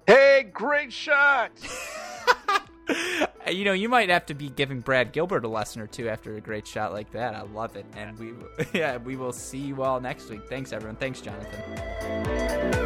[0.06, 1.52] Hey, great shot!
[3.50, 6.36] you know, you might have to be giving Brad Gilbert a lesson or two after
[6.36, 7.34] a great shot like that.
[7.34, 7.86] I love it.
[7.96, 8.32] And we,
[8.72, 10.48] yeah, we will see you all next week.
[10.48, 10.96] Thanks, everyone.
[10.96, 12.81] Thanks, Jonathan.